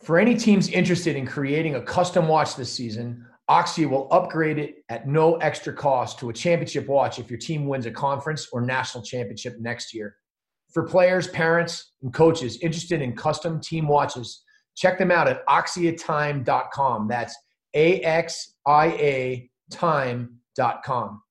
For 0.00 0.18
any 0.18 0.36
teams 0.36 0.68
interested 0.68 1.16
in 1.16 1.26
creating 1.26 1.74
a 1.74 1.82
custom 1.82 2.28
watch 2.28 2.56
this 2.56 2.72
season, 2.72 3.26
Axia 3.50 3.88
will 3.88 4.08
upgrade 4.12 4.58
it 4.58 4.84
at 4.88 5.08
no 5.08 5.36
extra 5.36 5.72
cost 5.72 6.18
to 6.18 6.28
a 6.28 6.32
championship 6.32 6.86
watch 6.86 7.18
if 7.18 7.30
your 7.30 7.38
team 7.38 7.66
wins 7.66 7.86
a 7.86 7.90
conference 7.90 8.48
or 8.52 8.60
national 8.60 9.02
championship 9.02 9.56
next 9.58 9.94
year. 9.94 10.16
For 10.72 10.86
players, 10.86 11.28
parents, 11.28 11.92
and 12.02 12.12
coaches 12.12 12.58
interested 12.60 13.00
in 13.00 13.16
custom 13.16 13.60
team 13.60 13.88
watches, 13.88 14.44
check 14.76 14.98
them 14.98 15.10
out 15.10 15.26
at 15.26 15.44
axiatime.com. 15.46 17.08
That's 17.08 17.36
A 17.74 18.00
X 18.02 18.54
I 18.66 18.86
A 18.88 19.50
time.com. 19.70 21.22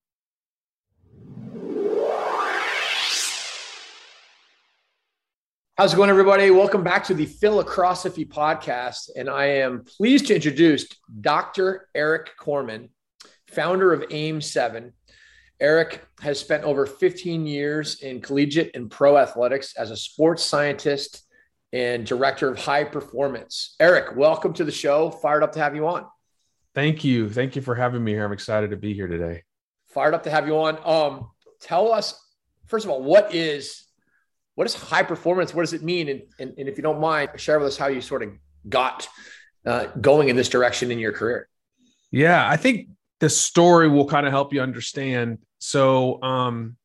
How's 5.80 5.94
it 5.94 5.98
going, 5.98 6.10
everybody? 6.10 6.50
Welcome 6.50 6.84
back 6.84 7.04
to 7.04 7.14
the 7.14 7.28
Philocrosophy 7.28 8.26
podcast. 8.26 9.12
And 9.16 9.30
I 9.30 9.46
am 9.46 9.84
pleased 9.84 10.26
to 10.26 10.36
introduce 10.36 10.88
Dr. 11.22 11.88
Eric 11.94 12.32
Korem, 12.42 12.90
founder 13.52 13.94
of 13.94 14.04
AIM 14.10 14.42
7. 14.42 14.92
Eric 15.60 16.04
has 16.20 16.40
spent 16.40 16.64
over 16.64 16.88
15 16.88 17.46
years 17.46 18.02
in 18.02 18.22
collegiate 18.22 18.72
and 18.74 18.90
pro 18.90 19.20
athletics 19.20 19.76
as 19.78 19.92
a 19.92 19.96
sports 19.96 20.44
scientist 20.44 21.24
and 21.72 22.08
director 22.08 22.50
of 22.50 22.58
high 22.58 22.84
performance. 22.84 23.76
Eric, 23.80 24.16
welcome 24.16 24.54
to 24.54 24.64
the 24.64 24.72
show. 24.72 25.12
Fired 25.12 25.44
up 25.44 25.52
to 25.52 25.60
have 25.60 25.76
you 25.76 25.88
on. 25.88 26.08
Thank 26.74 27.04
you. 27.04 27.30
Thank 27.30 27.56
you 27.56 27.62
for 27.62 27.76
having 27.76 28.04
me 28.04 28.14
here. 28.14 28.26
I'm 28.26 28.34
excited 28.34 28.72
to 28.72 28.78
be 28.78 28.96
here 28.96 29.08
today. 29.08 29.44
Fired 29.90 30.16
up 30.16 30.24
to 30.24 30.32
have 30.32 30.48
you 30.48 30.58
on. 30.58 30.80
Um, 30.84 31.30
tell 31.62 31.94
us, 31.94 32.20
first 32.66 32.84
of 32.84 32.90
all, 32.90 33.04
what 33.04 33.36
is 33.36 33.87
what 34.58 34.66
is 34.66 34.74
high 34.74 35.04
performance? 35.04 35.54
What 35.54 35.62
does 35.62 35.74
it 35.74 35.84
mean? 35.84 36.10
And, 36.10 36.24
and, 36.40 36.52
and 36.58 36.68
if 36.68 36.78
you 36.78 36.82
don't 36.82 37.00
mind, 37.00 37.30
share 37.36 37.60
with 37.60 37.68
us 37.68 37.78
how 37.78 37.90
you 37.90 38.02
sort 38.02 38.24
of 38.24 38.32
got 38.68 39.08
uh, 39.68 39.86
going 40.02 40.30
in 40.30 40.36
this 40.36 40.50
direction 40.50 40.90
in 40.90 40.98
your 40.98 41.12
career. 41.12 41.48
Yeah, 42.10 42.50
I 42.50 42.58
think 42.58 42.88
the 43.20 43.30
story 43.30 43.88
will 43.88 44.08
kind 44.08 44.26
of 44.26 44.32
help 44.32 44.54
you 44.54 44.62
understand. 44.62 45.38
So, 45.60 46.20
um, 46.24 46.76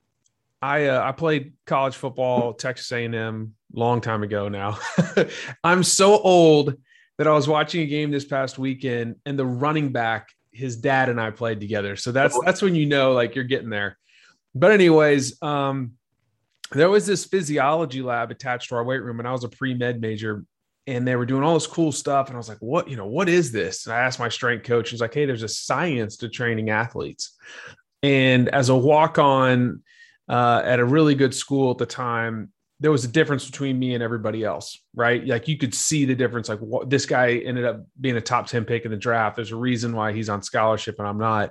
I 0.61 0.89
uh, 0.89 1.03
I 1.03 1.13
played 1.13 1.55
college 1.67 1.97
football, 1.97 2.53
Texas 2.53 2.93
A&M, 2.93 3.55
long 3.73 4.03
time 4.03 4.23
ago 4.23 4.49
now. 4.49 4.79
I'm 5.65 5.83
so 5.83 6.19
old 6.19 6.77
that 7.17 7.27
I 7.27 7.33
was 7.33 7.49
watching 7.49 7.81
a 7.81 7.87
game 7.87 8.11
this 8.11 8.27
past 8.27 8.59
weekend, 8.59 9.17
and 9.25 9.39
the 9.39 9.47
running 9.47 9.93
back, 9.93 10.29
his 10.53 10.77
dad 10.77 11.09
and 11.09 11.19
I 11.19 11.31
played 11.31 11.59
together. 11.59 11.97
So 11.97 12.13
that's 12.13 12.39
that's 12.45 12.61
when 12.61 12.75
you 12.75 12.85
know 12.85 13.13
like 13.13 13.35
you're 13.35 13.45
getting 13.45 13.71
there. 13.71 13.97
But 14.55 14.73
anyways, 14.73 15.43
um, 15.43 15.95
there 16.75 16.91
was 16.91 17.07
this 17.07 17.25
physiology 17.25 18.03
lab 18.03 18.31
attached 18.31 18.69
to 18.69 18.77
our 18.77 18.85
weight 18.85 19.03
room, 19.03 19.19
and 19.19 19.29
I 19.29 19.33
was 19.33 19.45
a 19.45 19.49
pre 19.49 19.75
med 19.75 20.01
major, 20.01 20.45
and 20.87 21.07
they 21.07 21.17
were 21.17 21.27
doing 21.27 21.43
all 21.43 21.55
this 21.55 21.67
cool 21.67 21.93
stuff. 21.93 22.29
And 22.29 22.37
I 22.37 22.39
was 22.39 22.49
like, 22.49 22.59
"What? 22.61 22.89
You 22.89 22.97
know, 22.97 23.07
what 23.07 23.29
is 23.29 23.53
this?" 23.53 23.87
And 23.87 23.95
I 23.95 24.01
asked 24.01 24.19
my 24.19 24.29
strength 24.29 24.65
coach. 24.65 24.91
He's 24.91 25.01
like, 25.01 25.15
"Hey, 25.15 25.27
there's 25.27 25.43
a 25.43 25.49
science 25.49 26.17
to 26.19 26.29
training 26.29 26.71
athletes." 26.71 27.37
And 28.03 28.49
as 28.49 28.69
a 28.69 28.77
walk 28.77 29.19
on 29.19 29.83
uh, 30.29 30.63
at 30.65 30.81
a 30.81 30.85
really 30.85 31.15
good 31.15 31.35
school 31.35 31.71
at 31.71 31.79
the 31.79 31.87
time, 31.87 32.53
there 32.81 32.91
was 32.91 33.05
a 33.05 33.09
difference 33.09 33.47
between 33.47 33.79
me 33.79 33.95
and 33.95 34.03
everybody 34.03 34.43
else, 34.43 34.83
right? 34.95 35.25
Like 35.25 35.47
you 35.47 35.57
could 35.57 35.73
see 35.73 36.05
the 36.05 36.17
difference. 36.17 36.49
Like 36.49 36.59
what, 36.59 36.91
this 36.91 37.07
guy 37.07 37.35
ended 37.35 37.65
up 37.65 37.87
being 38.01 38.17
a 38.17 38.21
top 38.21 38.49
10 38.49 38.65
pick 38.65 38.85
in 38.85 38.91
the 38.91 38.97
draft. 38.97 39.37
There's 39.37 39.53
a 39.53 39.57
reason 39.57 39.95
why 39.95 40.13
he's 40.13 40.29
on 40.29 40.43
scholarship 40.43 40.97
and 40.99 41.07
I'm 41.07 41.19
not 41.19 41.51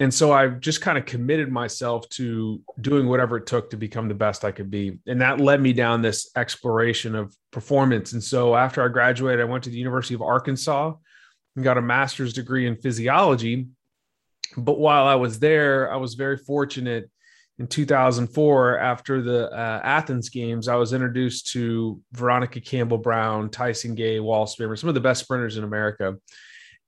and 0.00 0.12
so 0.12 0.32
I 0.32 0.48
just 0.48 0.80
kind 0.80 0.98
of 0.98 1.06
committed 1.06 1.52
myself 1.52 2.08
to 2.10 2.60
doing 2.80 3.06
whatever 3.08 3.36
it 3.36 3.46
took 3.46 3.70
to 3.70 3.76
become 3.76 4.08
the 4.08 4.14
best 4.14 4.44
I 4.44 4.50
could 4.50 4.70
be. 4.70 4.98
And 5.06 5.20
that 5.20 5.40
led 5.40 5.60
me 5.60 5.72
down 5.72 6.02
this 6.02 6.30
exploration 6.36 7.14
of 7.14 7.34
performance. 7.52 8.12
And 8.12 8.22
so 8.22 8.56
after 8.56 8.84
I 8.84 8.88
graduated, 8.88 9.40
I 9.40 9.44
went 9.44 9.64
to 9.64 9.70
the 9.70 9.78
University 9.78 10.14
of 10.14 10.22
Arkansas 10.22 10.94
and 11.54 11.64
got 11.64 11.78
a 11.78 11.82
master's 11.82 12.32
degree 12.32 12.66
in 12.66 12.76
physiology. 12.76 13.68
But 14.56 14.78
while 14.78 15.06
I 15.06 15.14
was 15.14 15.38
there, 15.38 15.92
I 15.92 15.96
was 15.96 16.14
very 16.14 16.38
fortunate 16.38 17.08
in 17.58 17.68
2004 17.68 18.78
after 18.78 19.22
the 19.22 19.48
uh, 19.50 19.80
Athens 19.84 20.28
games, 20.28 20.66
I 20.66 20.74
was 20.74 20.92
introduced 20.92 21.52
to 21.52 22.00
Veronica 22.12 22.60
Campbell 22.60 22.98
Brown, 22.98 23.48
Tyson 23.48 23.94
Gay, 23.94 24.18
Wallace 24.18 24.56
Spearmon, 24.56 24.78
some 24.78 24.88
of 24.88 24.94
the 24.94 25.00
best 25.00 25.22
sprinters 25.22 25.56
in 25.56 25.62
America. 25.62 26.16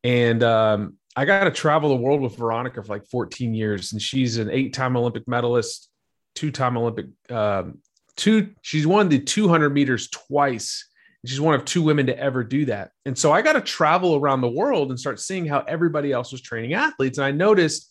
And 0.03 0.43
um, 0.43 0.97
I 1.17 1.25
got 1.25 1.45
to 1.45 1.51
travel 1.51 1.89
the 1.89 1.97
world 1.97 2.21
with 2.21 2.37
Veronica 2.37 2.83
for 2.83 2.93
like 2.93 3.07
14 3.07 3.55
years, 3.55 3.93
and 3.93 4.03
she's 4.03 4.37
an 4.37 4.51
eight-time 4.51 4.97
Olympic 4.97 5.27
medalist, 5.27 5.89
two-time 6.35 6.77
Olympic, 6.77 7.07
um, 7.31 7.79
two. 8.17 8.51
She's 8.61 8.87
won 8.87 9.09
the 9.09 9.19
200 9.19 9.71
meters 9.71 10.09
twice. 10.11 10.87
She's 11.25 11.41
one 11.41 11.55
of 11.55 11.65
two 11.65 11.83
women 11.83 12.07
to 12.07 12.19
ever 12.19 12.45
do 12.45 12.67
that. 12.67 12.91
And 13.07 13.19
so 13.19 13.33
I 13.33 13.43
got 13.43 13.55
to 13.55 13.63
travel 13.63 14.15
around 14.15 14.43
the 14.43 14.51
world 14.51 14.91
and 14.91 15.01
start 15.01 15.19
seeing 15.19 15.47
how 15.47 15.61
everybody 15.61 16.13
else 16.13 16.31
was 16.31 16.43
training 16.43 16.75
athletes. 16.75 17.19
And 17.19 17.25
I 17.25 17.33
noticed 17.33 17.91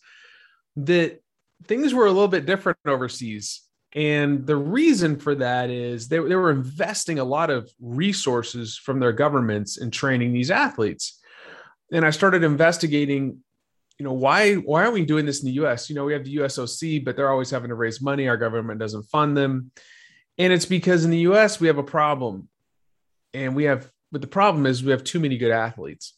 that 0.76 1.20
things 1.64 1.92
were 1.92 2.06
a 2.06 2.12
little 2.12 2.28
bit 2.28 2.46
different 2.46 2.78
overseas. 2.86 3.62
And 3.94 4.46
the 4.46 4.56
reason 4.56 5.18
for 5.18 5.34
that 5.34 5.68
is 5.68 6.08
they, 6.08 6.18
they 6.18 6.34
were 6.36 6.50
investing 6.50 7.18
a 7.18 7.24
lot 7.24 7.50
of 7.50 7.70
resources 7.80 8.76
from 8.76 9.00
their 9.00 9.12
governments 9.12 9.78
in 9.78 9.90
training 9.90 10.32
these 10.32 10.50
athletes 10.50 11.20
and 11.92 12.04
I 12.04 12.10
started 12.10 12.42
investigating, 12.42 13.38
you 13.98 14.04
know, 14.04 14.12
why 14.12 14.54
why 14.54 14.84
are 14.84 14.90
we 14.90 15.04
doing 15.04 15.26
this 15.26 15.40
in 15.40 15.46
the 15.46 15.54
U.S.? 15.54 15.88
You 15.88 15.96
know, 15.96 16.04
we 16.04 16.12
have 16.12 16.24
the 16.24 16.36
USOC, 16.36 17.04
but 17.04 17.16
they're 17.16 17.30
always 17.30 17.50
having 17.50 17.68
to 17.68 17.74
raise 17.74 18.02
money. 18.02 18.28
Our 18.28 18.36
government 18.36 18.80
doesn't 18.80 19.04
fund 19.04 19.36
them, 19.36 19.70
and 20.38 20.52
it's 20.52 20.66
because 20.66 21.04
in 21.04 21.10
the 21.10 21.20
U.S. 21.20 21.60
we 21.60 21.66
have 21.68 21.78
a 21.78 21.84
problem, 21.84 22.48
and 23.32 23.54
we 23.56 23.64
have. 23.64 23.90
But 24.12 24.20
the 24.20 24.28
problem 24.28 24.66
is 24.66 24.82
we 24.82 24.92
have 24.92 25.04
too 25.04 25.20
many 25.20 25.38
good 25.38 25.50
athletes, 25.50 26.14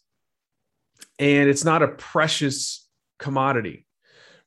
and 1.18 1.48
it's 1.48 1.64
not 1.64 1.82
a 1.82 1.88
precious 1.88 2.86
commodity. 3.18 3.86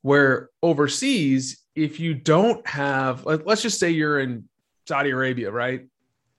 Where 0.02 0.50
overseas, 0.64 1.64
if 1.76 2.00
you 2.00 2.16
don't 2.16 2.66
have, 2.68 3.26
let's 3.26 3.62
just 3.62 3.80
say 3.80 3.92
you're 3.92 4.20
in 4.20 4.50
Saudi 4.88 5.12
Arabia, 5.12 5.52
right? 5.52 5.86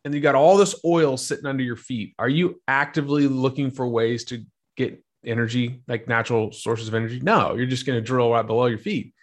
and 0.04 0.14
you 0.14 0.20
got 0.20 0.34
all 0.34 0.56
this 0.56 0.74
oil 0.84 1.16
sitting 1.16 1.46
under 1.46 1.62
your 1.62 1.76
feet. 1.76 2.14
Are 2.18 2.28
you 2.28 2.60
actively 2.66 3.28
looking 3.28 3.70
for 3.70 3.86
ways 3.86 4.24
to 4.26 4.44
get 4.76 5.02
energy, 5.24 5.82
like 5.88 6.08
natural 6.08 6.52
sources 6.52 6.88
of 6.88 6.94
energy? 6.94 7.20
No, 7.20 7.54
you're 7.54 7.66
just 7.66 7.86
going 7.86 7.98
to 7.98 8.04
drill 8.04 8.30
right 8.30 8.46
below 8.46 8.66
your 8.66 8.78
feet. 8.78 9.14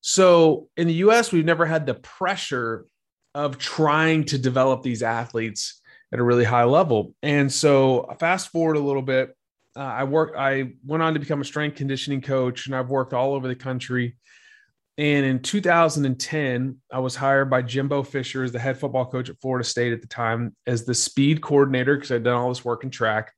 So 0.00 0.68
in 0.76 0.86
the 0.86 0.94
US, 0.94 1.32
we've 1.32 1.44
never 1.44 1.66
had 1.66 1.86
the 1.86 1.94
pressure 1.94 2.86
of 3.34 3.58
trying 3.58 4.24
to 4.24 4.38
develop 4.38 4.82
these 4.82 5.02
athletes 5.02 5.80
at 6.12 6.18
a 6.18 6.22
really 6.22 6.44
high 6.44 6.64
level. 6.64 7.14
And 7.22 7.52
so 7.52 8.08
fast 8.18 8.48
forward 8.48 8.76
a 8.76 8.80
little 8.80 9.02
bit, 9.02 9.34
uh, 9.76 9.80
I 9.80 10.04
worked, 10.04 10.36
I 10.36 10.72
went 10.84 11.02
on 11.02 11.14
to 11.14 11.20
become 11.20 11.40
a 11.40 11.44
strength 11.44 11.76
conditioning 11.76 12.20
coach 12.20 12.66
and 12.66 12.74
I've 12.74 12.90
worked 12.90 13.12
all 13.12 13.34
over 13.34 13.46
the 13.46 13.54
country. 13.54 14.16
And 14.96 15.24
in 15.24 15.40
2010, 15.40 16.76
I 16.92 16.98
was 16.98 17.14
hired 17.14 17.48
by 17.48 17.62
Jimbo 17.62 18.02
Fisher 18.02 18.42
as 18.42 18.50
the 18.50 18.58
head 18.58 18.80
football 18.80 19.06
coach 19.06 19.30
at 19.30 19.40
Florida 19.40 19.64
State 19.64 19.92
at 19.92 20.00
the 20.00 20.08
time 20.08 20.56
as 20.66 20.84
the 20.84 20.94
speed 20.94 21.40
coordinator 21.40 21.94
because 21.94 22.10
I'd 22.10 22.24
done 22.24 22.34
all 22.34 22.48
this 22.48 22.64
work 22.64 22.82
in 22.82 22.90
track. 22.90 23.32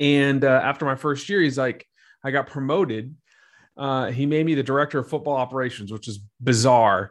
And 0.00 0.44
uh, 0.44 0.60
after 0.62 0.84
my 0.84 0.94
first 0.94 1.28
year, 1.28 1.40
he's 1.40 1.58
like, 1.58 1.86
I 2.24 2.30
got 2.30 2.46
promoted. 2.46 3.14
Uh, 3.76 4.10
he 4.10 4.26
made 4.26 4.44
me 4.44 4.54
the 4.54 4.62
director 4.62 4.98
of 4.98 5.08
football 5.08 5.36
operations, 5.36 5.92
which 5.92 6.08
is 6.08 6.20
bizarre. 6.40 7.10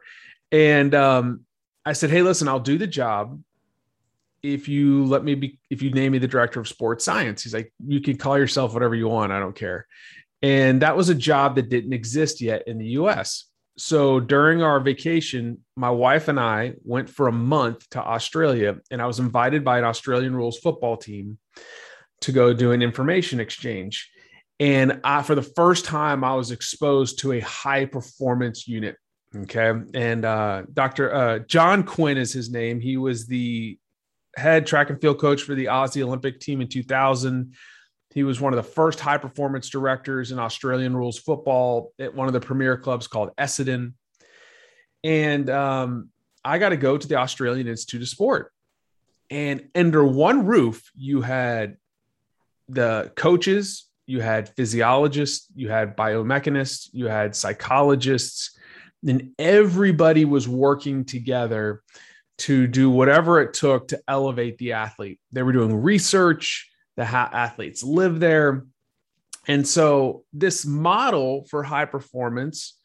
And 0.52 0.94
um, 0.94 1.42
I 1.86 1.94
said, 1.94 2.10
Hey, 2.10 2.22
listen, 2.22 2.48
I'll 2.48 2.60
do 2.60 2.78
the 2.78 2.88
job 2.88 3.42
if 4.44 4.68
you 4.68 5.06
let 5.06 5.24
me 5.24 5.36
be, 5.36 5.60
if 5.70 5.82
you 5.82 5.92
name 5.92 6.12
me 6.12 6.20
the 6.20 6.28
director 6.28 6.60
of 6.60 6.68
sports 6.68 7.04
science. 7.06 7.44
He's 7.44 7.54
like, 7.54 7.74
You 7.86 8.02
can 8.02 8.18
call 8.18 8.38
yourself 8.38 8.74
whatever 8.74 8.96
you 8.96 9.08
want. 9.08 9.32
I 9.32 9.40
don't 9.40 9.56
care. 9.56 9.88
And 10.42 10.82
that 10.82 10.96
was 10.96 11.10
a 11.10 11.16
job 11.16 11.56
that 11.56 11.70
didn't 11.70 11.94
exist 11.94 12.42
yet 12.42 12.68
in 12.68 12.78
the 12.78 12.86
US. 13.00 13.46
So 13.78 14.20
during 14.20 14.64
our 14.64 14.80
vacation, 14.80 15.60
my 15.76 15.90
wife 15.90 16.28
and 16.28 16.40
I 16.40 16.74
went 16.84 17.10
for 17.10 17.28
a 17.28 17.32
month 17.32 17.88
to 17.92 18.04
Australia, 18.04 18.78
and 18.90 19.02
I 19.02 19.06
was 19.06 19.20
invited 19.20 19.64
by 19.64 19.78
an 19.78 19.84
Australian 19.84 20.36
rules 20.36 20.58
football 20.58 20.98
team 20.98 21.38
to 22.22 22.32
go 22.32 22.54
do 22.54 22.72
an 22.72 22.82
information 22.82 23.40
exchange. 23.40 24.10
And 24.60 25.02
I, 25.04 25.22
for 25.22 25.36
the 25.36 25.44
first 25.44 25.86
time, 25.86 26.24
I 26.24 26.34
was 26.34 26.52
exposed 26.52 27.20
to 27.20 27.34
a 27.34 27.40
high 27.42 27.86
performance 27.86 28.68
unit. 28.68 28.98
Okay. 29.36 29.72
And 29.94 30.26
uh, 30.26 30.64
Dr. 30.74 31.14
Uh, 31.14 31.40
John 31.40 31.84
Quinn 31.84 32.18
is 32.18 32.34
his 32.34 32.50
name. 32.50 32.80
He 32.80 32.98
was 32.98 33.28
the 33.28 33.78
head 34.36 34.66
track 34.66 34.90
and 34.90 35.00
field 35.00 35.20
coach 35.20 35.44
for 35.44 35.54
the 35.54 35.66
Aussie 35.66 36.02
Olympic 36.02 36.40
team 36.40 36.62
in 36.62 36.68
2000. 36.68 37.54
He 38.14 38.24
was 38.24 38.42
one 38.42 38.54
of 38.54 38.58
the 38.58 38.72
first 38.72 39.00
high 39.00 39.18
performance 39.18 39.70
directors 39.70 40.32
in 40.32 40.40
Australian 40.40 40.96
rules 40.96 41.20
football 41.20 41.92
at 42.00 42.16
one 42.16 42.28
of 42.28 42.34
the 42.34 42.40
premier 42.40 42.78
clubs 42.78 43.08
called 43.08 43.30
Essendon. 43.38 43.94
And 45.04 45.50
um, 45.50 46.10
I 46.44 46.58
got 46.58 46.70
to 46.70 46.78
go 46.78 46.98
to 46.98 47.08
the 47.08 47.18
Australian 47.18 47.68
Institute 47.68 48.02
of 48.02 48.08
Sport. 48.08 48.52
And 49.30 49.70
under 49.76 50.04
one 50.04 50.46
roof, 50.46 50.90
you 50.96 51.22
had 51.22 51.78
the 52.70 53.12
coaches, 53.16 53.86
you 54.06 54.22
had 54.22 54.50
physiologists, 54.56 55.48
you 55.56 55.70
had 55.70 55.98
biomechanists, 55.98 56.90
you 56.94 57.08
had 57.08 57.36
psychologists, 57.36 58.58
and 59.06 59.32
everybody 59.38 60.26
was 60.26 60.48
working 60.48 61.06
together 61.06 61.84
to 62.40 62.68
do 62.68 62.90
whatever 62.90 63.42
it 63.42 63.54
took 63.54 63.88
to 63.90 64.02
elevate 64.08 64.58
the 64.58 64.74
athlete. 64.74 65.20
They 65.32 65.44
were 65.44 65.52
doing 65.52 65.76
research, 65.76 66.70
the 66.96 67.04
athletes 67.04 67.84
live 67.84 68.20
there. 68.20 68.66
And 69.48 69.68
so 69.68 70.24
this 70.34 70.66
model 70.66 71.46
for 71.50 71.64
high 71.64 71.86
performance 71.86 72.78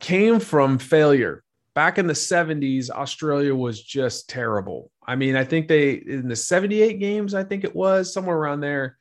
came 0.00 0.40
from 0.40 0.78
failure. 0.78 1.42
Back 1.74 1.98
in 1.98 2.06
the 2.06 2.12
70s, 2.12 2.90
Australia 2.90 3.54
was 3.54 3.80
just 3.80 4.28
terrible. 4.28 4.90
I 5.10 5.16
mean, 5.16 5.34
I 5.34 5.42
think 5.42 5.66
they, 5.66 5.94
in 5.94 6.28
the 6.28 6.36
78 6.36 7.00
games, 7.00 7.34
I 7.34 7.42
think 7.42 7.64
it 7.64 7.74
was 7.74 8.14
somewhere 8.14 8.36
around 8.36 8.60
there, 8.60 8.96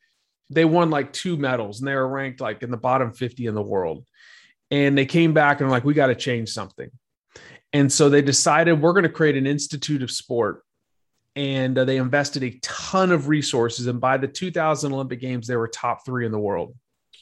they 0.49 0.65
won 0.65 0.89
like 0.89 1.13
two 1.13 1.37
medals 1.37 1.77
and 1.79 1.87
they 1.87 1.93
were 1.93 2.07
ranked 2.07 2.41
like 2.41 2.63
in 2.63 2.71
the 2.71 2.77
bottom 2.77 3.13
50 3.13 3.45
in 3.45 3.53
the 3.53 3.61
world. 3.61 4.07
And 4.71 4.97
they 4.97 5.05
came 5.05 5.35
back 5.35 5.61
and 5.61 5.69
like, 5.69 5.83
we 5.83 5.93
got 5.93 6.07
to 6.07 6.15
change 6.15 6.49
something. 6.49 6.89
And 7.73 7.93
so 7.93 8.09
they 8.09 8.23
decided 8.23 8.81
we're 8.81 8.93
going 8.93 9.03
to 9.03 9.09
create 9.09 9.37
an 9.37 9.45
institute 9.45 10.01
of 10.01 10.09
sport. 10.09 10.63
And 11.35 11.77
uh, 11.77 11.85
they 11.85 11.97
invested 11.97 12.41
a 12.41 12.57
ton 12.63 13.11
of 13.11 13.27
resources. 13.27 13.85
And 13.85 14.01
by 14.01 14.17
the 14.17 14.27
2000 14.27 14.91
Olympic 14.91 15.21
Games, 15.21 15.45
they 15.45 15.57
were 15.57 15.67
top 15.67 16.07
three 16.07 16.25
in 16.25 16.31
the 16.31 16.39
world. 16.39 16.75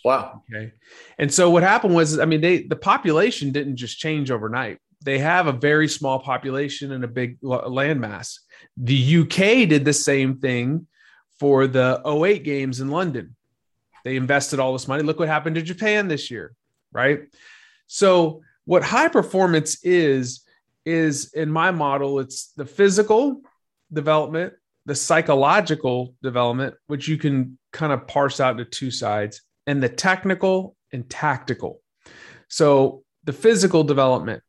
Wow. 0.06 0.44
Okay. 0.50 0.72
And 1.18 1.34
so 1.34 1.50
what 1.50 1.64
happened 1.64 1.94
was, 1.94 2.20
I 2.20 2.24
mean, 2.24 2.40
they 2.40 2.64
the 2.64 2.78
population 2.78 3.52
didn't 3.52 3.76
just 3.76 4.00
change 4.00 4.32
overnight. 4.32 4.78
They 5.04 5.20
have 5.20 5.48
a 5.48 5.52
very 5.52 5.88
small 5.88 6.20
population 6.20 6.92
and 6.92 7.04
a 7.04 7.08
big 7.08 7.40
landmass. 7.42 8.40
The 8.78 9.22
UK 9.22 9.70
did 9.70 9.86
the 9.86 9.94
same 9.94 10.38
thing 10.38 10.88
for 11.40 11.68
the 11.68 12.02
08 12.06 12.44
games 12.44 12.80
in 12.80 12.90
London. 12.90 13.36
They 14.04 14.16
invested 14.16 14.60
all 14.60 14.74
this 14.74 14.88
money. 14.88 15.04
Look 15.04 15.20
what 15.20 15.28
happened 15.28 15.56
to 15.56 15.62
Japan 15.62 16.08
this 16.08 16.32
year, 16.32 16.54
right? 16.92 17.22
So, 17.88 18.42
what 18.66 18.84
high 18.84 19.08
performance 19.08 19.84
is, 19.84 20.44
is 20.86 21.34
in 21.34 21.50
my 21.50 21.72
model, 21.72 22.20
it's 22.20 22.54
the 22.58 22.66
physical 22.66 23.42
development, 23.92 24.54
the 24.86 24.96
psychological 24.96 26.16
development, 26.22 26.76
which 26.88 27.08
you 27.08 27.18
can 27.18 27.58
kind 27.72 27.94
of 27.94 28.08
parse 28.08 28.40
out 28.40 28.60
into 28.60 28.66
two 28.66 28.92
sides, 28.92 29.42
and 29.68 29.82
the 29.82 29.90
technical 29.90 30.76
and 30.92 31.10
tactical. 31.10 31.82
So, 32.48 33.04
the 33.26 33.34
physical 33.34 33.84
development, 33.84 34.42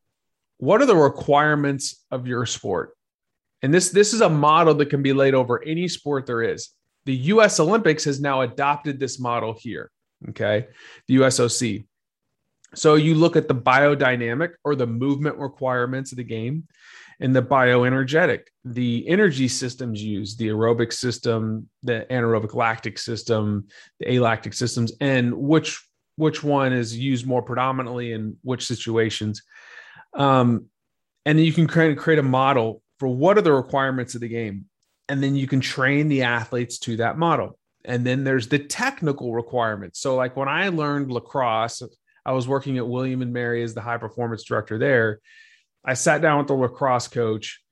what 0.58 0.82
are 0.82 0.87
the 0.87 0.96
requirements 0.96 2.05
of 2.10 2.26
your 2.26 2.46
sport? 2.46 2.94
And 3.62 3.75
this, 3.75 3.90
this 3.90 4.14
is 4.14 4.20
a 4.20 4.28
model 4.28 4.75
that 4.75 4.90
can 4.90 5.02
be 5.02 5.12
laid 5.12 5.34
over 5.34 5.62
any 5.64 5.88
sport 5.88 6.26
there 6.26 6.43
is 6.43 6.70
the 7.08 7.16
US 7.32 7.58
Olympics 7.58 8.05
has 8.05 8.20
now 8.20 8.43
adopted 8.43 9.00
this 9.00 9.19
model 9.19 9.56
here. 9.58 9.90
Okay. 10.28 10.66
The 11.06 11.16
USOC. 11.16 11.87
So 12.75 12.96
you 12.96 13.14
look 13.14 13.34
at 13.34 13.49
the 13.49 13.55
biodynamic 13.55 14.50
or 14.62 14.75
the 14.75 14.87
movement 14.87 15.38
requirements 15.38 16.12
of 16.12 16.19
the 16.19 16.25
game 16.25 16.64
and 17.19 17.34
the 17.34 17.43
bioenergetic, 17.43 18.40
the 18.62 19.08
energy 19.08 19.49
systems 19.49 20.02
used, 20.02 20.38
the 20.38 20.49
aerobic 20.49 20.93
system, 20.93 21.70
the 21.82 22.06
anaerobic 22.10 22.55
lactic 22.55 22.99
system, 22.99 23.69
the 24.00 24.19
alactic 24.19 24.52
systems, 24.52 24.93
and 25.00 25.32
which 25.32 25.82
which 26.16 26.44
one 26.44 26.75
is 26.75 26.94
used 26.94 27.26
more 27.26 27.43
predominantly 27.43 28.12
in 28.12 28.37
which 28.43 28.66
situations. 28.66 29.40
Um, 30.14 30.66
and 31.25 31.38
then 31.38 31.44
you 31.44 31.52
can 31.52 31.66
create, 31.66 31.99
create 31.99 32.19
a 32.19 32.22
model 32.22 32.82
for 32.99 33.08
what 33.08 33.38
are 33.38 33.43
the 33.43 33.52
requirements 33.52 34.14
of 34.14 34.20
the 34.20 34.28
game 34.28 34.66
and 35.08 35.22
then 35.22 35.34
you 35.34 35.46
can 35.46 35.60
train 35.60 36.08
the 36.08 36.22
athletes 36.22 36.78
to 36.81 36.96
that 36.99 37.19
model. 37.19 37.58
And 37.84 38.05
then 38.05 38.25
there's 38.25 38.49
the 38.49 38.58
technical 38.58 39.32
requirements. 39.32 40.00
So, 40.00 40.14
like 40.16 40.37
when 40.37 40.49
I 40.49 40.69
learned 40.69 41.10
lacrosse, 41.10 41.82
I 42.26 42.32
was 42.32 42.46
working 42.46 42.76
at 42.76 42.87
William 42.87 43.22
and 43.22 43.32
Mary 43.32 43.62
as 43.62 43.72
the 43.72 43.81
high 43.81 43.96
performance 43.96 44.44
director 44.44 44.78
there. 44.78 45.20
I 45.84 45.94
sat 45.94 46.20
down 46.20 46.38
with 46.38 46.49
the 46.49 46.55
lacrosse 46.55 47.08
coach 47.08 47.62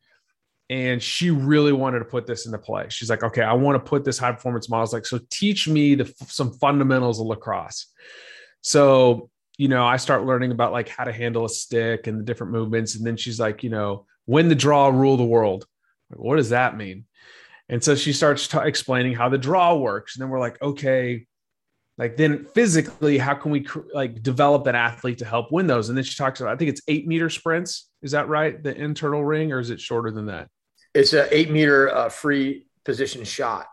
and 0.70 1.02
she 1.02 1.30
really 1.30 1.72
wanted 1.72 1.98
to 1.98 2.04
put 2.06 2.26
this 2.26 2.46
into 2.46 2.58
play. 2.58 2.86
She's 2.88 3.10
like, 3.10 3.22
okay, 3.22 3.42
I 3.42 3.52
want 3.52 3.76
to 3.76 3.88
put 3.88 4.04
this 4.04 4.18
high 4.18 4.32
performance 4.32 4.70
model. 4.70 4.80
I 4.80 4.84
was 4.84 4.92
like, 4.92 5.06
so 5.06 5.20
teach 5.30 5.68
me 5.68 5.96
the, 5.96 6.12
some 6.26 6.52
fundamentals 6.54 7.20
of 7.20 7.26
lacrosse. 7.26 7.92
So, 8.62 9.28
you 9.56 9.68
know, 9.68 9.86
I 9.86 9.96
start 9.96 10.24
learning 10.24 10.52
about 10.52 10.72
like 10.72 10.88
how 10.88 11.04
to 11.04 11.12
handle 11.12 11.44
a 11.44 11.48
stick 11.48 12.06
and 12.06 12.20
the 12.20 12.24
different 12.24 12.52
movements. 12.52 12.96
And 12.96 13.06
then 13.06 13.16
she's 13.16 13.40
like, 13.40 13.62
you 13.62 13.70
know, 13.70 14.06
win 14.26 14.48
the 14.48 14.54
draw, 14.54 14.88
rule 14.88 15.16
the 15.16 15.24
world. 15.24 15.66
What 16.10 16.36
does 16.36 16.50
that 16.50 16.76
mean? 16.76 17.04
And 17.68 17.82
so 17.82 17.94
she 17.94 18.12
starts 18.12 18.46
t- 18.46 18.58
explaining 18.62 19.14
how 19.14 19.28
the 19.28 19.38
draw 19.38 19.74
works. 19.74 20.16
And 20.16 20.22
then 20.22 20.30
we're 20.30 20.40
like, 20.40 20.60
okay, 20.62 21.26
like 21.98 22.16
then 22.16 22.44
physically, 22.44 23.18
how 23.18 23.34
can 23.34 23.50
we 23.50 23.62
cr- 23.62 23.80
like 23.92 24.22
develop 24.22 24.66
an 24.66 24.74
athlete 24.74 25.18
to 25.18 25.24
help 25.24 25.50
win 25.50 25.66
those? 25.66 25.88
And 25.88 25.96
then 25.96 26.04
she 26.04 26.16
talks 26.16 26.40
about, 26.40 26.52
I 26.52 26.56
think 26.56 26.68
it's 26.68 26.82
eight 26.86 27.06
meter 27.06 27.30
sprints. 27.30 27.90
Is 28.02 28.12
that 28.12 28.28
right? 28.28 28.62
The 28.62 28.76
internal 28.76 29.24
ring, 29.24 29.52
or 29.52 29.58
is 29.58 29.70
it 29.70 29.80
shorter 29.80 30.10
than 30.10 30.26
that? 30.26 30.48
It's 30.94 31.12
an 31.12 31.26
eight 31.30 31.50
meter 31.50 31.92
uh, 31.92 32.08
free 32.08 32.66
position 32.84 33.24
shot. 33.24 33.66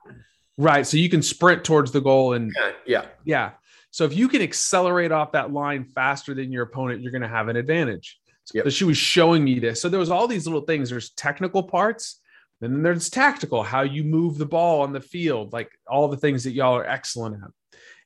Right. 0.58 0.88
So 0.88 0.98
you 0.98 1.10
can 1.10 1.22
sprint 1.22 1.63
towards 1.63 1.92
the 1.92 2.02
goal 2.02 2.34
and 2.34 2.52
yeah. 2.56 2.72
yeah. 2.86 3.06
Yeah. 3.25 3.52
So 3.94 4.06
if 4.06 4.18
you 4.18 4.28
can 4.28 4.42
accelerate 4.42 5.12
off 5.12 5.34
that 5.34 5.54
line 5.54 5.86
faster 5.86 6.34
than 6.34 6.52
your 6.52 6.64
opponent, 6.64 7.04
you're 7.04 7.12
going 7.12 7.22
to 7.22 7.28
have 7.28 7.48
an 7.48 7.56
advantage. 7.56 8.20
Yep. 8.52 8.64
So 8.64 8.70
she 8.72 8.86
was 8.86 8.98
showing 8.98 9.44
me 9.44 9.60
this. 9.60 9.80
So 9.80 9.88
there 9.88 10.00
was 10.00 10.10
all 10.10 10.28
these 10.28 10.48
little 10.48 10.62
things. 10.62 10.90
There's 10.90 11.12
technical 11.12 11.62
parts 11.62 12.20
and 12.60 12.74
then 12.74 12.82
there's 12.82 13.12
tactical, 13.12 13.62
how 13.62 13.82
you 13.82 14.04
move 14.04 14.40
the 14.40 14.48
ball 14.48 14.82
on 14.82 14.94
the 14.94 15.00
field, 15.00 15.54
like 15.54 15.70
all 15.88 16.08
the 16.08 16.18
things 16.18 16.44
that 16.44 16.54
y'all 16.54 16.76
are 16.76 16.88
excellent 16.88 17.36
at. 17.36 17.52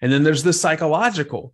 And 0.01 0.11
then 0.11 0.23
there's 0.23 0.43
the 0.43 0.51
psychological. 0.51 1.53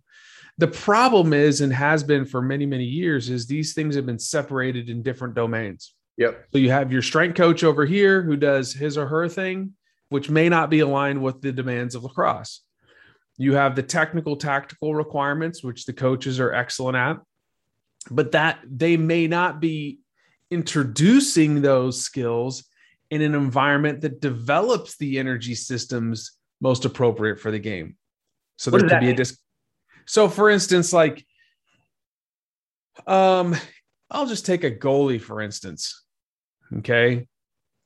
The 0.58 0.66
problem 0.66 1.32
is, 1.32 1.60
and 1.60 1.72
has 1.72 2.02
been 2.02 2.26
for 2.26 2.42
many, 2.42 2.66
many 2.66 2.84
years, 2.84 3.30
is 3.30 3.46
these 3.46 3.72
things 3.72 3.94
have 3.94 4.06
been 4.06 4.18
separated 4.18 4.90
in 4.90 5.04
different 5.04 5.34
domains. 5.34 5.94
Yep. 6.16 6.46
So 6.50 6.58
you 6.58 6.70
have 6.72 6.90
your 6.90 7.02
strength 7.02 7.36
coach 7.36 7.62
over 7.62 7.86
here 7.86 8.22
who 8.22 8.36
does 8.36 8.72
his 8.72 8.98
or 8.98 9.06
her 9.06 9.28
thing, 9.28 9.74
which 10.08 10.28
may 10.28 10.48
not 10.48 10.70
be 10.70 10.80
aligned 10.80 11.22
with 11.22 11.40
the 11.40 11.52
demands 11.52 11.94
of 11.94 12.02
lacrosse. 12.02 12.62
You 13.36 13.54
have 13.54 13.74
the 13.74 13.82
technical, 13.82 14.36
tactical 14.36 14.94
requirements, 14.94 15.62
which 15.62 15.86
the 15.86 15.92
coaches 15.92 16.38
are 16.38 16.52
excellent 16.52 16.96
at, 16.96 17.18
but 18.10 18.32
that 18.32 18.60
they 18.64 18.96
may 18.96 19.26
not 19.26 19.60
be 19.60 19.98
introducing 20.50 21.62
those 21.62 22.00
skills 22.00 22.64
in 23.10 23.22
an 23.22 23.34
environment 23.34 24.00
that 24.02 24.20
develops 24.20 24.96
the 24.96 25.18
energy 25.18 25.54
systems 25.54 26.32
most 26.60 26.84
appropriate 26.84 27.40
for 27.40 27.50
the 27.50 27.58
game. 27.58 27.96
So 28.56 28.70
what 28.70 28.80
there 28.80 28.88
could 28.88 29.00
be 29.00 29.06
mean? 29.06 29.14
a 29.14 29.18
disc. 29.18 29.38
So 30.06 30.28
for 30.28 30.50
instance, 30.50 30.92
like 30.92 31.24
um 33.06 33.56
I'll 34.10 34.26
just 34.26 34.46
take 34.46 34.64
a 34.64 34.70
goalie 34.70 35.20
for 35.20 35.40
instance. 35.40 36.04
Okay? 36.78 37.26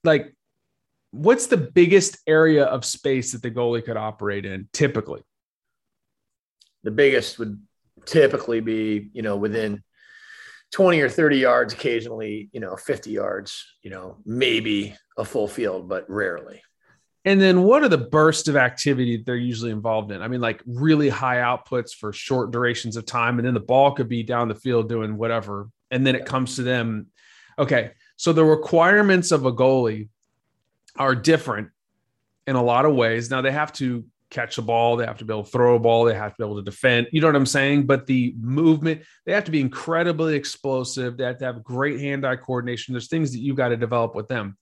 Like 0.05 0.35
what's 1.11 1.47
the 1.47 1.57
biggest 1.57 2.19
area 2.27 2.65
of 2.65 2.85
space 2.85 3.33
that 3.33 3.43
the 3.43 3.51
goalie 3.51 3.85
could 3.85 3.97
operate 3.97 4.45
in 4.45 4.69
typically? 4.73 5.23
The 6.85 6.91
biggest 6.91 7.39
would 7.39 7.61
typically 8.07 8.61
be, 8.61 9.11
you 9.13 9.23
know, 9.23 9.37
within 9.37 9.83
20 10.73 11.01
or 11.01 11.09
30 11.09 11.39
yards, 11.39 11.73
occasionally, 11.73 12.51
you 12.53 12.61
know, 12.61 12.77
50 12.77 13.11
yards, 13.11 13.65
you 13.83 13.91
know, 13.91 14.19
maybe 14.25 14.95
a 15.17 15.25
full 15.25 15.49
field, 15.49 15.89
but 15.89 16.09
rarely. 16.09 16.63
And 17.25 17.41
then 17.41 17.63
what 17.63 17.83
are 17.83 17.89
the 17.89 17.99
bursts 17.99 18.49
of 18.49 18.57
activity 18.57 19.23
they're 19.25 19.37
usually 19.37 19.71
involved 19.71 20.13
in? 20.13 20.23
I 20.23 20.29
mean, 20.29 20.41
like 20.41 20.63
really 20.67 21.09
high 21.09 21.37
outputs 21.37 21.93
for 21.93 22.13
short 22.13 22.53
durations 22.53 22.97
of 22.97 23.07
time. 23.07 23.39
And 23.39 23.47
then 23.47 23.55
the 23.55 23.61
ball 23.61 23.93
could 23.93 24.09
be 24.09 24.23
down 24.23 24.49
the 24.49 24.55
field 24.55 24.89
doing 24.89 25.17
whatever. 25.17 25.69
And 25.91 26.07
then 26.07 26.15
it 26.15 26.25
comes 26.25 26.57
to 26.57 26.63
them. 26.63 27.09
Okay. 27.59 27.91
So 28.17 28.33
the 28.33 28.45
requirements 28.45 29.31
of 29.31 29.45
a 29.45 29.53
goalie 29.53 30.09
are 30.97 31.15
different 31.15 31.69
in 32.47 32.57
a 32.57 32.63
lot 32.63 32.87
of 32.87 32.95
ways. 32.95 33.31
Now 33.31 33.43
they 33.43 33.53
have 33.53 33.73
to 33.75 34.05
catch 34.31 34.57
the 34.57 34.63
ball, 34.63 34.97
they 34.97 35.07
have 35.07 35.19
to 35.19 35.25
be 35.25 35.33
able 35.33 35.45
to 35.45 35.51
throw 35.51 35.77
a 35.77 35.79
ball, 35.79 36.05
they 36.05 36.15
have 36.15 36.33
to 36.33 36.37
be 36.39 36.45
able 36.45 36.57
to 36.57 36.63
defend. 36.63 37.09
You 37.13 37.21
know 37.21 37.29
what 37.29 37.37
I'm 37.37 37.47
saying? 37.47 37.87
But 37.87 38.07
the 38.07 38.35
movement, 38.39 39.03
they 39.25 39.33
have 39.33 39.45
to 39.45 39.51
be 39.51 39.61
incredibly 39.61 40.35
explosive. 40.35 41.17
They 41.17 41.25
have 41.25 41.39
to 41.39 41.45
have 41.47 41.65
great 41.65 42.01
hand-eye 42.01 42.37
coordination. 42.37 42.93
There's 42.93 43.09
things 43.09 43.33
that 43.33 43.41
you've 43.41 43.57
got 43.57 43.69
to 43.69 43.77
develop 43.77 44.15
with 44.15 44.29
them. 44.29 44.57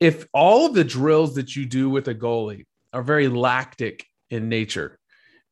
If 0.00 0.26
all 0.32 0.66
of 0.66 0.74
the 0.74 0.84
drills 0.84 1.34
that 1.34 1.54
you 1.54 1.66
do 1.66 1.90
with 1.90 2.08
a 2.08 2.14
goalie 2.14 2.64
are 2.92 3.02
very 3.02 3.28
lactic 3.28 4.06
in 4.30 4.48
nature, 4.48 4.98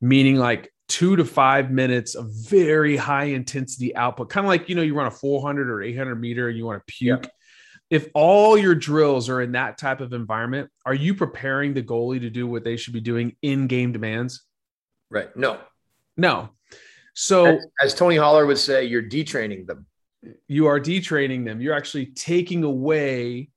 meaning 0.01 0.37
like 0.37 0.71
two 0.87 1.15
to 1.15 1.25
five 1.25 1.71
minutes 1.71 2.15
of 2.15 2.29
very 2.31 2.97
high 2.97 3.25
intensity 3.25 3.95
output, 3.95 4.29
kind 4.29 4.45
of 4.45 4.49
like 4.49 4.69
you 4.69 4.75
know, 4.75 4.81
you 4.81 4.95
run 4.95 5.07
a 5.07 5.11
400 5.11 5.69
or 5.69 5.81
800 5.81 6.15
meter 6.15 6.49
and 6.49 6.57
you 6.57 6.65
want 6.65 6.85
to 6.85 6.93
puke. 6.93 7.25
Yeah 7.25 7.29
if 7.93 8.07
all 8.15 8.57
your 8.57 8.73
drills 8.73 9.29
are 9.29 9.39
in 9.39 9.51
that 9.51 9.77
type 9.77 10.01
of 10.01 10.13
environment, 10.13 10.67
are 10.83 10.95
you 10.95 11.13
preparing 11.13 11.75
the 11.75 11.83
goalie 11.83 12.19
to 12.19 12.29
do 12.31 12.47
what 12.47 12.63
they 12.63 12.75
should 12.75 12.91
be 12.91 12.99
doing 12.99 13.35
in 13.43 13.67
game 13.67 13.91
demands? 13.91 14.47
Right. 15.11 15.29
No. 15.37 15.59
No. 16.17 16.49
So, 17.13 17.45
as, 17.45 17.67
as 17.83 17.93
Tony 17.93 18.15
Holler 18.15 18.47
would 18.47 18.57
say, 18.57 18.85
you're 18.85 19.03
detraining 19.03 19.67
them. 19.67 19.85
You 20.47 20.65
are 20.65 20.79
detraining 20.79 21.45
them. 21.45 21.61
You're 21.61 21.75
actually 21.75 22.07
taking 22.07 22.63
away 22.63 23.49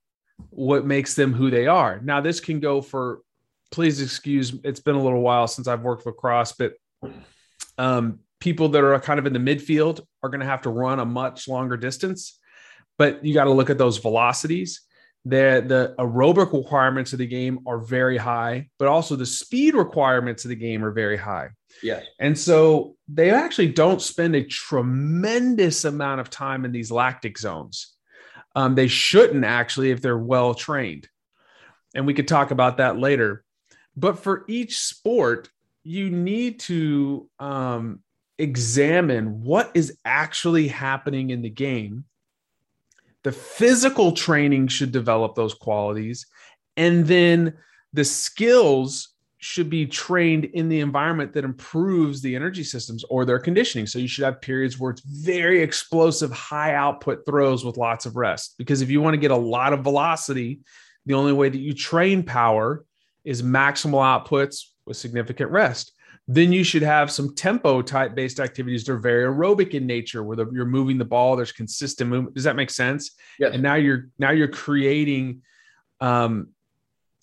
what 0.51 0.85
makes 0.85 1.15
them 1.15 1.33
who 1.33 1.49
they 1.51 1.67
are. 1.67 1.99
Now, 2.05 2.21
this 2.21 2.39
can 2.39 2.61
go 2.61 2.83
for, 2.83 3.23
please 3.71 4.03
excuse, 4.03 4.55
it's 4.65 4.81
been 4.81 4.97
a 4.97 5.03
little 5.03 5.23
while 5.23 5.49
since 5.49 5.67
I've 5.67 5.81
worked 5.81 6.05
lacrosse, 6.05 6.53
but 6.53 6.75
um, 7.79 8.19
people 8.41 8.69
that 8.69 8.85
are 8.85 9.01
kind 9.01 9.19
of 9.19 9.25
in 9.25 9.33
the 9.33 9.39
midfield 9.39 10.03
are 10.23 10.29
going 10.29 10.41
to 10.41 10.47
have 10.47 10.61
to 10.63 10.69
run 10.69 11.01
a 11.01 11.07
much 11.07 11.49
longer 11.49 11.79
distance 11.79 12.39
but 12.99 13.25
you 13.25 13.35
got 13.35 13.45
to 13.45 13.53
look 13.53 13.71
at 13.71 13.79
those 13.79 13.99
velocities. 13.99 14.83
The, 15.25 15.65
the 15.67 15.95
aerobic 15.99 16.53
requirements 16.53 17.13
of 17.13 17.19
the 17.19 17.27
game 17.27 17.61
are 17.67 17.79
very 17.79 18.17
high, 18.17 18.69
but 18.79 18.87
also 18.89 19.17
the 19.17 19.27
speed 19.27 19.75
requirements 19.75 20.45
of 20.45 20.51
the 20.51 20.57
game 20.57 20.85
are 20.85 20.93
very 20.93 21.17
high. 21.17 21.49
Yeah. 21.83 22.03
And 22.21 22.39
so 22.39 22.97
they 23.09 23.31
actually 23.31 23.73
don't 23.73 24.01
spend 24.01 24.37
a 24.37 24.45
tremendous 24.45 25.85
amount 25.85 26.21
of 26.21 26.31
time 26.31 26.65
in 26.65 26.73
these 26.73 26.91
lactic 26.91 27.39
zones. 27.39 27.93
Um, 28.55 28.75
they 28.75 28.87
shouldn't 28.87 29.45
actually 29.45 29.91
if 29.91 30.01
they're 30.01 30.17
well 30.17 30.55
trained. 30.55 31.09
And 31.95 32.07
we 32.07 32.15
could 32.15 32.29
talk 32.29 32.53
about 32.53 32.77
that 32.77 32.99
later. 32.99 33.45
But 33.97 34.21
for 34.21 34.45
each 34.49 34.79
sport, 34.79 35.49
you 35.83 36.11
need 36.11 36.61
to 36.61 37.29
um, 37.39 38.01
examine 38.39 39.43
what 39.43 39.71
is 39.75 39.99
actually 40.05 40.69
happening 40.69 41.31
in 41.31 41.43
the 41.43 41.51
game 41.51 42.05
the 43.27 43.33
physical 43.33 44.13
training 44.13 44.69
should 44.69 44.93
develop 44.93 45.35
those 45.35 45.53
qualities. 45.53 46.29
And 46.77 47.05
then 47.05 47.55
the 47.93 48.05
skills 48.05 49.09
should 49.39 49.69
be 49.69 49.85
trained 49.85 50.45
in 50.45 50.69
the 50.69 50.79
environment 50.79 51.33
that 51.33 51.43
improves 51.43 52.23
the 52.23 52.37
energy 52.37 52.63
systems 52.63 53.03
or 53.11 53.25
their 53.25 53.41
conditioning. 53.41 53.89
So 53.89 53.99
you 53.99 54.07
should 54.07 54.25
have 54.25 54.41
periods 54.41 54.79
where 54.79 54.93
it's 54.93 55.01
very 55.01 55.61
explosive, 55.61 56.31
high 56.31 56.75
output 56.75 57.27
throws 57.27 57.65
with 57.65 57.77
lots 57.77 58.07
of 58.07 58.15
rest. 58.15 58.55
Because 58.59 58.81
if 58.81 58.91
you 58.91 59.03
want 59.03 59.15
to 59.15 59.21
get 59.21 59.33
a 59.33 59.37
lot 59.37 59.73
of 59.73 59.83
velocity, 59.83 60.61
the 61.05 61.15
only 61.15 61.33
way 61.33 61.49
that 61.49 61.59
you 61.59 61.75
train 61.75 62.23
power 62.23 62.85
is 63.25 63.43
maximal 63.43 64.05
outputs 64.05 64.67
with 64.87 64.99
significant 64.99 65.51
rest 65.51 65.91
then 66.29 66.53
you 66.53 66.65
should 66.65 66.83
have 66.83 67.11
some 67.11 67.35
tempo 67.35 67.83
type 67.83 68.15
based 68.15 68.41
activities. 68.41 68.85
That 68.85 68.93
are 68.93 68.99
very 68.99 69.25
aerobic 69.25 69.75
in 69.75 69.87
nature 69.87 70.23
where 70.23 70.37
the, 70.37 70.51
you're 70.51 70.65
moving 70.65 70.99
the 70.99 71.05
ball 71.05 71.37
there's 71.37 71.53
consistent 71.53 72.11
movement. 72.11 72.35
Does 72.35 72.45
that 72.45 72.57
make 72.57 72.71
sense? 72.71 73.13
Yes. 73.39 73.53
and 73.55 73.63
now 73.63 73.75
you're 73.75 74.09
now 74.19 74.31
you're 74.31 74.49
creating 74.49 75.43
um 76.01 76.49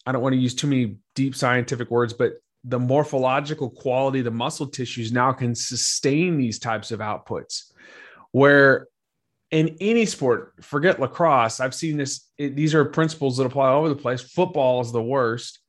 i 0.05 0.11
don't 0.11 0.21
want 0.21 0.33
to 0.33 0.39
use 0.39 0.55
too 0.55 0.65
many 0.65 0.97
deep 1.13 1.35
scientific 1.35 1.91
words 1.91 2.11
but 2.11 2.33
the 2.63 2.79
morphological 2.79 3.69
quality 3.69 4.21
the 4.21 4.31
muscle 4.31 4.67
tissues 4.67 5.11
now 5.11 5.31
can 5.31 5.53
sustain 5.53 6.37
these 6.37 6.59
types 6.59 6.91
of 6.91 6.99
outputs. 6.99 7.71
Where 8.31 8.87
in 9.51 9.77
any 9.79 10.05
sport 10.05 10.53
forget 10.61 10.99
lacrosse 10.99 11.59
i've 11.59 11.75
seen 11.75 11.95
this 11.95 12.31
it, 12.39 12.55
these 12.55 12.73
are 12.73 12.85
principles 12.85 13.37
that 13.37 13.45
apply 13.45 13.69
all 13.69 13.79
over 13.79 13.89
the 13.89 13.95
place. 13.95 14.21
Football 14.21 14.81
is 14.81 14.91
the 14.91 15.03
worst 15.03 15.59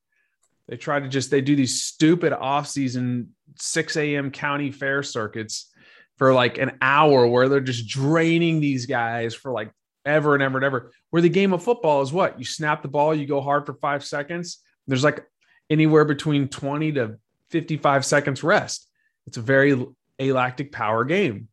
they 0.68 0.76
try 0.76 0.98
to 0.98 1.08
just 1.08 1.30
they 1.30 1.40
do 1.40 1.56
these 1.56 1.82
stupid 1.82 2.32
off-season 2.32 3.34
6 3.56 3.96
a.m. 3.96 4.30
county 4.30 4.70
fair 4.70 5.02
circuits 5.02 5.70
for 6.16 6.32
like 6.32 6.58
an 6.58 6.78
hour 6.80 7.26
where 7.26 7.48
they're 7.48 7.60
just 7.60 7.88
draining 7.88 8.60
these 8.60 8.86
guys 8.86 9.34
for 9.34 9.52
like 9.52 9.70
ever 10.06 10.34
and 10.34 10.42
ever 10.42 10.58
and 10.58 10.64
ever. 10.64 10.92
Where 11.10 11.22
the 11.22 11.28
game 11.28 11.52
of 11.52 11.62
football 11.62 12.02
is 12.02 12.12
what? 12.12 12.38
You 12.38 12.44
snap 12.44 12.82
the 12.82 12.88
ball, 12.88 13.14
you 13.14 13.26
go 13.26 13.40
hard 13.40 13.66
for 13.66 13.74
five 13.74 14.04
seconds. 14.04 14.58
There's 14.86 15.04
like 15.04 15.24
anywhere 15.68 16.04
between 16.04 16.48
20 16.48 16.92
to 16.92 17.18
55 17.50 18.04
seconds 18.04 18.42
rest. 18.42 18.88
It's 19.26 19.36
a 19.36 19.42
very 19.42 19.86
alactic 20.18 20.72
power 20.72 21.04
game. 21.04 21.48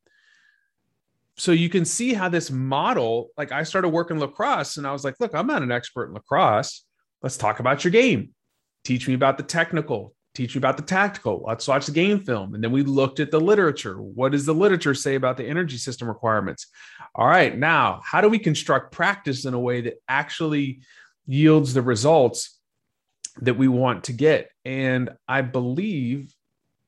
So 1.38 1.54
you 1.54 1.70
can 1.70 1.86
see 1.86 2.14
how 2.14 2.30
this 2.30 2.52
model, 2.52 3.30
like 3.38 3.52
I 3.52 3.64
started 3.64 3.90
working 3.90 4.20
lacrosse 4.20 4.78
and 4.78 4.86
I 4.86 4.92
was 4.92 5.04
like, 5.04 5.16
look, 5.20 5.34
I'm 5.34 5.48
not 5.48 5.64
an 5.64 5.72
expert 5.72 6.08
in 6.08 6.14
lacrosse. 6.14 6.86
Let's 7.24 7.38
talk 7.38 7.60
about 7.60 7.84
your 7.84 7.92
game 7.92 8.34
teach 8.84 9.08
me 9.08 9.14
about 9.14 9.38
the 9.38 9.44
technical 9.44 10.14
teach 10.34 10.56
me 10.56 10.60
about 10.60 10.78
the 10.78 10.84
tactical. 10.84 11.44
Let's 11.46 11.68
watch 11.68 11.86
the 11.86 11.92
game 11.92 12.20
film. 12.22 12.56
And 12.56 12.64
then 12.64 12.72
we 12.72 12.84
looked 12.84 13.20
at 13.20 13.32
the 13.32 13.40
literature. 13.40 14.02
What 14.02 14.32
does 14.32 14.46
the 14.46 14.54
literature 14.54 14.94
say 14.94 15.16
about 15.16 15.38
the 15.38 15.46
energy 15.46 15.78
system 15.78 16.08
requirements? 16.08 16.68
All 17.16 17.28
right 17.28 17.58
now 17.58 18.02
how 18.06 18.22
do 18.22 18.30
we 18.30 18.40
construct 18.40 18.94
practice 18.94 19.46
in 19.46 19.54
a 19.54 19.60
way 19.60 19.82
that 19.82 20.02
actually 20.08 20.82
yields 21.26 21.74
the 21.74 21.82
results 21.82 22.60
that 23.42 23.56
we 23.58 23.68
want 23.68 24.06
to 24.06 24.14
get? 24.14 24.50
And 24.66 25.10
i 25.28 25.42
believe 25.42 26.34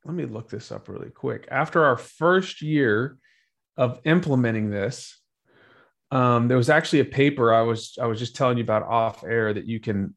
let 0.04 0.14
me 0.14 0.26
look 0.26 0.50
this 0.50 0.70
up 0.70 0.88
really 0.88 1.10
quick. 1.10 1.48
After 1.50 1.84
our 1.84 1.96
first 1.96 2.60
year 2.60 3.16
of 3.76 4.00
implementing 4.04 4.70
this 4.70 5.18
um, 6.10 6.46
there 6.48 6.56
was 6.56 6.70
actually 6.70 7.00
a 7.00 7.04
paper 7.04 7.52
i 7.52 7.62
was 7.62 7.98
i 8.00 8.06
was 8.06 8.18
just 8.18 8.36
telling 8.36 8.56
you 8.56 8.62
about 8.62 8.84
off 8.84 9.24
air 9.24 9.52
that 9.52 9.66
you 9.66 9.80
can 9.80 10.14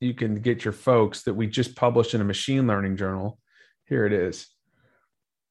you 0.00 0.14
can 0.14 0.40
get 0.40 0.64
your 0.64 0.72
folks 0.72 1.22
that 1.22 1.34
we 1.34 1.46
just 1.46 1.76
published 1.76 2.14
in 2.14 2.20
a 2.20 2.24
machine 2.24 2.66
learning 2.66 2.96
journal. 2.96 3.38
Here 3.86 4.06
it 4.06 4.12
is. 4.12 4.48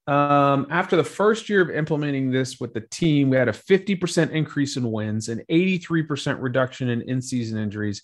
Um, 0.06 0.68
after 0.70 0.96
the 0.96 1.04
first 1.04 1.48
year 1.48 1.60
of 1.60 1.70
implementing 1.70 2.30
this 2.30 2.60
with 2.60 2.72
the 2.72 2.80
team, 2.80 3.30
we 3.30 3.36
had 3.36 3.48
a 3.48 3.52
50% 3.52 4.30
increase 4.30 4.76
in 4.76 4.92
wins, 4.92 5.28
an 5.28 5.42
83% 5.50 6.40
reduction 6.40 6.90
in 6.90 7.02
in 7.02 7.20
season 7.20 7.58
injuries, 7.58 8.02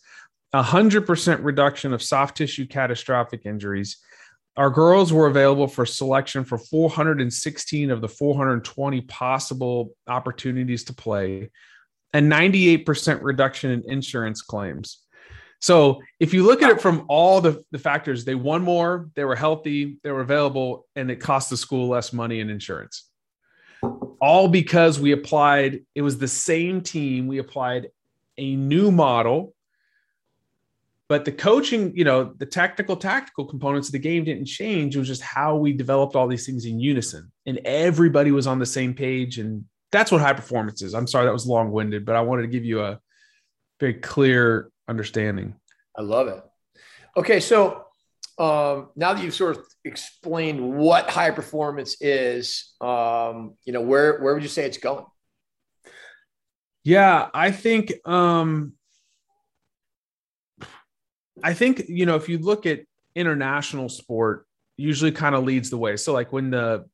100% 0.53 1.45
reduction 1.45 1.93
of 1.93 2.03
soft 2.03 2.37
tissue 2.37 2.67
catastrophic 2.67 3.47
injuries. 3.47 3.99
Our 4.57 4.69
girls 4.69 5.13
were 5.13 5.29
available 5.29 5.69
for 5.69 5.87
selection 5.87 6.45
for 6.45 6.59
416 6.59 7.91
of 7.91 8.01
the 8.01 8.09
420 8.09 9.01
possible 9.03 9.95
opportunities 10.09 10.85
to 10.85 10.95
play, 10.95 11.51
and 12.13 12.31
98% 12.31 13.21
reduction 13.23 13.71
in 13.71 13.85
insurance 13.91 14.43
claims. 14.43 15.02
So 15.63 16.03
if 16.19 16.35
you 16.35 16.43
look 16.43 16.61
at 16.61 16.73
it 16.73 16.81
from 16.81 17.05
all 17.09 17.41
the, 17.41 17.65
the 17.71 17.79
factors, 17.79 18.25
they 18.25 18.35
won 18.35 18.63
more, 18.63 19.09
they 19.15 19.25
were 19.25 19.37
healthy, 19.37 19.99
they 20.03 20.11
were 20.11 20.21
available, 20.21 20.87
and 20.97 21.09
it 21.09 21.17
cost 21.17 21.51
the 21.51 21.57
school 21.57 21.89
less 21.89 22.13
money 22.13 22.41
in 22.41 22.51
insurance. 22.51 23.09
All 24.21 24.49
because 24.49 24.99
we 24.99 25.13
applied, 25.13 25.85
it 25.95 26.03
was 26.03 26.19
the 26.19 26.27
same 26.27 26.81
team, 26.81 27.29
we 27.29 27.39
applied 27.39 27.91
a 28.39 28.57
new 28.57 28.91
model. 28.91 29.55
But 31.09 31.25
the 31.25 31.33
coaching, 31.33 31.97
you 31.97 32.05
know, 32.05 32.33
the 32.39 32.47
technical, 32.47 32.97
tactical 32.97 33.45
components 33.45 33.87
of 33.87 33.93
the 33.93 34.01
game 34.01 34.25
didn't 34.25 34.47
change. 34.47 34.97
It 34.97 34.99
was 34.99 35.09
just 35.09 35.23
how 35.23 35.55
we 35.57 35.73
developed 35.73 36.17
all 36.17 36.27
these 36.27 36.47
things 36.47 36.65
in 36.65 36.81
unison. 36.81 37.31
And 37.47 37.61
everybody 37.65 38.33
was 38.33 38.49
on 38.49 38.59
the 38.59 38.67
same 38.67 38.95
page. 38.95 39.39
And 39.39 39.65
that's 39.93 40.11
what 40.11 40.23
high 40.23 40.33
performance 40.33 40.83
is. 40.83 40.95
I'm 40.95 41.07
sorry 41.07 41.27
that 41.27 41.33
was 41.33 41.47
long 41.47 41.71
winded, 41.71 42.05
but 42.05 42.17
I 42.17 42.23
wanted 42.23 42.43
to 42.43 42.49
give 42.49 42.65
you 42.65 42.83
a 42.83 42.99
very 43.79 43.95
clear 43.95 44.72
understanding. 44.89 45.55
I 45.97 46.03
love 46.03 46.29
it. 46.29 46.43
Okay, 47.17 47.41
so 47.41 47.87
um, 48.39 48.89
now 48.97 49.13
that 49.13 49.23
you've 49.23 49.35
sort 49.35 49.57
of 49.57 49.65
explained 49.85 50.77
what 50.77 51.11
high 51.11 51.31
performance 51.31 51.97
is, 52.01 52.75
um, 52.81 53.55
you 53.65 53.73
know, 53.73 53.83
where 53.83 54.21
where 54.21 54.35
would 54.35 54.43
you 54.43 54.49
say 54.49 54.65
it's 54.65 54.79
going? 54.79 55.05
Yeah, 56.85 57.29
I 57.33 57.51
think 57.51 57.93
um, 58.07 58.73
I 61.43 61.55
think, 61.55 61.85
you 61.89 62.07
know, 62.07 62.17
if 62.17 62.29
you 62.29 62.39
look 62.39 62.67
at 62.67 62.81
international 63.15 63.89
sport, 63.89 64.47
usually 64.77 65.13
kind 65.13 65.35
of 65.35 65.45
leads 65.45 65.71
the 65.71 65.79
way. 65.79 65.97
So 65.97 66.13
like 66.13 66.33
when 66.33 66.51
the 66.51 66.87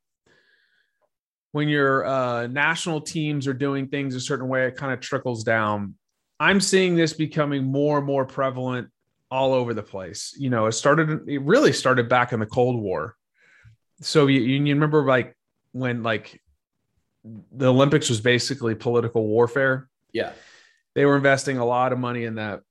when 1.51 1.67
your 1.67 2.05
uh, 2.05 2.47
national 2.47 3.01
teams 3.01 3.47
are 3.47 3.53
doing 3.53 3.87
things 3.87 4.15
a 4.15 4.19
certain 4.19 4.47
way, 4.47 4.67
it 4.67 4.75
kind 4.75 4.93
of 4.93 4.99
trickles 4.99 5.43
down. 5.43 5.95
I'm 6.39 6.61
seeing 6.61 6.95
this 6.95 7.13
becoming 7.13 7.65
more 7.65 7.97
and 7.97 8.07
more 8.07 8.25
prevalent 8.25 8.89
all 9.29 9.53
over 9.53 9.73
the 9.73 9.83
place. 9.83 10.33
You 10.37 10.49
know, 10.49 10.65
it 10.67 10.71
started, 10.71 11.27
it 11.27 11.41
really 11.41 11.73
started 11.73 12.09
back 12.09 12.33
in 12.33 12.39
the 12.39 12.45
Cold 12.45 12.81
War. 12.81 13.15
So 14.01 14.27
you, 14.27 14.39
you 14.41 14.73
remember 14.73 15.03
like 15.03 15.35
when 15.73 16.03
like 16.03 16.41
the 17.51 17.67
Olympics 17.67 18.09
was 18.09 18.21
basically 18.21 18.75
political 18.75 19.27
warfare. 19.27 19.89
Yeah. 20.13 20.31
They 20.95 21.05
were 21.05 21.17
investing 21.17 21.57
a 21.57 21.65
lot 21.65 21.91
of 21.91 21.99
money 21.99 22.23
in 22.23 22.35
that. 22.35 22.61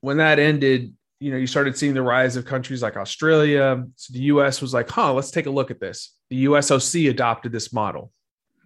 When 0.00 0.16
that 0.16 0.38
ended, 0.38 0.94
you 1.20 1.30
know, 1.30 1.36
you 1.36 1.46
started 1.46 1.78
seeing 1.78 1.94
the 1.94 2.02
rise 2.02 2.36
of 2.36 2.44
countries 2.44 2.82
like 2.82 2.96
Australia. 2.96 3.84
So 3.96 4.12
the 4.12 4.22
US 4.24 4.60
was 4.60 4.74
like, 4.74 4.90
huh, 4.90 5.14
let's 5.14 5.30
take 5.30 5.46
a 5.46 5.50
look 5.50 5.70
at 5.70 5.80
this. 5.80 6.16
The 6.30 6.46
USOC 6.46 7.08
adopted 7.08 7.52
this 7.52 7.72
model. 7.72 8.12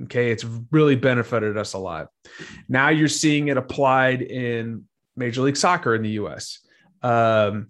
Okay. 0.04 0.30
It's 0.30 0.44
really 0.70 0.96
benefited 0.96 1.56
us 1.56 1.72
a 1.72 1.78
lot. 1.78 2.08
Now 2.68 2.90
you're 2.90 3.08
seeing 3.08 3.48
it 3.48 3.56
applied 3.56 4.22
in 4.22 4.84
Major 5.16 5.42
League 5.42 5.56
Soccer 5.56 5.94
in 5.94 6.02
the 6.02 6.10
US. 6.10 6.60
Um, 7.02 7.68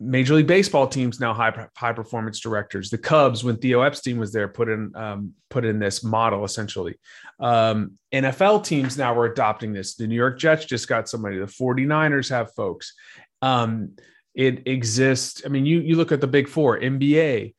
Major 0.00 0.34
League 0.34 0.46
Baseball 0.48 0.88
teams 0.88 1.20
now 1.20 1.32
high 1.32 1.68
high 1.76 1.92
performance 1.92 2.40
directors. 2.40 2.90
The 2.90 2.98
Cubs, 2.98 3.44
when 3.44 3.56
Theo 3.56 3.82
Epstein 3.82 4.18
was 4.18 4.32
there, 4.32 4.48
put 4.48 4.68
in 4.68 4.94
um, 4.96 5.34
put 5.50 5.64
in 5.64 5.78
this 5.78 6.02
model 6.02 6.44
essentially. 6.44 6.96
Um, 7.38 7.92
NFL 8.12 8.64
teams 8.64 8.98
now 8.98 9.16
are 9.16 9.26
adopting 9.26 9.72
this. 9.72 9.94
The 9.94 10.06
New 10.06 10.16
York 10.16 10.38
Jets 10.38 10.64
just 10.64 10.88
got 10.88 11.08
somebody. 11.08 11.38
The 11.38 11.46
49ers 11.46 12.28
have 12.30 12.52
folks. 12.54 12.92
Um, 13.40 13.92
it 14.34 14.66
exists. 14.66 15.42
I 15.44 15.48
mean, 15.48 15.64
you 15.64 15.80
you 15.80 15.96
look 15.96 16.12
at 16.12 16.20
the 16.20 16.26
big 16.26 16.48
four, 16.48 16.78
NBA. 16.78 17.54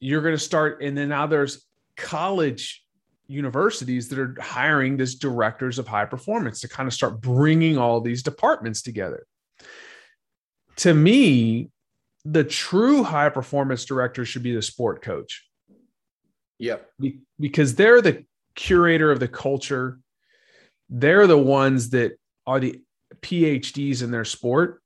You're 0.00 0.22
going 0.22 0.34
to 0.34 0.38
start, 0.38 0.82
and 0.82 0.98
then 0.98 1.08
now 1.08 1.26
there's 1.26 1.64
college 1.96 2.83
universities 3.26 4.08
that 4.08 4.18
are 4.18 4.36
hiring 4.40 4.96
this 4.96 5.14
directors 5.14 5.78
of 5.78 5.88
high 5.88 6.04
performance 6.04 6.60
to 6.60 6.68
kind 6.68 6.86
of 6.86 6.92
start 6.92 7.20
bringing 7.20 7.78
all 7.78 8.00
these 8.00 8.22
departments 8.22 8.82
together. 8.82 9.26
To 10.76 10.92
me, 10.92 11.70
the 12.24 12.44
true 12.44 13.02
high 13.02 13.28
performance 13.28 13.84
director 13.84 14.24
should 14.24 14.42
be 14.42 14.54
the 14.54 14.62
sport 14.62 15.02
coach. 15.02 15.46
Yep. 16.58 16.88
because 17.40 17.74
they're 17.74 18.00
the 18.00 18.24
curator 18.54 19.10
of 19.10 19.20
the 19.20 19.28
culture. 19.28 19.98
They're 20.88 21.26
the 21.26 21.36
ones 21.36 21.90
that 21.90 22.12
are 22.46 22.60
the 22.60 22.80
PhDs 23.20 24.02
in 24.02 24.10
their 24.10 24.24
sport. 24.24 24.80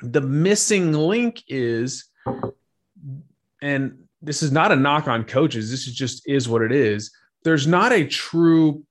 The 0.00 0.22
missing 0.22 0.92
link 0.92 1.42
is, 1.46 2.06
and 3.60 3.98
this 4.22 4.42
is 4.42 4.50
not 4.50 4.72
a 4.72 4.76
knock 4.76 5.08
on 5.08 5.24
coaches, 5.24 5.70
this 5.70 5.86
is 5.86 5.94
just 5.94 6.26
is 6.26 6.48
what 6.48 6.62
it 6.62 6.72
is 6.72 7.10
there's 7.44 7.66
not 7.66 7.92
a 7.92 8.06
true 8.06 8.84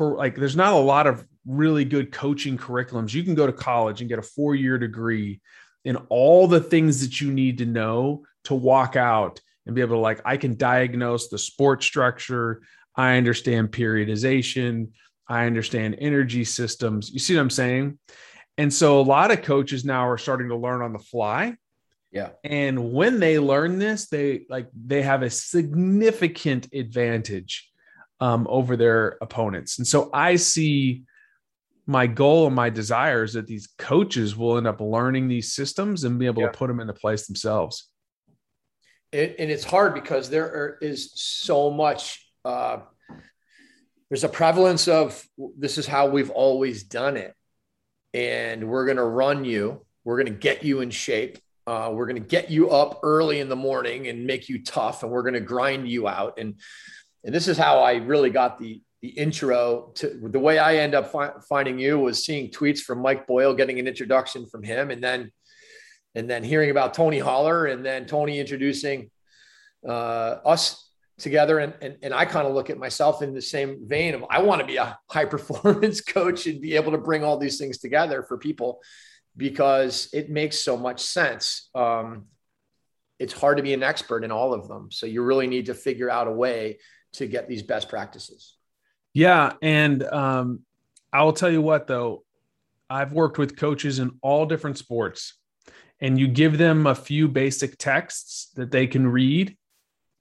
like 0.00 0.36
there's 0.36 0.56
not 0.56 0.72
a 0.72 0.78
lot 0.78 1.06
of 1.06 1.24
really 1.46 1.84
good 1.84 2.12
coaching 2.12 2.58
curriculums. 2.58 3.14
You 3.14 3.24
can 3.24 3.34
go 3.34 3.46
to 3.46 3.52
college 3.52 4.00
and 4.00 4.08
get 4.08 4.18
a 4.18 4.22
four 4.22 4.54
year 4.54 4.78
degree 4.78 5.40
in 5.84 5.96
all 6.08 6.46
the 6.46 6.60
things 6.60 7.00
that 7.00 7.20
you 7.20 7.32
need 7.32 7.58
to 7.58 7.66
know 7.66 8.24
to 8.44 8.54
walk 8.54 8.96
out 8.96 9.40
and 9.66 9.74
be 9.74 9.80
able 9.80 9.96
to 9.96 10.00
like 10.00 10.20
I 10.24 10.36
can 10.36 10.56
diagnose 10.56 11.28
the 11.28 11.38
sport 11.38 11.82
structure. 11.82 12.62
I 12.94 13.16
understand 13.16 13.70
periodization. 13.70 14.90
I 15.28 15.46
understand 15.46 15.96
energy 16.00 16.44
systems. 16.44 17.10
You 17.10 17.18
see 17.18 17.34
what 17.34 17.42
I'm 17.42 17.50
saying? 17.50 17.98
And 18.56 18.72
so 18.72 19.00
a 19.00 19.02
lot 19.02 19.30
of 19.30 19.42
coaches 19.42 19.84
now 19.84 20.08
are 20.08 20.18
starting 20.18 20.48
to 20.48 20.56
learn 20.56 20.82
on 20.82 20.92
the 20.92 20.98
fly. 20.98 21.54
Yeah. 22.10 22.30
And 22.42 22.92
when 22.92 23.20
they 23.20 23.38
learn 23.38 23.78
this, 23.78 24.08
they 24.08 24.46
like 24.48 24.68
they 24.74 25.02
have 25.02 25.22
a 25.22 25.30
significant 25.30 26.72
advantage 26.72 27.70
um, 28.20 28.46
over 28.48 28.76
their 28.76 29.16
opponents. 29.20 29.78
And 29.78 29.86
so 29.86 30.10
I 30.12 30.36
see 30.36 31.02
my 31.86 32.06
goal 32.06 32.46
and 32.46 32.54
my 32.54 32.68
desire 32.68 33.22
is 33.22 33.32
that 33.32 33.46
these 33.46 33.66
coaches 33.78 34.36
will 34.36 34.58
end 34.58 34.66
up 34.66 34.80
learning 34.80 35.26
these 35.26 35.52
systems 35.52 36.04
and 36.04 36.18
be 36.18 36.26
able 36.26 36.42
yeah. 36.42 36.48
to 36.48 36.58
put 36.58 36.68
them 36.68 36.80
into 36.80 36.92
place 36.92 37.26
themselves. 37.26 37.88
It, 39.10 39.36
and 39.38 39.50
it's 39.50 39.64
hard 39.64 39.94
because 39.94 40.28
there 40.28 40.76
is 40.82 41.12
so 41.14 41.70
much. 41.70 42.30
Uh, 42.44 42.80
there's 44.10 44.24
a 44.24 44.28
prevalence 44.28 44.86
of 44.86 45.22
this 45.56 45.78
is 45.78 45.86
how 45.86 46.08
we've 46.08 46.30
always 46.30 46.82
done 46.82 47.16
it, 47.16 47.34
and 48.12 48.68
we're 48.68 48.84
going 48.84 48.98
to 48.98 49.04
run 49.04 49.46
you. 49.46 49.84
We're 50.04 50.16
going 50.22 50.32
to 50.34 50.38
get 50.38 50.64
you 50.64 50.80
in 50.80 50.90
shape. 50.90 51.38
Uh, 51.66 51.90
we're 51.92 52.06
going 52.06 52.22
to 52.22 52.28
get 52.28 52.50
you 52.50 52.70
up 52.70 53.00
early 53.02 53.40
in 53.40 53.48
the 53.48 53.56
morning 53.56 54.08
and 54.08 54.26
make 54.26 54.50
you 54.50 54.62
tough, 54.62 55.02
and 55.02 55.10
we're 55.10 55.22
going 55.22 55.34
to 55.34 55.40
grind 55.40 55.88
you 55.88 56.06
out. 56.06 56.38
And 56.38 56.56
and 57.24 57.34
this 57.34 57.48
is 57.48 57.58
how 57.58 57.80
I 57.80 57.96
really 57.96 58.30
got 58.30 58.58
the 58.58 58.82
the 59.00 59.10
intro 59.10 59.92
to 59.94 60.18
the 60.24 60.40
way 60.40 60.58
I 60.58 60.76
end 60.76 60.94
up 60.94 61.12
fi- 61.12 61.32
finding 61.48 61.78
you 61.78 62.00
was 62.00 62.24
seeing 62.24 62.50
tweets 62.50 62.80
from 62.80 63.00
Mike 63.00 63.28
Boyle, 63.28 63.54
getting 63.54 63.78
an 63.78 63.86
introduction 63.86 64.46
from 64.46 64.62
him, 64.62 64.90
and 64.90 65.02
then 65.02 65.30
and 66.14 66.28
then 66.28 66.42
hearing 66.42 66.70
about 66.70 66.94
Tony 66.94 67.18
Holler, 67.18 67.66
and 67.66 67.84
then 67.84 68.06
Tony 68.06 68.40
introducing 68.40 69.10
uh, 69.86 70.38
us 70.44 70.90
together. 71.18 71.58
And, 71.58 71.74
and, 71.80 71.96
and 72.02 72.14
I 72.14 72.24
kind 72.24 72.46
of 72.46 72.54
look 72.54 72.70
at 72.70 72.78
myself 72.78 73.22
in 73.22 73.34
the 73.34 73.42
same 73.42 73.86
vein 73.86 74.14
of 74.14 74.24
I 74.30 74.42
want 74.42 74.60
to 74.60 74.66
be 74.66 74.76
a 74.76 74.98
high 75.10 75.24
performance 75.36 76.00
coach 76.00 76.46
and 76.46 76.60
be 76.60 76.74
able 76.74 76.92
to 76.92 76.98
bring 76.98 77.22
all 77.22 77.38
these 77.38 77.58
things 77.58 77.78
together 77.78 78.22
for 78.22 78.38
people 78.38 78.80
because 79.36 80.08
it 80.12 80.30
makes 80.30 80.58
so 80.58 80.76
much 80.76 81.00
sense. 81.00 81.70
Um, 81.74 82.26
it's 83.18 83.32
hard 83.32 83.56
to 83.56 83.62
be 83.62 83.74
an 83.74 83.82
expert 83.82 84.24
in 84.24 84.30
all 84.30 84.54
of 84.54 84.68
them. 84.68 84.90
So 84.90 85.06
you 85.06 85.22
really 85.22 85.46
need 85.46 85.66
to 85.66 85.74
figure 85.74 86.10
out 86.10 86.28
a 86.28 86.32
way 86.32 86.78
to 87.18 87.26
get 87.26 87.48
these 87.48 87.62
best 87.62 87.88
practices. 87.88 88.56
Yeah. 89.14 89.52
And 89.62 90.02
um, 90.02 90.60
I 91.12 91.22
will 91.22 91.32
tell 91.32 91.50
you 91.50 91.62
what, 91.62 91.86
though, 91.86 92.24
I've 92.90 93.12
worked 93.12 93.38
with 93.38 93.56
coaches 93.56 93.98
in 93.98 94.12
all 94.22 94.46
different 94.46 94.78
sports, 94.78 95.34
and 96.00 96.18
you 96.18 96.28
give 96.28 96.56
them 96.56 96.86
a 96.86 96.94
few 96.94 97.28
basic 97.28 97.76
texts 97.76 98.50
that 98.54 98.70
they 98.70 98.86
can 98.86 99.06
read, 99.06 99.56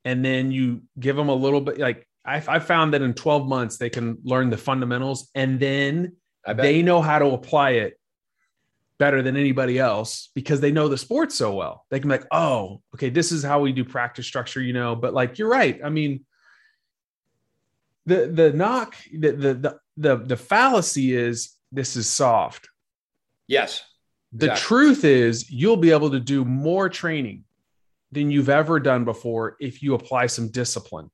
and 0.03 0.23
then 0.23 0.51
you 0.51 0.81
give 0.99 1.15
them 1.15 1.29
a 1.29 1.35
little 1.35 1.61
bit 1.61 1.79
like 1.79 2.07
I, 2.25 2.43
I 2.45 2.59
found 2.59 2.93
that 2.93 3.01
in 3.01 3.13
12 3.13 3.47
months 3.47 3.77
they 3.77 3.89
can 3.89 4.17
learn 4.23 4.49
the 4.49 4.57
fundamentals, 4.57 5.29
and 5.33 5.59
then 5.59 6.13
they 6.55 6.81
know 6.81 7.01
how 7.01 7.19
to 7.19 7.27
apply 7.27 7.71
it 7.71 7.97
better 8.99 9.21
than 9.21 9.37
anybody 9.37 9.77
else 9.79 10.29
because 10.33 10.59
they 10.59 10.71
know 10.71 10.87
the 10.87 10.97
sport 10.97 11.31
so 11.31 11.53
well. 11.53 11.85
They 11.89 11.99
can 11.99 12.09
be 12.09 12.15
like, 12.15 12.27
oh, 12.31 12.81
okay, 12.95 13.09
this 13.09 13.31
is 13.31 13.43
how 13.43 13.61
we 13.61 13.71
do 13.71 13.85
practice 13.85 14.25
structure, 14.25 14.61
you 14.61 14.73
know. 14.73 14.95
But 14.95 15.13
like, 15.13 15.37
you're 15.37 15.49
right. 15.49 15.79
I 15.83 15.89
mean, 15.89 16.25
the 18.07 18.27
the 18.27 18.53
knock 18.53 18.95
the 19.11 19.31
the 19.31 19.53
the 19.53 19.79
the, 19.97 20.15
the 20.15 20.37
fallacy 20.37 21.13
is 21.13 21.55
this 21.71 21.95
is 21.95 22.07
soft. 22.07 22.69
Yes. 23.47 23.83
The 24.31 24.47
exactly. 24.47 24.61
truth 24.61 25.03
is 25.03 25.49
you'll 25.51 25.77
be 25.77 25.91
able 25.91 26.11
to 26.11 26.19
do 26.19 26.45
more 26.45 26.89
training 26.89 27.43
than 28.11 28.31
you've 28.31 28.49
ever 28.49 28.79
done 28.79 29.05
before 29.05 29.57
if 29.59 29.83
you 29.83 29.93
apply 29.93 30.27
some 30.27 30.49
discipline. 30.49 31.09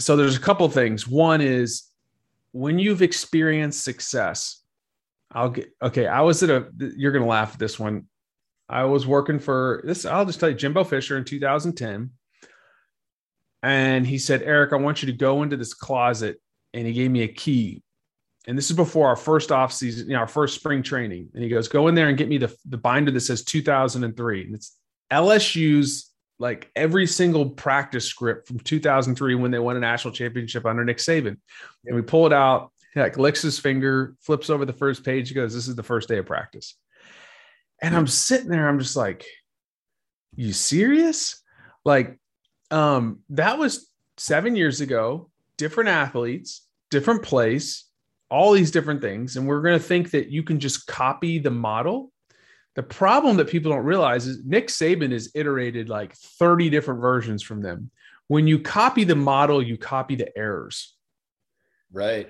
So 0.00 0.16
there's 0.16 0.36
a 0.36 0.40
couple 0.40 0.68
things. 0.68 1.06
One 1.06 1.40
is 1.40 1.84
when 2.52 2.78
you've 2.78 3.02
experienced 3.02 3.84
success, 3.84 4.62
I'll 5.30 5.50
get 5.50 5.70
okay. 5.82 6.06
I 6.06 6.22
was 6.22 6.42
at 6.42 6.50
a 6.50 6.68
you're 6.96 7.12
gonna 7.12 7.26
laugh 7.26 7.54
at 7.54 7.58
this 7.58 7.78
one. 7.78 8.06
I 8.68 8.84
was 8.84 9.06
working 9.06 9.38
for 9.38 9.82
this, 9.84 10.04
I'll 10.04 10.26
just 10.26 10.40
tell 10.40 10.50
you, 10.50 10.54
Jimbo 10.54 10.84
Fisher 10.84 11.16
in 11.16 11.24
2010 11.24 12.10
and 13.62 14.06
he 14.06 14.18
said, 14.18 14.42
Eric, 14.42 14.72
I 14.72 14.76
want 14.76 15.02
you 15.02 15.06
to 15.06 15.16
go 15.16 15.42
into 15.42 15.56
this 15.56 15.74
closet. 15.74 16.40
And 16.74 16.86
he 16.86 16.92
gave 16.92 17.10
me 17.10 17.22
a 17.22 17.28
key. 17.28 17.82
And 18.46 18.56
this 18.56 18.70
is 18.70 18.76
before 18.76 19.08
our 19.08 19.16
first 19.16 19.50
off 19.50 19.72
season, 19.72 20.08
you 20.08 20.14
know, 20.14 20.20
our 20.20 20.28
first 20.28 20.54
spring 20.54 20.82
training. 20.82 21.28
And 21.34 21.42
he 21.42 21.48
goes, 21.48 21.68
go 21.68 21.88
in 21.88 21.94
there 21.94 22.08
and 22.08 22.16
get 22.16 22.28
me 22.28 22.38
the, 22.38 22.54
the 22.66 22.78
binder 22.78 23.10
that 23.10 23.20
says 23.20 23.44
2003. 23.44 24.44
And 24.44 24.54
it's 24.54 24.76
LSU's 25.10 26.12
like 26.38 26.70
every 26.76 27.06
single 27.06 27.50
practice 27.50 28.04
script 28.04 28.46
from 28.46 28.60
2003 28.60 29.34
when 29.34 29.50
they 29.50 29.58
won 29.58 29.76
a 29.76 29.80
national 29.80 30.14
championship 30.14 30.66
under 30.66 30.84
Nick 30.84 30.98
Saban. 30.98 31.36
And 31.84 31.96
we 31.96 32.02
pull 32.02 32.26
it 32.26 32.32
out, 32.32 32.70
he 32.94 33.00
like 33.00 33.18
licks 33.18 33.42
his 33.42 33.58
finger, 33.58 34.14
flips 34.20 34.50
over 34.50 34.64
the 34.64 34.72
first 34.72 35.04
page. 35.04 35.28
He 35.28 35.34
goes, 35.34 35.52
this 35.52 35.68
is 35.68 35.76
the 35.76 35.82
first 35.82 36.08
day 36.08 36.18
of 36.18 36.26
practice. 36.26 36.74
And 37.82 37.94
I'm 37.94 38.06
sitting 38.06 38.48
there, 38.48 38.68
I'm 38.68 38.78
just 38.78 38.96
like, 38.96 39.26
you 40.36 40.52
serious? 40.52 41.42
Like 41.84 42.18
um, 42.70 43.20
that 43.30 43.58
was 43.58 43.90
seven 44.16 44.56
years 44.56 44.80
ago, 44.80 45.30
different 45.56 45.88
athletes, 45.88 46.66
different 46.90 47.22
place, 47.22 47.84
all 48.30 48.52
these 48.52 48.70
different 48.70 49.00
things. 49.00 49.36
And 49.36 49.46
we're 49.46 49.62
going 49.62 49.78
to 49.78 49.84
think 49.84 50.10
that 50.12 50.28
you 50.28 50.42
can 50.42 50.60
just 50.60 50.86
copy 50.86 51.38
the 51.38 51.50
model. 51.50 52.12
The 52.74 52.82
problem 52.82 53.36
that 53.38 53.48
people 53.48 53.72
don't 53.72 53.84
realize 53.84 54.26
is 54.26 54.44
Nick 54.44 54.68
Saban 54.68 55.12
has 55.12 55.30
iterated 55.34 55.88
like 55.88 56.14
30 56.14 56.70
different 56.70 57.00
versions 57.00 57.42
from 57.42 57.62
them. 57.62 57.90
When 58.28 58.46
you 58.46 58.58
copy 58.60 59.04
the 59.04 59.16
model, 59.16 59.62
you 59.62 59.78
copy 59.78 60.14
the 60.14 60.36
errors. 60.36 60.94
Right. 61.90 62.28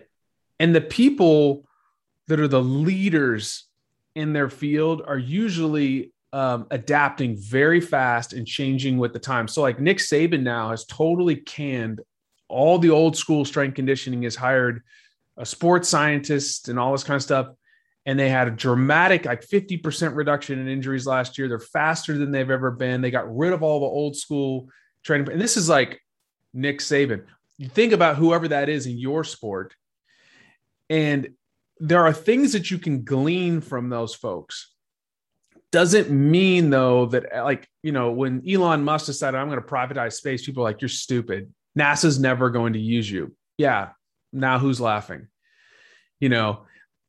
And 0.60 0.74
the 0.74 0.80
people 0.80 1.68
that 2.28 2.40
are 2.40 2.48
the 2.48 2.62
leaders 2.62 3.64
in 4.14 4.32
their 4.32 4.48
field 4.48 5.02
are 5.06 5.18
usually 5.18 6.12
um, 6.32 6.66
adapting 6.70 7.36
very 7.36 7.80
fast 7.80 8.32
and 8.32 8.46
changing 8.46 8.98
with 8.98 9.12
the 9.12 9.18
time. 9.18 9.48
So, 9.48 9.62
like 9.62 9.80
Nick 9.80 9.98
Saban 9.98 10.42
now 10.42 10.70
has 10.70 10.84
totally 10.84 11.36
canned 11.36 12.00
all 12.48 12.78
the 12.78 12.90
old 12.90 13.16
school 13.16 13.44
strength 13.44 13.74
conditioning, 13.74 14.22
has 14.22 14.36
hired 14.36 14.82
a 15.36 15.46
sports 15.46 15.88
scientist 15.88 16.68
and 16.68 16.78
all 16.78 16.92
this 16.92 17.04
kind 17.04 17.16
of 17.16 17.22
stuff. 17.22 17.48
And 18.06 18.18
they 18.18 18.30
had 18.30 18.48
a 18.48 18.52
dramatic, 18.52 19.26
like 19.26 19.46
50% 19.46 20.14
reduction 20.14 20.58
in 20.58 20.66
injuries 20.66 21.06
last 21.06 21.36
year. 21.36 21.46
They're 21.46 21.58
faster 21.58 22.16
than 22.16 22.30
they've 22.30 22.50
ever 22.50 22.70
been. 22.70 23.02
They 23.02 23.10
got 23.10 23.34
rid 23.34 23.52
of 23.52 23.62
all 23.62 23.80
the 23.80 23.86
old 23.86 24.16
school 24.16 24.68
training. 25.02 25.30
And 25.30 25.40
this 25.40 25.58
is 25.58 25.68
like 25.68 26.00
Nick 26.54 26.78
Saban. 26.78 27.24
You 27.58 27.68
think 27.68 27.92
about 27.92 28.16
whoever 28.16 28.48
that 28.48 28.68
is 28.68 28.86
in 28.86 28.98
your 28.98 29.24
sport, 29.24 29.74
and 30.88 31.30
there 31.80 32.04
are 32.06 32.12
things 32.12 32.52
that 32.52 32.70
you 32.70 32.78
can 32.78 33.04
glean 33.04 33.60
from 33.60 33.88
those 33.88 34.14
folks 34.14 34.72
doesn't 35.70 36.10
mean 36.10 36.70
though 36.70 37.06
that 37.06 37.36
uh, 37.36 37.44
like 37.44 37.68
you 37.82 37.92
know 37.92 38.10
when 38.10 38.42
elon 38.48 38.82
musk 38.82 39.06
decided 39.06 39.36
i'm 39.36 39.48
going 39.48 39.60
to 39.60 39.66
privatize 39.66 40.14
space 40.14 40.44
people 40.44 40.62
are 40.62 40.68
like 40.70 40.80
you're 40.80 40.88
stupid. 40.88 41.52
Nasa's 41.78 42.18
never 42.18 42.50
going 42.50 42.72
to 42.72 42.78
use 42.78 43.08
you. 43.10 43.34
Yeah 43.56 43.90
now 44.32 44.58
who's 44.58 44.80
laughing? 44.80 45.28
You 46.20 46.28
know 46.28 46.62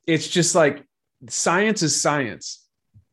it's 0.06 0.28
just 0.28 0.56
like 0.56 0.86
science 1.28 1.84
is 1.84 2.00
science. 2.00 2.66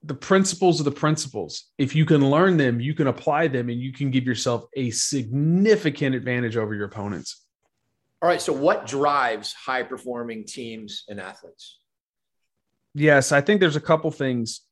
The 0.03 0.15
principles 0.15 0.81
are 0.81 0.85
the 0.85 0.93
principles. 0.93 1.65
If 1.79 1.97
you 1.97 2.05
can 2.05 2.31
learn 2.31 2.57
them 2.57 2.81
you 2.81 2.95
can 2.95 3.07
apply 3.07 3.49
them 3.49 3.69
and 3.69 3.81
you 3.81 3.93
can 3.93 4.11
give 4.11 4.25
yourself 4.25 4.65
a 4.75 4.91
significant 4.91 6.15
advantage 6.15 6.57
over 6.57 6.75
your 6.75 6.87
opponents. 6.87 7.45
All 8.21 8.29
right 8.29 8.43
so 8.43 8.53
what 8.53 8.87
drives 8.87 9.53
high 9.53 9.85
performing 9.85 10.45
teams 10.45 11.05
and 11.09 11.21
athletes? 11.21 11.79
Yes 12.95 13.31
i 13.31 13.41
think 13.41 13.61
there's 13.61 13.77
a 13.77 13.81
couple 13.81 14.11
things 14.11 14.65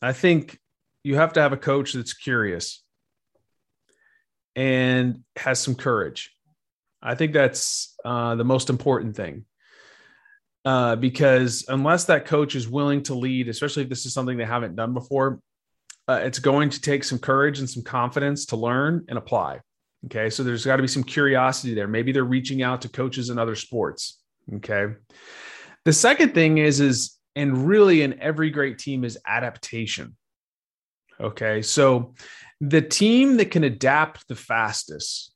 I 0.00 0.12
think 0.12 0.58
you 1.02 1.16
have 1.16 1.32
to 1.34 1.40
have 1.40 1.52
a 1.52 1.56
coach 1.56 1.92
that's 1.92 2.12
curious 2.12 2.82
and 4.54 5.22
has 5.36 5.60
some 5.60 5.74
courage. 5.74 6.34
I 7.02 7.14
think 7.14 7.32
that's 7.32 7.94
uh, 8.04 8.34
the 8.34 8.44
most 8.44 8.70
important 8.70 9.16
thing. 9.16 9.44
Uh, 10.64 10.96
because 10.96 11.64
unless 11.68 12.04
that 12.04 12.26
coach 12.26 12.54
is 12.54 12.68
willing 12.68 13.02
to 13.04 13.14
lead, 13.14 13.48
especially 13.48 13.84
if 13.84 13.88
this 13.88 14.04
is 14.04 14.12
something 14.12 14.36
they 14.36 14.44
haven't 14.44 14.76
done 14.76 14.92
before, 14.92 15.40
uh, 16.08 16.20
it's 16.22 16.38
going 16.38 16.70
to 16.70 16.80
take 16.80 17.04
some 17.04 17.18
courage 17.18 17.58
and 17.58 17.70
some 17.70 17.82
confidence 17.82 18.46
to 18.46 18.56
learn 18.56 19.04
and 19.08 19.16
apply. 19.16 19.60
Okay. 20.06 20.30
So 20.30 20.42
there's 20.42 20.64
got 20.64 20.76
to 20.76 20.82
be 20.82 20.88
some 20.88 21.04
curiosity 21.04 21.74
there. 21.74 21.88
Maybe 21.88 22.12
they're 22.12 22.24
reaching 22.24 22.62
out 22.62 22.82
to 22.82 22.88
coaches 22.88 23.30
in 23.30 23.38
other 23.38 23.54
sports. 23.54 24.20
Okay. 24.56 24.94
The 25.84 25.92
second 25.92 26.34
thing 26.34 26.58
is, 26.58 26.80
is 26.80 27.17
and 27.38 27.68
really 27.68 28.02
in 28.02 28.20
every 28.20 28.50
great 28.50 28.78
team 28.78 29.04
is 29.04 29.16
adaptation. 29.24 30.16
Okay. 31.20 31.62
So 31.62 32.14
the 32.60 32.82
team 32.82 33.36
that 33.36 33.52
can 33.52 33.62
adapt 33.62 34.26
the 34.26 34.34
fastest 34.34 35.32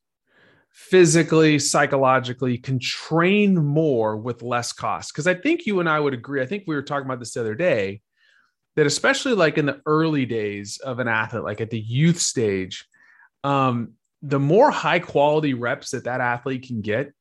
physically, 0.73 1.59
psychologically 1.59 2.57
can 2.57 2.77
train 2.77 3.55
more 3.55 4.17
with 4.17 4.41
less 4.41 4.73
cost. 4.73 5.13
Because 5.13 5.27
I 5.27 5.33
think 5.33 5.65
you 5.65 5.79
and 5.79 5.87
I 5.87 5.97
would 5.97 6.13
agree. 6.13 6.41
I 6.41 6.45
think 6.45 6.65
we 6.67 6.75
were 6.75 6.83
talking 6.83 7.05
about 7.05 7.19
this 7.19 7.33
the 7.33 7.39
other 7.39 7.55
day 7.55 8.01
that, 8.75 8.85
especially 8.85 9.33
like 9.33 9.57
in 9.57 9.65
the 9.65 9.81
early 9.85 10.25
days 10.25 10.79
of 10.83 10.99
an 10.99 11.07
athlete, 11.07 11.43
like 11.43 11.61
at 11.61 11.69
the 11.69 11.79
youth 11.79 12.19
stage, 12.19 12.85
um, 13.45 13.93
the 14.21 14.39
more 14.39 14.71
high 14.71 14.99
quality 14.99 15.53
reps 15.53 15.91
that 15.91 16.03
that 16.03 16.19
athlete 16.19 16.67
can 16.67 16.81
get 16.81 17.13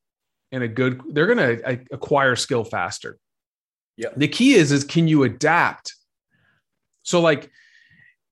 in 0.51 0.63
a 0.63 0.69
good, 0.69 1.01
they're 1.11 1.33
going 1.33 1.59
to 1.59 1.81
acquire 1.93 2.35
skill 2.35 2.65
faster. 2.65 3.19
Yeah. 3.97 4.09
The 4.17 4.29
key 4.29 4.55
is 4.55 4.73
is 4.73 4.85
can 4.85 5.09
you 5.09 5.25
adapt? 5.25 5.95
So 7.03 7.21
like 7.21 7.51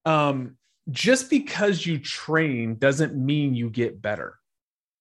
um 0.04 0.56
just 0.90 1.30
because 1.30 1.84
you 1.84 1.98
train 1.98 2.76
doesn't 2.76 3.14
mean 3.14 3.54
you 3.54 3.70
get 3.70 4.00
better. 4.00 4.38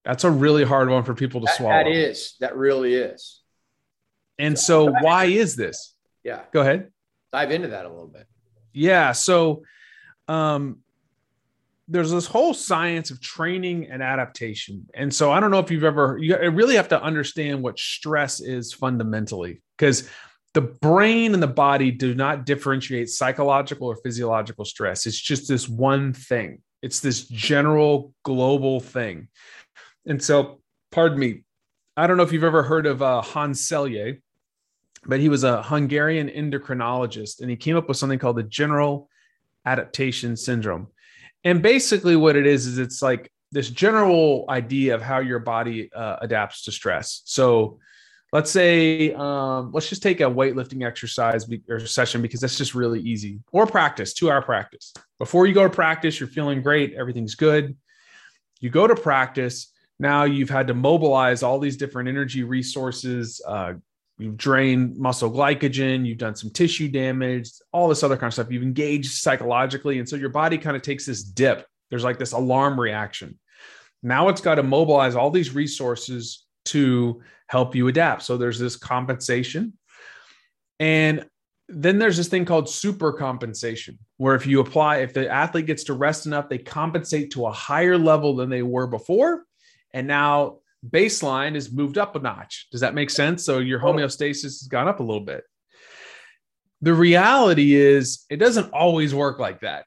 That's 0.06 0.24
a 0.24 0.32
really 0.32 0.64
hard 0.64 0.90
one 0.90 1.04
for 1.04 1.14
people 1.14 1.42
to 1.42 1.46
that, 1.46 1.58
swallow. 1.58 1.84
That 1.84 1.88
is. 1.88 2.36
That 2.40 2.56
really 2.56 2.96
is. 2.96 3.42
And 4.38 4.58
so 4.58 4.92
why 5.02 5.26
is 5.26 5.56
this? 5.56 5.96
Yeah. 6.24 6.42
Go 6.54 6.62
ahead. 6.62 6.92
Dive 7.32 7.52
into 7.52 7.70
that 7.70 7.86
a 7.86 7.90
little 7.90 8.08
bit. 8.08 8.28
Yeah, 8.74 9.12
so 9.14 9.64
um 10.28 10.80
there's 11.92 12.12
this 12.12 12.28
whole 12.28 12.54
science 12.54 13.10
of 13.10 13.20
training 13.20 13.90
and 13.90 14.04
adaptation. 14.04 14.88
And 14.94 15.12
so 15.12 15.32
I 15.32 15.40
don't 15.40 15.50
know 15.50 15.58
if 15.60 15.72
you've 15.72 15.84
ever 15.84 16.18
you 16.22 16.38
really 16.52 16.76
have 16.76 16.90
to 16.90 17.02
understand 17.02 17.64
what 17.64 17.80
stress 17.80 18.42
is 18.42 18.74
fundamentally 18.74 19.62
because 19.78 20.08
the 20.54 20.62
brain 20.62 21.34
and 21.34 21.44
the 21.44 21.48
body 21.48 21.92
do 21.92 22.16
not 22.16 22.46
differentiate 22.46 23.10
psychological 23.10 23.88
or 23.88 23.96
physiological 23.98 24.66
stress. 24.66 25.06
It's 25.06 25.20
just 25.20 25.48
this 25.48 25.70
one 25.70 26.14
thing. 26.14 26.62
It's 26.82 27.02
this 27.02 27.28
general 27.28 28.14
global 28.24 28.80
thing. 28.80 29.28
And 30.06 30.24
so, 30.24 30.62
pardon 30.92 31.20
me, 31.20 31.44
I 31.96 32.08
don't 32.08 32.18
know 32.18 32.24
if 32.24 32.32
you've 32.32 32.44
ever 32.44 32.64
heard 32.64 32.86
of 32.86 33.02
uh, 33.02 33.22
Hans 33.22 33.68
Selye, 33.68 34.22
but 35.06 35.20
he 35.20 35.30
was 35.30 35.44
a 35.44 35.62
Hungarian 35.62 36.30
endocrinologist 36.30 37.42
and 37.42 37.50
he 37.50 37.56
came 37.56 37.76
up 37.76 37.88
with 37.88 37.98
something 37.98 38.20
called 38.20 38.38
the 38.38 38.44
general 38.44 39.10
adaptation 39.66 40.36
syndrome. 40.36 40.88
And 41.44 41.62
basically, 41.62 42.16
what 42.16 42.36
it 42.36 42.48
is, 42.48 42.66
is 42.66 42.80
it's 42.80 43.02
like 43.02 43.32
this 43.52 43.70
general 43.70 44.46
idea 44.50 44.96
of 44.96 45.02
how 45.02 45.20
your 45.20 45.40
body 45.40 45.92
uh, 45.94 46.18
adapts 46.22 46.64
to 46.64 46.72
stress. 46.72 47.22
So, 47.26 47.80
let's 48.32 48.52
say 48.52 49.12
um, 49.14 49.72
let's 49.72 49.90
just 49.90 50.04
take 50.04 50.22
a 50.22 50.26
weightlifting 50.26 50.86
exercise 50.86 51.46
be, 51.46 51.62
or 51.70 51.80
session 51.80 52.22
because 52.22 52.40
that's 52.40 52.58
just 52.58 52.76
really 52.76 53.00
easy. 53.02 53.40
Or 53.52 53.66
practice 53.66 54.14
two 54.14 54.30
hour 54.30 54.42
practice. 54.42 54.94
Before 55.18 55.48
you 55.48 55.54
go 55.54 55.64
to 55.64 55.70
practice 55.70 56.20
you're 56.20 56.30
feeling 56.30 56.62
great 56.62 56.94
everything's 56.94 57.36
good. 57.36 57.76
You 58.60 58.70
go 58.70 58.88
to 58.88 58.96
practice 58.96 59.72
now 60.00 60.24
you've 60.24 60.50
had 60.50 60.68
to 60.68 60.74
mobilize 60.74 61.44
all 61.44 61.60
these 61.60 61.78
different 61.78 62.10
energy 62.10 62.44
resources 62.44 63.42
uh, 63.48 63.74
you've 64.18 64.38
drained 64.38 64.98
muscle 64.98 65.32
glycogen 65.32 66.06
you've 66.06 66.18
done 66.18 66.36
some 66.36 66.50
tissue 66.50 66.88
damage 66.88 67.52
all 67.72 67.88
this 67.88 68.04
other 68.04 68.18
kind 68.18 68.28
of 68.28 68.34
stuff. 68.34 68.52
You've 68.52 68.64
engaged 68.64 69.12
psychologically 69.12 70.00
and 70.00 70.08
so 70.08 70.16
your 70.16 70.30
body 70.30 70.58
kind 70.58 70.76
of 70.76 70.82
takes 70.82 71.06
this 71.06 71.24
dip. 71.24 71.66
There's 71.90 72.04
like 72.04 72.20
this 72.20 72.34
alarm 72.34 72.80
reaction. 72.80 73.40
Now 74.04 74.30
it's 74.30 74.42
got 74.42 74.56
to 74.56 74.64
mobilize 74.64 75.16
all 75.16 75.32
these 75.32 75.54
resources 75.54 76.46
to 76.66 77.22
help 77.50 77.76
you 77.76 77.88
adapt. 77.88 78.22
So 78.22 78.38
there's 78.38 78.60
this 78.60 78.76
compensation. 78.76 79.74
And 80.80 81.26
then 81.68 81.98
there's 81.98 82.16
this 82.16 82.28
thing 82.28 82.46
called 82.46 82.70
super 82.70 83.12
compensation, 83.12 83.98
where 84.18 84.36
if 84.36 84.46
you 84.46 84.60
apply, 84.60 84.98
if 84.98 85.14
the 85.14 85.28
athlete 85.30 85.66
gets 85.66 85.84
to 85.86 85.94
rest 85.94 86.28
enough, 86.28 86.48
they 86.48 86.60
compensate 86.60 87.32
to 87.32 87.48
a 87.48 87.52
higher 87.52 87.98
level 87.98 88.36
than 88.36 88.50
they 88.50 88.62
were 88.62 88.88
before. 88.88 89.44
And 89.94 90.08
now 90.08 90.60
baseline 90.88 91.56
is 91.56 91.72
moved 91.72 91.98
up 91.98 92.16
a 92.16 92.20
notch. 92.20 92.68
Does 92.72 92.82
that 92.82 92.94
make 92.94 93.10
sense? 93.10 93.44
So 93.44 93.58
your 93.58 93.80
homeostasis 93.80 94.44
has 94.44 94.68
gone 94.70 94.88
up 94.88 95.00
a 95.00 95.04
little 95.04 95.26
bit. 95.26 95.44
The 96.82 96.94
reality 96.94 97.76
is, 97.76 98.26
it 98.30 98.38
doesn't 98.38 98.72
always 98.74 99.14
work 99.14 99.40
like 99.40 99.62
that. 99.62 99.86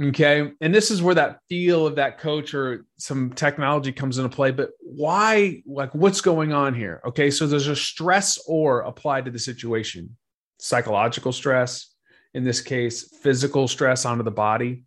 Okay. 0.00 0.50
And 0.60 0.74
this 0.74 0.90
is 0.90 1.02
where 1.02 1.14
that 1.14 1.38
feel 1.48 1.86
of 1.86 1.96
that 1.96 2.18
coach 2.18 2.52
or 2.52 2.84
some 2.98 3.32
technology 3.32 3.92
comes 3.92 4.18
into 4.18 4.28
play. 4.28 4.50
But 4.50 4.70
why, 4.80 5.62
like, 5.66 5.94
what's 5.94 6.20
going 6.20 6.52
on 6.52 6.74
here? 6.74 7.00
Okay. 7.06 7.30
So 7.30 7.46
there's 7.46 7.68
a 7.68 7.76
stress 7.76 8.38
or 8.46 8.80
applied 8.80 9.24
to 9.26 9.30
the 9.30 9.38
situation 9.38 10.16
psychological 10.58 11.30
stress, 11.30 11.94
in 12.32 12.42
this 12.42 12.60
case, 12.60 13.14
physical 13.22 13.68
stress 13.68 14.04
onto 14.04 14.24
the 14.24 14.30
body, 14.30 14.84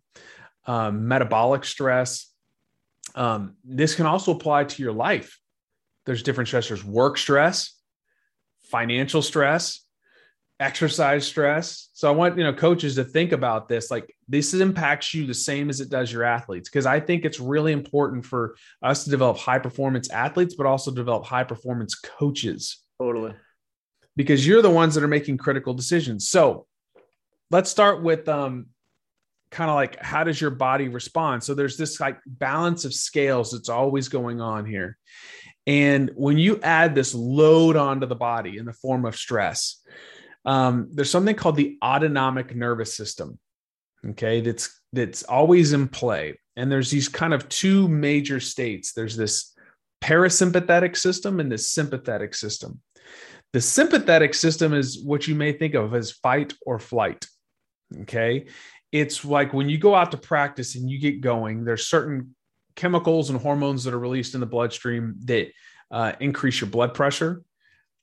um, 0.66 1.06
metabolic 1.06 1.64
stress. 1.64 2.32
Um, 3.14 3.56
this 3.64 3.94
can 3.94 4.04
also 4.04 4.32
apply 4.32 4.64
to 4.64 4.82
your 4.82 4.92
life. 4.92 5.38
There's 6.04 6.22
different 6.22 6.50
stressors 6.50 6.82
work 6.82 7.16
stress, 7.16 7.74
financial 8.64 9.22
stress, 9.22 9.86
exercise 10.60 11.26
stress. 11.26 11.90
So 11.92 12.08
I 12.08 12.10
want, 12.10 12.36
you 12.36 12.44
know, 12.44 12.52
coaches 12.52 12.96
to 12.96 13.04
think 13.04 13.32
about 13.32 13.68
this 13.68 13.90
like 13.90 14.14
this 14.28 14.54
impacts 14.54 15.14
you 15.14 15.26
the 15.26 15.34
same 15.34 15.70
as 15.70 15.80
it 15.80 15.88
does 15.88 16.12
your 16.12 16.24
athletes 16.24 16.68
because 16.68 16.86
I 16.86 17.00
think 17.00 17.24
it's 17.24 17.38
really 17.38 17.72
important 17.72 18.24
for 18.24 18.56
us 18.82 19.04
to 19.04 19.10
develop 19.10 19.38
high 19.38 19.60
performance 19.60 20.10
athletes 20.10 20.54
but 20.56 20.66
also 20.66 20.90
develop 20.90 21.24
high 21.24 21.44
performance 21.44 21.94
coaches. 21.94 22.82
Totally. 23.00 23.34
Because 24.16 24.44
you're 24.44 24.62
the 24.62 24.70
ones 24.70 24.96
that 24.96 25.04
are 25.04 25.08
making 25.08 25.38
critical 25.38 25.74
decisions. 25.74 26.28
So 26.28 26.66
let's 27.50 27.70
start 27.70 28.02
with 28.02 28.28
um 28.28 28.66
kind 29.50 29.70
of 29.70 29.76
like 29.76 30.02
how 30.02 30.24
does 30.24 30.40
your 30.40 30.50
body 30.50 30.88
respond? 30.88 31.44
So 31.44 31.54
there's 31.54 31.76
this 31.76 32.00
like 32.00 32.18
balance 32.26 32.84
of 32.84 32.92
scales 32.92 33.52
that's 33.52 33.68
always 33.68 34.08
going 34.08 34.40
on 34.40 34.66
here. 34.66 34.98
And 35.68 36.10
when 36.16 36.38
you 36.38 36.58
add 36.62 36.94
this 36.94 37.14
load 37.14 37.76
onto 37.76 38.06
the 38.06 38.16
body 38.16 38.58
in 38.58 38.64
the 38.64 38.72
form 38.72 39.04
of 39.04 39.14
stress, 39.14 39.82
um, 40.48 40.88
there's 40.92 41.10
something 41.10 41.34
called 41.34 41.56
the 41.56 41.76
autonomic 41.84 42.56
nervous 42.56 42.96
system. 42.96 43.38
Okay, 44.06 44.40
that's 44.40 44.80
that's 44.94 45.22
always 45.24 45.74
in 45.74 45.88
play, 45.88 46.38
and 46.56 46.72
there's 46.72 46.90
these 46.90 47.08
kind 47.08 47.34
of 47.34 47.48
two 47.50 47.86
major 47.88 48.40
states. 48.40 48.94
There's 48.94 49.14
this 49.16 49.54
parasympathetic 50.00 50.96
system 50.96 51.38
and 51.38 51.52
this 51.52 51.70
sympathetic 51.70 52.34
system. 52.34 52.80
The 53.52 53.60
sympathetic 53.60 54.32
system 54.32 54.72
is 54.72 55.02
what 55.02 55.28
you 55.28 55.34
may 55.34 55.52
think 55.52 55.74
of 55.74 55.94
as 55.94 56.12
fight 56.12 56.54
or 56.64 56.78
flight. 56.78 57.26
Okay. 58.02 58.46
It's 58.90 59.24
like 59.24 59.52
when 59.52 59.68
you 59.68 59.76
go 59.76 59.94
out 59.94 60.12
to 60.12 60.16
practice 60.16 60.76
and 60.76 60.88
you 60.88 60.98
get 60.98 61.20
going, 61.20 61.64
there's 61.64 61.86
certain 61.86 62.34
chemicals 62.74 63.28
and 63.28 63.38
hormones 63.38 63.84
that 63.84 63.92
are 63.92 63.98
released 63.98 64.34
in 64.34 64.40
the 64.40 64.46
bloodstream 64.46 65.16
that 65.24 65.48
uh, 65.90 66.12
increase 66.20 66.60
your 66.60 66.70
blood 66.70 66.94
pressure, 66.94 67.42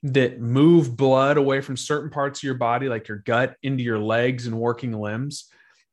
that 0.05 0.39
move 0.39 0.95
blood 0.95 1.35
away 1.35 1.61
from 1.61 1.75
certain 1.75 2.11
parts 2.11 2.39
of 2.39 2.43
your 2.43 2.53
body, 2.53 2.87
like 2.87 3.07
your 3.07 3.17
gut, 3.17 3.55
into 3.63 3.83
your 3.83 3.97
legs 3.97 4.45
and 4.45 4.55
working 4.55 4.93
limbs. 4.93 5.49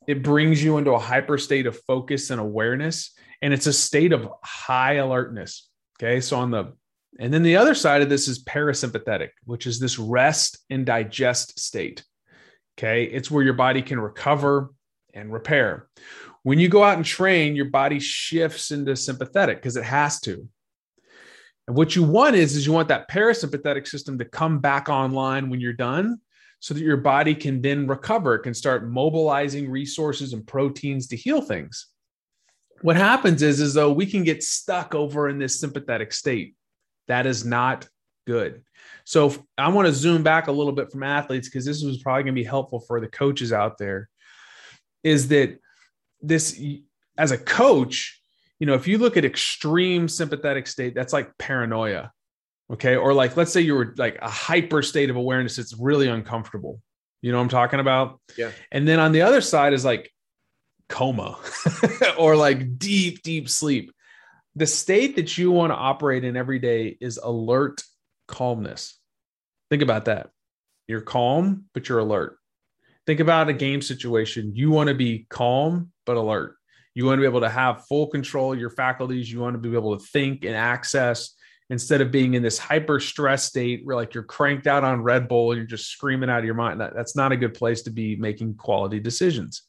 It 0.06 0.22
brings 0.22 0.62
you 0.62 0.76
into 0.76 0.90
a 0.92 0.98
hyper 0.98 1.38
state 1.38 1.66
of 1.66 1.80
focus 1.86 2.28
and 2.28 2.38
awareness. 2.38 3.14
And 3.40 3.54
it's 3.54 3.66
a 3.66 3.72
state 3.72 4.12
of 4.12 4.28
high 4.44 4.94
alertness. 4.94 5.68
Okay. 5.98 6.20
So 6.20 6.36
on 6.36 6.50
the 6.50 6.74
and 7.18 7.32
then 7.32 7.42
the 7.42 7.56
other 7.56 7.74
side 7.74 8.02
of 8.02 8.08
this 8.08 8.28
is 8.28 8.44
parasympathetic, 8.44 9.28
which 9.44 9.66
is 9.66 9.78
this 9.78 9.98
rest 9.98 10.58
and 10.68 10.84
digest 10.84 11.58
state. 11.58 12.04
Okay. 12.78 13.04
It's 13.04 13.30
where 13.30 13.44
your 13.44 13.54
body 13.54 13.80
can 13.80 13.98
recover 13.98 14.70
and 15.14 15.32
repair. 15.32 15.88
When 16.42 16.58
you 16.58 16.68
go 16.68 16.84
out 16.84 16.96
and 16.96 17.04
train, 17.04 17.56
your 17.56 17.70
body 17.70 17.98
shifts 17.98 18.72
into 18.72 18.94
sympathetic 18.94 19.56
because 19.56 19.76
it 19.76 19.84
has 19.84 20.20
to. 20.22 20.48
And 21.68 21.76
what 21.76 21.94
you 21.94 22.02
want 22.02 22.36
is, 22.36 22.56
is 22.56 22.66
you 22.66 22.72
want 22.72 22.88
that 22.88 23.08
parasympathetic 23.10 23.86
system 23.86 24.18
to 24.18 24.24
come 24.24 24.58
back 24.58 24.88
online 24.88 25.48
when 25.48 25.60
you're 25.60 25.72
done 25.72 26.18
so 26.60 26.74
that 26.74 26.82
your 26.82 26.96
body 26.96 27.34
can 27.34 27.60
then 27.60 27.86
recover. 27.86 28.38
Can 28.38 28.54
start 28.54 28.88
mobilizing 28.88 29.70
resources 29.70 30.32
and 30.32 30.46
proteins 30.46 31.06
to 31.08 31.16
heal 31.16 31.40
things. 31.40 31.88
What 32.82 32.96
happens 32.96 33.42
is, 33.42 33.60
is 33.60 33.74
though 33.74 33.92
we 33.92 34.06
can 34.06 34.24
get 34.24 34.42
stuck 34.42 34.94
over 34.94 35.28
in 35.28 35.38
this 35.38 35.60
sympathetic 35.60 36.12
state. 36.12 36.56
That 37.06 37.26
is 37.26 37.44
not 37.44 37.88
good. 38.26 38.62
So 39.04 39.34
I 39.58 39.68
want 39.68 39.86
to 39.86 39.92
zoom 39.92 40.22
back 40.22 40.48
a 40.48 40.52
little 40.52 40.72
bit 40.72 40.90
from 40.90 41.02
athletes 41.02 41.48
because 41.48 41.64
this 41.64 41.82
was 41.82 42.02
probably 42.02 42.24
going 42.24 42.34
to 42.34 42.40
be 42.40 42.44
helpful 42.44 42.80
for 42.80 43.00
the 43.00 43.08
coaches 43.08 43.52
out 43.52 43.78
there. 43.78 44.08
Is 45.02 45.28
that 45.28 45.58
this 46.20 46.60
as 47.18 47.32
a 47.32 47.38
coach, 47.38 48.21
you 48.62 48.66
know, 48.66 48.74
if 48.74 48.86
you 48.86 48.96
look 48.96 49.16
at 49.16 49.24
extreme 49.24 50.06
sympathetic 50.06 50.68
state, 50.68 50.94
that's 50.94 51.12
like 51.12 51.36
paranoia. 51.36 52.12
Okay. 52.72 52.94
Or 52.94 53.12
like, 53.12 53.36
let's 53.36 53.52
say 53.52 53.60
you 53.60 53.74
were 53.74 53.92
like 53.98 54.18
a 54.22 54.30
hyper 54.30 54.82
state 54.82 55.10
of 55.10 55.16
awareness, 55.16 55.58
it's 55.58 55.76
really 55.76 56.06
uncomfortable. 56.06 56.80
You 57.22 57.32
know 57.32 57.38
what 57.38 57.42
I'm 57.42 57.48
talking 57.48 57.80
about? 57.80 58.20
Yeah. 58.38 58.52
And 58.70 58.86
then 58.86 59.00
on 59.00 59.10
the 59.10 59.22
other 59.22 59.40
side 59.40 59.72
is 59.72 59.84
like 59.84 60.12
coma 60.88 61.40
or 62.18 62.36
like 62.36 62.78
deep, 62.78 63.24
deep 63.24 63.48
sleep. 63.48 63.90
The 64.54 64.68
state 64.68 65.16
that 65.16 65.36
you 65.36 65.50
want 65.50 65.72
to 65.72 65.76
operate 65.76 66.22
in 66.22 66.36
every 66.36 66.60
day 66.60 66.96
is 67.00 67.16
alert 67.18 67.82
calmness. 68.28 68.96
Think 69.70 69.82
about 69.82 70.04
that. 70.04 70.30
You're 70.86 71.00
calm, 71.00 71.64
but 71.74 71.88
you're 71.88 71.98
alert. 71.98 72.38
Think 73.08 73.18
about 73.18 73.48
a 73.48 73.54
game 73.54 73.82
situation. 73.82 74.52
You 74.54 74.70
want 74.70 74.86
to 74.86 74.94
be 74.94 75.26
calm, 75.28 75.90
but 76.06 76.16
alert. 76.16 76.54
You 76.94 77.06
want 77.06 77.18
to 77.18 77.22
be 77.22 77.26
able 77.26 77.40
to 77.40 77.48
have 77.48 77.86
full 77.86 78.06
control 78.08 78.52
of 78.52 78.58
your 78.58 78.70
faculties. 78.70 79.30
You 79.30 79.40
want 79.40 79.54
to 79.54 79.58
be 79.58 79.74
able 79.76 79.98
to 79.98 80.04
think 80.04 80.44
and 80.44 80.54
access 80.54 81.34
instead 81.70 82.02
of 82.02 82.10
being 82.10 82.34
in 82.34 82.42
this 82.42 82.58
hyper 82.58 83.00
stress 83.00 83.44
state 83.44 83.80
where 83.84 83.96
like 83.96 84.12
you're 84.12 84.22
cranked 84.22 84.66
out 84.66 84.84
on 84.84 85.02
Red 85.02 85.26
Bull 85.26 85.52
and 85.52 85.58
you're 85.58 85.66
just 85.66 85.88
screaming 85.88 86.28
out 86.28 86.40
of 86.40 86.44
your 86.44 86.54
mind. 86.54 86.80
That, 86.80 86.94
that's 86.94 87.16
not 87.16 87.32
a 87.32 87.36
good 87.36 87.54
place 87.54 87.82
to 87.82 87.90
be 87.90 88.16
making 88.16 88.56
quality 88.56 89.00
decisions. 89.00 89.62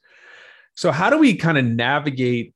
So 0.75 0.91
how 0.91 1.09
do 1.09 1.17
we 1.17 1.35
kind 1.35 1.57
of 1.57 1.63
navigate 1.63 2.53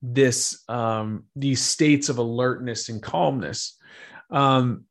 this 0.00 0.62
um, 0.68 1.24
these 1.34 1.62
states 1.62 2.08
of 2.08 2.18
alertness 2.18 2.88
and 2.88 3.02
calmness? 3.02 3.76
Um, 4.30 4.84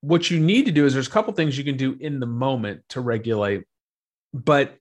what 0.00 0.30
you 0.30 0.38
need 0.38 0.66
to 0.66 0.72
do 0.72 0.84
is 0.84 0.92
there's 0.92 1.08
a 1.08 1.10
couple 1.10 1.32
things 1.32 1.56
you 1.56 1.64
can 1.64 1.76
do 1.76 1.96
in 1.98 2.20
the 2.20 2.26
moment 2.26 2.82
to 2.90 3.00
regulate, 3.00 3.64
but 4.34 4.76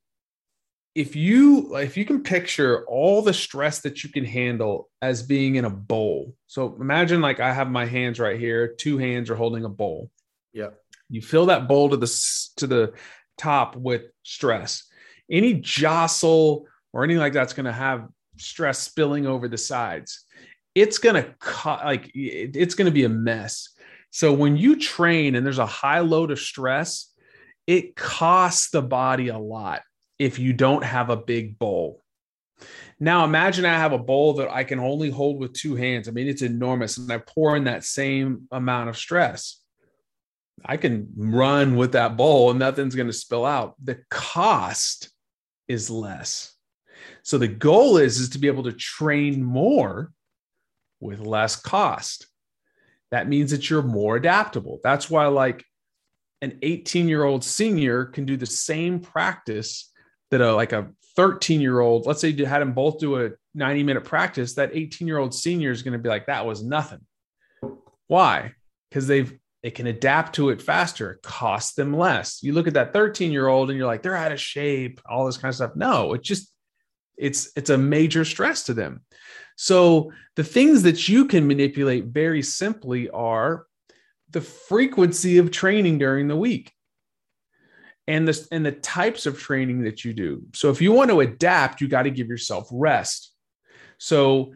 if 0.94 1.16
you 1.16 1.76
if 1.78 1.96
you 1.96 2.06
can 2.06 2.22
picture 2.22 2.86
all 2.88 3.22
the 3.22 3.34
stress 3.34 3.80
that 3.82 4.04
you 4.04 4.10
can 4.10 4.26
handle 4.26 4.90
as 5.02 5.24
being 5.24 5.56
in 5.56 5.66
a 5.66 5.70
bowl. 5.70 6.36
So 6.48 6.76
imagine 6.80 7.22
like 7.22 7.40
i 7.40 7.54
have 7.54 7.70
my 7.70 7.86
hands 7.86 8.20
right 8.20 8.40
here 8.40 8.76
two 8.76 8.98
hands 8.98 9.30
are 9.30 9.36
holding 9.36 9.64
a 9.64 9.70
bowl. 9.70 10.10
Yeah. 10.54 10.70
You 11.10 11.22
fill 11.22 11.48
that 11.48 11.68
bowl 11.68 11.90
to 11.90 11.98
the 11.98 12.52
to 12.58 12.68
the 12.68 12.94
top 13.38 13.76
with 13.76 14.04
stress. 14.24 14.84
Any 15.30 15.54
jostle 15.56 16.68
or 16.92 17.04
anything 17.04 17.22
like 17.22 17.34
that's 17.34 17.54
going 17.54 17.66
to 17.66 17.72
have 17.72 18.10
stress 18.38 18.80
spilling 18.80 19.28
over 19.28 19.48
the 19.48 19.58
sides 19.58 20.26
it's 20.74 20.98
going 20.98 21.16
to 21.16 21.36
cut 21.40 21.84
like 21.86 22.10
it's 22.14 22.76
going 22.76 22.86
to 22.86 22.92
be 22.92 23.04
a 23.04 23.10
mess. 23.10 23.70
So 24.10 24.34
when 24.34 24.58
you 24.58 24.80
train 24.80 25.36
and 25.36 25.46
there's 25.46 25.58
a 25.58 25.66
high 25.66 26.00
load 26.00 26.32
of 26.32 26.40
stress 26.40 27.08
it 27.68 27.96
costs 27.96 28.72
the 28.72 28.82
body 28.82 29.28
a 29.28 29.38
lot 29.38 29.82
if 30.22 30.38
you 30.38 30.54
don't 30.54 30.84
have 30.84 31.10
a 31.10 31.18
big 31.18 31.58
bowl. 31.58 32.00
Now 33.00 33.26
imagine 33.26 33.66
I 33.66 33.74
have 33.74 33.92
a 33.92 33.98
bowl 33.98 34.34
that 34.34 34.52
I 34.52 34.64
can 34.64 34.80
only 34.80 35.10
hold 35.10 35.40
with 35.40 35.54
two 35.54 35.76
hands. 35.76 36.08
I 36.08 36.12
mean, 36.12 36.28
it's 36.28 36.44
enormous, 36.44 37.00
and 37.00 37.12
I 37.12 37.18
pour 37.18 37.56
in 37.58 37.64
that 37.64 37.84
same 37.84 38.48
amount 38.52 38.90
of 38.90 38.98
stress. 38.98 39.60
I 40.64 40.78
can 40.78 41.08
run 41.18 41.76
with 41.76 41.94
that 41.94 42.18
bowl 42.18 42.52
and 42.52 42.60
nothing's 42.60 42.94
going 42.94 43.08
to 43.08 43.14
spill 43.14 43.46
out. 43.46 43.74
The 43.84 43.98
cost 44.12 45.10
is 45.68 45.90
less. 45.90 46.56
So 47.24 47.40
the 47.40 47.48
goal 47.48 47.98
is, 47.98 48.20
is 48.20 48.30
to 48.30 48.38
be 48.38 48.46
able 48.46 48.64
to 48.64 48.74
train 48.74 49.44
more 49.44 50.12
with 51.00 51.20
less 51.20 51.56
cost. 51.56 52.28
That 53.10 53.28
means 53.28 53.50
that 53.50 53.72
you're 53.72 53.82
more 53.82 54.18
adaptable. 54.18 54.80
That's 54.84 55.10
why, 55.10 55.26
like, 55.26 55.66
an 56.44 56.60
18 56.62 57.08
year 57.08 57.24
old 57.24 57.44
senior 57.44 58.06
can 58.06 58.28
do 58.28 58.38
the 58.38 58.46
same 58.46 59.00
practice 59.00 59.91
that 60.32 60.42
a 60.42 60.54
like 60.54 60.74
a 60.74 60.90
13 61.16 61.62
year 61.62 61.80
old, 61.80 62.06
let's 62.06 62.22
say 62.22 62.30
you 62.30 62.46
had 62.46 62.60
them 62.60 62.74
both 62.74 63.00
do 63.00 63.24
a 63.24 63.32
90 63.54 63.84
minute 63.84 64.04
practice, 64.04 64.56
that 64.56 64.72
18 64.74 65.08
year 65.08 65.18
old 65.18 65.34
senior 65.34 65.72
is 65.72 65.84
going 65.84 65.94
to 65.94 66.00
be 66.00 66.10
like, 66.10 66.26
that 66.26 66.46
was 66.46 66.64
nothing. 66.64 67.02
Why? 68.08 68.54
Because 68.90 69.08
they've 69.08 69.38
they 69.64 69.70
can 69.70 69.86
adapt 69.86 70.34
to 70.36 70.50
it 70.50 70.60
faster, 70.60 71.12
it 71.12 71.22
costs 71.22 71.76
them 71.76 71.96
less. 71.96 72.42
You 72.42 72.54
look 72.54 72.66
at 72.68 72.74
that 72.74 72.94
13 72.94 73.32
year 73.32 73.48
old 73.48 73.70
and 73.70 73.78
you're 73.78 73.88
like, 73.88 74.02
they're 74.02 74.16
out 74.16 74.32
of 74.32 74.42
shape, 74.42 75.00
all 75.08 75.26
this 75.26 75.38
kind 75.38 75.50
of 75.50 75.56
stuff. 75.56 75.76
No, 75.76 76.14
it 76.14 76.24
just 76.24 76.52
it's 77.18 77.52
it's 77.56 77.70
a 77.70 77.78
major 77.78 78.26
stress 78.26 78.64
to 78.64 78.74
them. 78.74 79.02
So 79.56 80.12
the 80.36 80.44
things 80.44 80.82
that 80.84 81.08
you 81.08 81.26
can 81.26 81.48
manipulate 81.48 82.06
very 82.06 82.42
simply 82.42 83.10
are 83.12 83.68
the 84.32 84.42
frequency 84.42 85.38
of 85.38 85.52
training 85.52 86.00
during 86.00 86.28
the 86.28 86.36
week 86.36 86.72
and 88.08 88.28
the, 88.28 88.48
and 88.52 88.66
the 88.66 88.72
types 88.72 89.26
of 89.26 89.40
training 89.40 89.84
that 89.84 90.04
you 90.04 90.14
do. 90.14 90.44
So 90.54 90.70
if 90.70 90.82
you 90.82 90.92
want 90.92 91.10
to 91.12 91.22
adapt, 91.22 91.82
you 91.82 91.88
got 91.88 92.04
to 92.04 92.12
give 92.12 92.28
yourself 92.28 92.68
rest. 92.72 93.34
So 93.98 94.54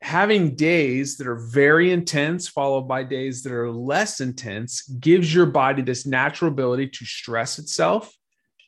having 0.00 0.56
days 0.56 1.16
that 1.16 1.26
are 1.26 1.36
very 1.36 1.92
intense 1.92 2.48
followed 2.48 2.82
by 2.82 3.02
days 3.02 3.42
that 3.42 3.52
are 3.52 3.70
less 3.70 4.20
intense 4.20 4.82
gives 4.82 5.34
your 5.34 5.46
body 5.46 5.82
this 5.82 6.06
natural 6.06 6.50
ability 6.50 6.88
to 6.88 7.04
stress 7.04 7.58
itself 7.58 8.14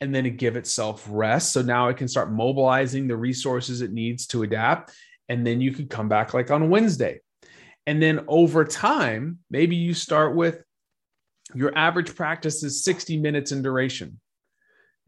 and 0.01 0.15
then 0.15 0.25
to 0.25 0.31
give 0.31 0.57
itself 0.57 1.07
rest. 1.09 1.53
So 1.53 1.63
now 1.63 1.89
it 1.89 1.97
can 1.97 2.09
start 2.09 2.33
mobilizing 2.33 3.09
the 3.09 3.17
resources 3.17 3.83
it 3.83 3.93
needs 3.93 4.27
to 4.29 4.43
adapt. 4.43 4.93
And 5.29 5.47
then 5.47 5.61
you 5.61 5.73
could 5.73 5.91
come 5.91 6.09
back 6.09 6.35
like 6.35 6.51
on 6.51 6.71
Wednesday. 6.71 7.21
And 7.87 8.03
then 8.03 8.25
over 8.29 8.65
time, 8.65 9.39
maybe 9.51 9.77
you 9.77 9.95
start 9.95 10.35
with 10.37 10.63
your 11.55 11.77
average 11.77 12.15
practice 12.15 12.63
is 12.63 12.85
60 12.85 13.19
minutes 13.19 13.53
in 13.53 13.63
duration 13.63 14.21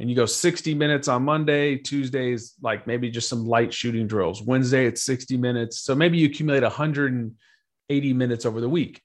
and 0.01 0.09
you 0.09 0.17
go 0.17 0.25
60 0.25 0.75
minutes 0.75 1.09
on 1.09 1.25
Monday, 1.25 1.77
Tuesdays, 1.77 2.55
like 2.63 2.87
maybe 2.87 3.11
just 3.11 3.29
some 3.29 3.45
light 3.45 3.73
shooting 3.73 4.07
drills. 4.07 4.43
Wednesday, 4.43 4.87
it's 4.87 5.03
60 5.03 5.37
minutes. 5.37 5.81
So 5.81 5.95
maybe 5.95 6.17
you 6.17 6.27
accumulate 6.27 6.63
180 6.63 8.13
minutes 8.15 8.47
over 8.47 8.63
the 8.63 8.69
week. 8.69 9.03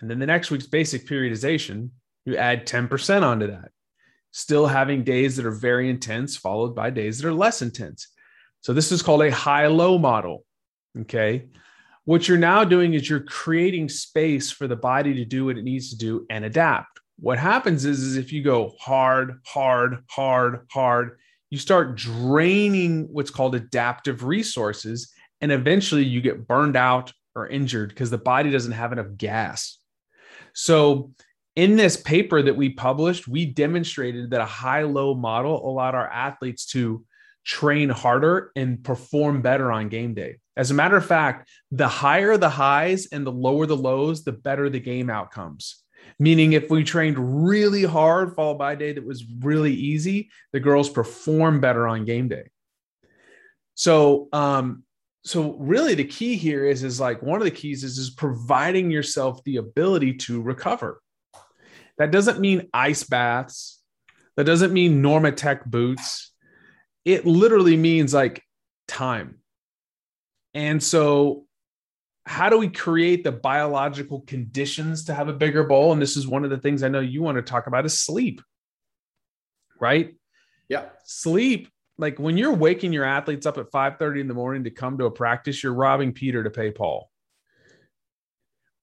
And 0.00 0.10
then 0.10 0.18
the 0.18 0.26
next 0.26 0.50
week's 0.50 0.66
basic 0.66 1.06
periodization, 1.06 1.90
you 2.24 2.36
add 2.36 2.66
10% 2.66 3.22
onto 3.22 3.46
that. 3.46 3.70
Still 4.32 4.66
having 4.66 5.04
days 5.04 5.36
that 5.36 5.46
are 5.46 5.52
very 5.52 5.88
intense, 5.88 6.36
followed 6.36 6.74
by 6.74 6.90
days 6.90 7.18
that 7.18 7.28
are 7.28 7.32
less 7.32 7.62
intense. 7.62 8.08
So 8.62 8.72
this 8.72 8.90
is 8.90 9.02
called 9.02 9.22
a 9.22 9.30
high 9.30 9.68
low 9.68 9.98
model. 9.98 10.44
Okay. 10.98 11.46
What 12.08 12.26
you're 12.26 12.38
now 12.38 12.64
doing 12.64 12.94
is 12.94 13.10
you're 13.10 13.20
creating 13.20 13.90
space 13.90 14.50
for 14.50 14.66
the 14.66 14.74
body 14.74 15.12
to 15.12 15.26
do 15.26 15.44
what 15.44 15.58
it 15.58 15.62
needs 15.62 15.90
to 15.90 15.98
do 15.98 16.24
and 16.30 16.42
adapt. 16.42 17.00
What 17.18 17.38
happens 17.38 17.84
is, 17.84 18.02
is 18.02 18.16
if 18.16 18.32
you 18.32 18.42
go 18.42 18.72
hard, 18.80 19.40
hard, 19.44 20.04
hard, 20.08 20.66
hard, 20.70 21.18
you 21.50 21.58
start 21.58 21.96
draining 21.96 23.08
what's 23.12 23.30
called 23.30 23.54
adaptive 23.54 24.24
resources. 24.24 25.12
And 25.42 25.52
eventually 25.52 26.02
you 26.02 26.22
get 26.22 26.48
burned 26.48 26.76
out 26.76 27.12
or 27.34 27.46
injured 27.46 27.90
because 27.90 28.08
the 28.08 28.16
body 28.16 28.50
doesn't 28.50 28.72
have 28.72 28.92
enough 28.92 29.14
gas. 29.18 29.76
So, 30.54 31.12
in 31.56 31.76
this 31.76 31.98
paper 31.98 32.40
that 32.40 32.56
we 32.56 32.70
published, 32.70 33.28
we 33.28 33.44
demonstrated 33.44 34.30
that 34.30 34.40
a 34.40 34.46
high 34.46 34.84
low 34.84 35.14
model 35.14 35.68
allowed 35.68 35.94
our 35.94 36.08
athletes 36.08 36.64
to 36.68 37.04
train 37.44 37.90
harder 37.90 38.50
and 38.56 38.82
perform 38.82 39.42
better 39.42 39.70
on 39.70 39.90
game 39.90 40.14
day. 40.14 40.36
As 40.58 40.72
a 40.72 40.74
matter 40.74 40.96
of 40.96 41.06
fact, 41.06 41.48
the 41.70 41.86
higher 41.86 42.36
the 42.36 42.50
highs 42.50 43.06
and 43.06 43.24
the 43.24 43.32
lower 43.32 43.64
the 43.64 43.76
lows, 43.76 44.24
the 44.24 44.32
better 44.32 44.68
the 44.68 44.80
game 44.80 45.08
outcomes. 45.08 45.84
Meaning, 46.18 46.52
if 46.52 46.68
we 46.68 46.82
trained 46.82 47.46
really 47.46 47.84
hard, 47.84 48.34
followed 48.34 48.58
by 48.58 48.72
a 48.72 48.76
day 48.76 48.92
that 48.92 49.06
was 49.06 49.24
really 49.40 49.72
easy, 49.72 50.30
the 50.52 50.58
girls 50.58 50.90
perform 50.90 51.60
better 51.60 51.86
on 51.86 52.04
game 52.04 52.26
day. 52.26 52.50
So, 53.74 54.28
um, 54.32 54.82
so 55.24 55.52
really 55.58 55.94
the 55.94 56.04
key 56.04 56.36
here 56.36 56.64
is 56.64 56.82
is 56.82 56.98
like 56.98 57.22
one 57.22 57.40
of 57.40 57.44
the 57.44 57.52
keys 57.52 57.84
is 57.84 57.98
is 57.98 58.10
providing 58.10 58.90
yourself 58.90 59.44
the 59.44 59.58
ability 59.58 60.14
to 60.14 60.42
recover. 60.42 61.00
That 61.98 62.10
doesn't 62.10 62.40
mean 62.40 62.68
ice 62.72 63.04
baths. 63.04 63.80
That 64.36 64.44
doesn't 64.44 64.72
mean 64.72 65.02
Normatec 65.02 65.66
boots. 65.66 66.32
It 67.04 67.26
literally 67.26 67.76
means 67.76 68.12
like 68.12 68.42
time. 68.88 69.38
And 70.54 70.82
so 70.82 71.44
how 72.24 72.48
do 72.48 72.58
we 72.58 72.68
create 72.68 73.24
the 73.24 73.32
biological 73.32 74.20
conditions 74.22 75.04
to 75.04 75.14
have 75.14 75.28
a 75.28 75.32
bigger 75.32 75.64
bowl? 75.64 75.92
And 75.92 76.02
this 76.02 76.16
is 76.16 76.26
one 76.26 76.44
of 76.44 76.50
the 76.50 76.58
things 76.58 76.82
i 76.82 76.88
know 76.88 77.00
you 77.00 77.22
want 77.22 77.36
to 77.36 77.42
talk 77.42 77.66
about 77.66 77.86
is 77.86 78.00
sleep 78.00 78.40
right? 79.80 80.14
Yeah. 80.68 80.86
Sleep 81.04 81.68
like 81.96 82.18
when 82.18 82.36
you're 82.36 82.54
waking 82.54 82.92
your 82.92 83.04
athletes 83.04 83.46
up 83.46 83.58
at 83.58 83.70
5 83.70 83.98
30 83.98 84.20
in 84.20 84.28
the 84.28 84.34
morning 84.34 84.64
to 84.64 84.70
come 84.70 84.98
to 84.98 85.06
a 85.06 85.10
practice 85.10 85.62
you're 85.62 85.74
robbing 85.74 86.12
peter 86.12 86.44
to 86.44 86.50
pay 86.50 86.70
paul. 86.70 87.10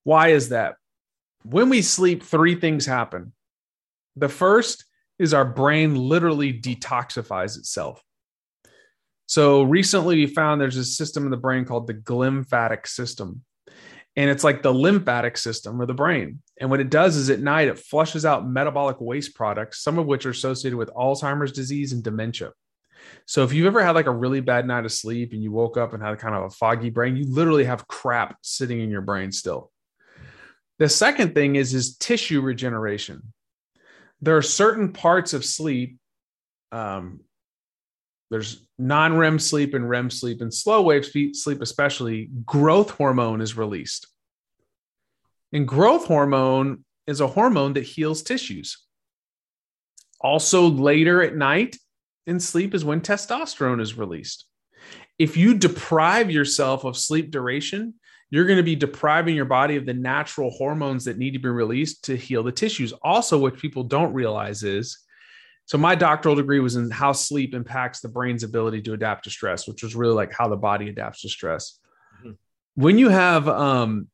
Why 0.04 0.28
is 0.28 0.50
that? 0.50 0.76
When 1.42 1.68
we 1.68 1.82
sleep 1.82 2.22
three 2.22 2.54
things 2.54 2.86
happen. 2.86 3.32
The 4.16 4.28
first 4.28 4.84
is 5.18 5.34
our 5.34 5.44
brain 5.44 5.94
literally 5.94 6.52
detoxifies 6.52 7.58
itself 7.58 8.02
so 9.26 9.62
recently 9.62 10.16
we 10.16 10.26
found 10.26 10.60
there's 10.60 10.76
a 10.76 10.84
system 10.84 11.24
in 11.24 11.30
the 11.30 11.36
brain 11.36 11.64
called 11.64 11.86
the 11.86 11.94
glymphatic 11.94 12.86
system. 12.86 13.42
And 14.18 14.30
it's 14.30 14.44
like 14.44 14.62
the 14.62 14.72
lymphatic 14.72 15.36
system 15.36 15.78
of 15.80 15.88
the 15.88 15.94
brain. 15.94 16.40
And 16.58 16.70
what 16.70 16.80
it 16.80 16.88
does 16.88 17.16
is 17.16 17.28
at 17.28 17.40
night, 17.40 17.68
it 17.68 17.78
flushes 17.78 18.24
out 18.24 18.48
metabolic 18.48 18.98
waste 18.98 19.34
products, 19.34 19.82
some 19.82 19.98
of 19.98 20.06
which 20.06 20.24
are 20.24 20.30
associated 20.30 20.78
with 20.78 20.88
Alzheimer's 20.90 21.52
disease 21.52 21.92
and 21.92 22.02
dementia. 22.02 22.52
So 23.26 23.44
if 23.44 23.52
you've 23.52 23.66
ever 23.66 23.84
had 23.84 23.94
like 23.94 24.06
a 24.06 24.14
really 24.14 24.40
bad 24.40 24.66
night 24.66 24.86
of 24.86 24.92
sleep 24.92 25.32
and 25.32 25.42
you 25.42 25.52
woke 25.52 25.76
up 25.76 25.92
and 25.92 26.02
had 26.02 26.18
kind 26.18 26.34
of 26.34 26.44
a 26.44 26.50
foggy 26.50 26.88
brain, 26.88 27.16
you 27.16 27.26
literally 27.26 27.64
have 27.64 27.86
crap 27.88 28.38
sitting 28.40 28.80
in 28.80 28.90
your 28.90 29.02
brain 29.02 29.32
still. 29.32 29.70
The 30.78 30.88
second 30.88 31.34
thing 31.34 31.56
is 31.56 31.74
is 31.74 31.96
tissue 31.96 32.40
regeneration. 32.40 33.34
There 34.22 34.36
are 34.36 34.42
certain 34.42 34.92
parts 34.92 35.34
of 35.34 35.44
sleep. 35.44 35.98
Um, 36.72 37.20
there's 38.30 38.66
non 38.78 39.16
REM 39.16 39.38
sleep 39.38 39.74
and 39.74 39.88
REM 39.88 40.10
sleep 40.10 40.40
and 40.40 40.52
slow 40.52 40.82
wave 40.82 41.06
sleep, 41.06 41.62
especially, 41.62 42.28
growth 42.44 42.90
hormone 42.90 43.40
is 43.40 43.56
released. 43.56 44.08
And 45.52 45.66
growth 45.66 46.06
hormone 46.06 46.84
is 47.06 47.20
a 47.20 47.28
hormone 47.28 47.74
that 47.74 47.84
heals 47.84 48.22
tissues. 48.22 48.78
Also, 50.20 50.68
later 50.68 51.22
at 51.22 51.36
night 51.36 51.76
in 52.26 52.40
sleep 52.40 52.74
is 52.74 52.84
when 52.84 53.00
testosterone 53.00 53.80
is 53.80 53.96
released. 53.96 54.46
If 55.18 55.36
you 55.36 55.54
deprive 55.54 56.30
yourself 56.30 56.84
of 56.84 56.96
sleep 56.96 57.30
duration, 57.30 57.94
you're 58.30 58.46
going 58.46 58.56
to 58.56 58.62
be 58.64 58.74
depriving 58.74 59.36
your 59.36 59.44
body 59.44 59.76
of 59.76 59.86
the 59.86 59.94
natural 59.94 60.50
hormones 60.50 61.04
that 61.04 61.16
need 61.16 61.32
to 61.32 61.38
be 61.38 61.48
released 61.48 62.04
to 62.04 62.16
heal 62.16 62.42
the 62.42 62.50
tissues. 62.50 62.92
Also, 63.02 63.38
what 63.38 63.56
people 63.56 63.84
don't 63.84 64.12
realize 64.12 64.64
is 64.64 64.98
so 65.66 65.78
my 65.78 65.96
doctoral 65.96 66.36
degree 66.36 66.60
was 66.60 66.76
in 66.76 66.90
how 66.92 67.10
sleep 67.10 67.52
impacts 67.52 68.00
the 68.00 68.08
brain's 68.08 68.44
ability 68.44 68.82
to 68.82 68.92
adapt 68.92 69.24
to 69.24 69.30
stress, 69.30 69.66
which 69.66 69.82
was 69.82 69.96
really 69.96 70.14
like 70.14 70.32
how 70.32 70.48
the 70.48 70.56
body 70.56 70.88
adapts 70.88 71.22
to 71.22 71.28
stress. 71.28 71.80
Mm-hmm. 72.20 72.32
When 72.76 72.98
you 72.98 73.08
have 73.08 73.48
um, 73.48 74.08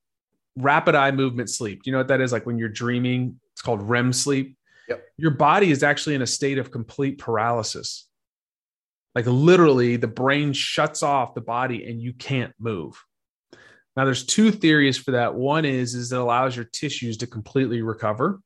rapid 0.57 0.95
eye 0.95 1.11
movement 1.11 1.51
sleep, 1.51 1.83
do 1.83 1.91
you 1.91 1.93
know 1.93 1.99
what 1.99 2.09
that 2.09 2.23
is? 2.23 2.33
Like 2.33 2.47
when 2.47 2.59
you're 2.59 2.71
dreaming, 2.71 3.39
it's 3.53 3.61
called 3.61 3.83
REM 3.83 4.15
sleep. 4.15 4.57
Yep. 4.89 5.05
Your 5.19 5.31
body 5.31 5.71
is 5.71 5.83
actually 5.83 6.15
in 6.15 6.23
a 6.23 6.27
state 6.27 6.57
of 6.57 6.71
complete 6.71 7.19
paralysis. 7.19 8.09
Like 9.15 9.27
literally, 9.27 9.97
the 9.97 10.09
brain 10.09 10.55
shuts 10.55 11.03
off 11.03 11.35
the 11.35 11.43
body 11.43 11.87
and 11.87 12.01
you 12.01 12.15
can't 12.15 12.55
move. 12.59 12.95
Now, 13.95 14.07
there's 14.07 14.25
two 14.25 14.51
theories 14.51 14.97
for 14.97 15.11
that. 15.11 15.35
One 15.35 15.67
is 15.67 15.95
is 15.95 16.13
it 16.13 16.19
allows 16.19 16.57
your 16.57 16.65
tissues 16.65 17.19
to 17.19 17.27
completely 17.27 17.83
recover. 17.83 18.41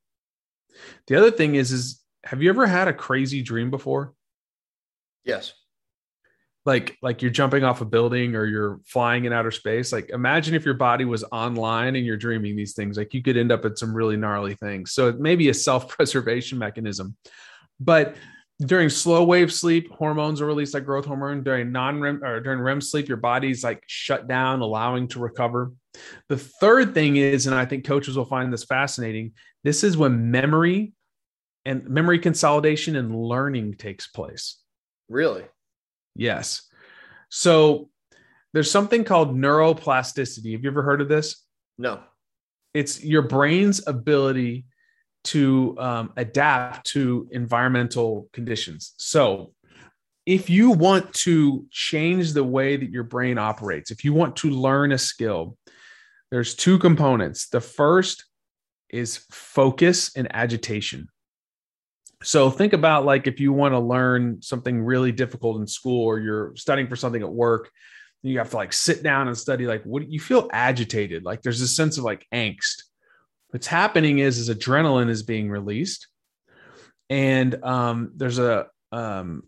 The 1.06 1.14
other 1.14 1.30
thing 1.30 1.54
is 1.54 1.70
is 1.70 2.02
have 2.26 2.42
you 2.42 2.48
ever 2.50 2.66
had 2.66 2.88
a 2.88 2.92
crazy 2.92 3.40
dream 3.40 3.70
before? 3.70 4.12
Yes. 5.24 5.52
Like 6.64 6.96
like 7.00 7.22
you're 7.22 7.30
jumping 7.30 7.62
off 7.62 7.80
a 7.80 7.84
building 7.84 8.34
or 8.34 8.44
you're 8.44 8.80
flying 8.84 9.24
in 9.24 9.32
outer 9.32 9.52
space. 9.52 9.92
Like 9.92 10.10
imagine 10.10 10.54
if 10.54 10.64
your 10.64 10.74
body 10.74 11.04
was 11.04 11.22
online 11.30 11.94
and 11.94 12.04
you're 12.04 12.16
dreaming 12.16 12.56
these 12.56 12.74
things. 12.74 12.96
Like 12.96 13.14
you 13.14 13.22
could 13.22 13.36
end 13.36 13.52
up 13.52 13.64
at 13.64 13.78
some 13.78 13.94
really 13.94 14.16
gnarly 14.16 14.54
things. 14.54 14.90
So 14.90 15.08
it 15.08 15.20
may 15.20 15.36
be 15.36 15.48
a 15.48 15.54
self-preservation 15.54 16.58
mechanism. 16.66 17.16
But 17.78 18.16
during 18.60 18.88
slow 18.88 19.22
wave 19.22 19.52
sleep, 19.52 19.92
hormones 19.92 20.40
are 20.40 20.46
released 20.46 20.74
like 20.74 20.84
growth 20.84 21.04
hormone. 21.04 21.44
During 21.44 21.70
non-REM 21.70 22.24
or 22.24 22.40
during 22.40 22.58
REM 22.58 22.80
sleep, 22.80 23.06
your 23.06 23.18
body's 23.18 23.62
like 23.62 23.84
shut 23.86 24.26
down, 24.26 24.60
allowing 24.60 25.06
to 25.08 25.20
recover. 25.20 25.72
The 26.28 26.38
third 26.38 26.94
thing 26.94 27.16
is, 27.16 27.46
and 27.46 27.54
I 27.54 27.66
think 27.66 27.84
coaches 27.84 28.16
will 28.16 28.24
find 28.24 28.52
this 28.52 28.64
fascinating, 28.64 29.32
this 29.62 29.84
is 29.84 29.96
when 29.96 30.30
memory 30.32 30.94
and 31.66 31.86
memory 31.88 32.18
consolidation 32.18 32.96
and 32.96 33.14
learning 33.14 33.74
takes 33.74 34.06
place. 34.06 34.58
Really? 35.08 35.44
Yes. 36.14 36.62
So 37.28 37.90
there's 38.54 38.70
something 38.70 39.04
called 39.04 39.36
neuroplasticity. 39.36 40.52
Have 40.52 40.62
you 40.62 40.70
ever 40.70 40.82
heard 40.82 41.02
of 41.02 41.08
this? 41.08 41.44
No. 41.76 42.00
It's 42.72 43.04
your 43.04 43.22
brain's 43.22 43.86
ability 43.86 44.66
to 45.24 45.76
um, 45.78 46.12
adapt 46.16 46.86
to 46.92 47.28
environmental 47.32 48.28
conditions. 48.32 48.94
So 48.96 49.52
if 50.24 50.48
you 50.48 50.70
want 50.70 51.12
to 51.14 51.66
change 51.70 52.32
the 52.32 52.44
way 52.44 52.76
that 52.76 52.90
your 52.90 53.04
brain 53.04 53.38
operates, 53.38 53.90
if 53.90 54.04
you 54.04 54.12
want 54.12 54.36
to 54.36 54.50
learn 54.50 54.92
a 54.92 54.98
skill, 54.98 55.56
there's 56.30 56.54
two 56.54 56.78
components. 56.78 57.48
The 57.48 57.60
first 57.60 58.24
is 58.88 59.24
focus 59.30 60.16
and 60.16 60.28
agitation. 60.34 61.08
So 62.22 62.50
think 62.50 62.72
about 62.72 63.04
like 63.04 63.26
if 63.26 63.40
you 63.40 63.52
want 63.52 63.74
to 63.74 63.78
learn 63.78 64.40
something 64.42 64.82
really 64.82 65.12
difficult 65.12 65.60
in 65.60 65.66
school 65.66 66.04
or 66.04 66.18
you're 66.18 66.56
studying 66.56 66.88
for 66.88 66.96
something 66.96 67.22
at 67.22 67.32
work, 67.32 67.70
you 68.22 68.38
have 68.38 68.50
to 68.50 68.56
like 68.56 68.72
sit 68.72 69.02
down 69.02 69.28
and 69.28 69.36
study 69.36 69.66
like 69.66 69.84
what 69.84 70.10
you 70.10 70.18
feel 70.18 70.48
agitated, 70.52 71.24
like 71.24 71.42
there's 71.42 71.60
a 71.60 71.68
sense 71.68 71.98
of 71.98 72.04
like 72.04 72.26
angst. 72.32 72.82
What's 73.50 73.66
happening 73.66 74.18
is 74.18 74.38
is 74.38 74.50
adrenaline 74.50 75.08
is 75.08 75.22
being 75.22 75.48
released 75.50 76.08
and 77.08 77.62
um, 77.62 78.12
there's 78.16 78.38
a, 78.38 78.66
um, 78.90 79.44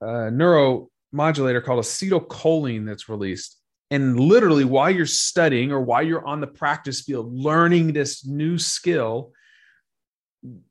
a 0.00 0.30
neuromodulator 0.30 1.64
called 1.64 1.82
acetylcholine 1.82 2.86
that's 2.86 3.08
released 3.08 3.58
and 3.90 4.18
literally 4.18 4.64
while 4.64 4.90
you're 4.90 5.06
studying 5.06 5.72
or 5.72 5.80
while 5.80 6.02
you're 6.02 6.26
on 6.26 6.40
the 6.40 6.46
practice 6.46 7.00
field 7.00 7.32
learning 7.32 7.92
this 7.92 8.26
new 8.26 8.58
skill 8.58 9.32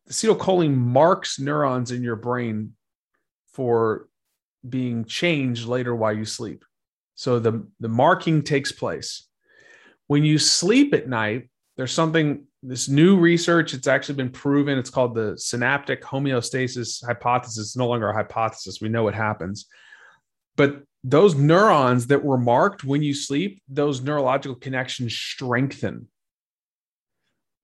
acetylcholine 0.09 0.75
marks 0.75 1.39
neurons 1.39 1.91
in 1.91 2.03
your 2.03 2.15
brain 2.15 2.73
for 3.53 4.07
being 4.67 5.05
changed 5.05 5.67
later 5.67 5.95
while 5.95 6.13
you 6.13 6.25
sleep. 6.25 6.65
So 7.15 7.39
the, 7.39 7.67
the 7.79 7.87
marking 7.87 8.43
takes 8.43 8.71
place. 8.71 9.27
When 10.07 10.23
you 10.23 10.37
sleep 10.37 10.93
at 10.93 11.07
night, 11.07 11.49
there's 11.77 11.91
something, 11.91 12.45
this 12.61 12.89
new 12.89 13.17
research, 13.17 13.73
it's 13.73 13.87
actually 13.87 14.15
been 14.15 14.31
proven. 14.31 14.77
It's 14.77 14.89
called 14.89 15.15
the 15.15 15.37
synaptic 15.37 16.03
homeostasis 16.03 17.05
hypothesis. 17.05 17.57
It's 17.57 17.77
no 17.77 17.87
longer 17.87 18.09
a 18.09 18.13
hypothesis. 18.13 18.81
We 18.81 18.89
know 18.89 19.03
what 19.03 19.15
happens. 19.15 19.65
But 20.55 20.83
those 21.03 21.35
neurons 21.35 22.07
that 22.07 22.23
were 22.23 22.37
marked 22.37 22.83
when 22.83 23.03
you 23.03 23.13
sleep, 23.13 23.61
those 23.69 24.01
neurological 24.01 24.55
connections 24.55 25.13
strengthen 25.13 26.07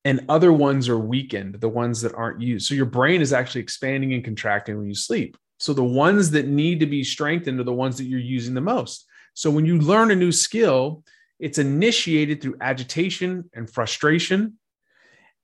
and 0.03 0.25
other 0.29 0.51
ones 0.51 0.89
are 0.89 0.97
weakened, 0.97 1.55
the 1.55 1.69
ones 1.69 2.01
that 2.01 2.15
aren't 2.15 2.41
used. 2.41 2.67
So 2.67 2.73
your 2.73 2.85
brain 2.85 3.21
is 3.21 3.33
actually 3.33 3.61
expanding 3.61 4.13
and 4.13 4.23
contracting 4.23 4.77
when 4.77 4.87
you 4.87 4.95
sleep. 4.95 5.37
So 5.59 5.73
the 5.73 5.83
ones 5.83 6.31
that 6.31 6.47
need 6.47 6.79
to 6.79 6.87
be 6.87 7.03
strengthened 7.03 7.59
are 7.59 7.63
the 7.63 7.73
ones 7.73 7.97
that 7.97 8.05
you're 8.05 8.19
using 8.19 8.55
the 8.55 8.61
most. 8.61 9.05
So 9.35 9.51
when 9.51 9.65
you 9.65 9.79
learn 9.79 10.09
a 10.09 10.15
new 10.15 10.31
skill, 10.31 11.03
it's 11.39 11.59
initiated 11.59 12.41
through 12.41 12.57
agitation 12.61 13.49
and 13.53 13.69
frustration. 13.69 14.57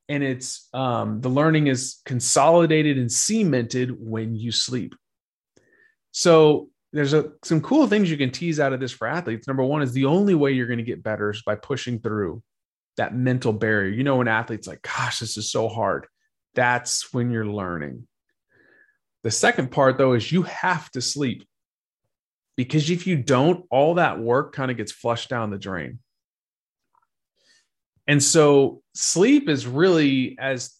And 0.09 0.23
it's 0.23 0.69
um, 0.73 1.21
the 1.21 1.29
learning 1.29 1.67
is 1.67 2.01
consolidated 2.05 2.97
and 2.97 3.11
cemented 3.11 3.95
when 3.99 4.35
you 4.35 4.51
sleep. 4.51 4.95
So 6.11 6.69
there's 6.93 7.13
a, 7.13 7.31
some 7.43 7.61
cool 7.61 7.85
things 7.85 8.09
you 8.09 8.17
can 8.17 8.31
tease 8.31 8.59
out 8.59 8.73
of 8.73 8.79
this 8.79 8.91
for 8.91 9.07
athletes. 9.07 9.47
Number 9.47 9.63
one 9.63 9.81
is 9.81 9.91
the 9.91 10.05
only 10.05 10.33
way 10.33 10.51
you're 10.51 10.67
going 10.67 10.77
to 10.77 10.83
get 10.83 11.03
better 11.03 11.29
is 11.29 11.43
by 11.43 11.55
pushing 11.55 11.99
through 11.99 12.41
that 12.97 13.15
mental 13.15 13.53
barrier. 13.53 13.91
You 13.91 14.03
know, 14.03 14.17
when 14.17 14.27
athletes 14.27 14.67
like, 14.67 14.81
gosh, 14.81 15.19
this 15.19 15.37
is 15.37 15.51
so 15.51 15.69
hard. 15.69 16.07
That's 16.55 17.13
when 17.13 17.31
you're 17.31 17.45
learning. 17.45 18.07
The 19.23 19.31
second 19.31 19.71
part, 19.71 19.97
though, 19.97 20.13
is 20.13 20.31
you 20.31 20.43
have 20.43 20.89
to 20.91 21.01
sleep 21.01 21.47
because 22.55 22.89
if 22.89 23.05
you 23.05 23.17
don't, 23.17 23.65
all 23.69 23.95
that 23.95 24.19
work 24.19 24.53
kind 24.53 24.71
of 24.71 24.77
gets 24.77 24.91
flushed 24.91 25.29
down 25.29 25.51
the 25.51 25.57
drain. 25.57 25.99
And 28.07 28.21
so 28.21 28.81
sleep 28.95 29.47
is 29.47 29.67
really, 29.67 30.37
as 30.39 30.73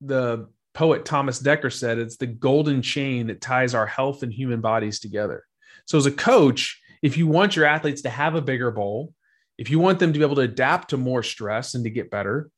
the 0.00 0.48
poet 0.74 1.04
Thomas 1.04 1.42
Dekker 1.42 1.72
said, 1.72 1.98
it's 1.98 2.16
the 2.16 2.26
golden 2.26 2.82
chain 2.82 3.26
that 3.28 3.40
ties 3.40 3.74
our 3.74 3.86
health 3.86 4.22
and 4.22 4.32
human 4.32 4.60
bodies 4.60 5.00
together. 5.00 5.44
So, 5.86 5.98
as 5.98 6.06
a 6.06 6.12
coach, 6.12 6.80
if 7.02 7.16
you 7.16 7.26
want 7.26 7.56
your 7.56 7.64
athletes 7.64 8.02
to 8.02 8.10
have 8.10 8.34
a 8.34 8.42
bigger 8.42 8.70
bowl, 8.70 9.14
if 9.62 9.70
you 9.70 9.78
want 9.78 10.00
them 10.00 10.12
to 10.12 10.18
be 10.18 10.24
able 10.24 10.34
to 10.34 10.40
adapt 10.40 10.90
to 10.90 10.96
more 10.96 11.22
stress 11.22 11.74
and 11.74 11.84
to 11.84 11.90
get 11.90 12.10
better, 12.10 12.50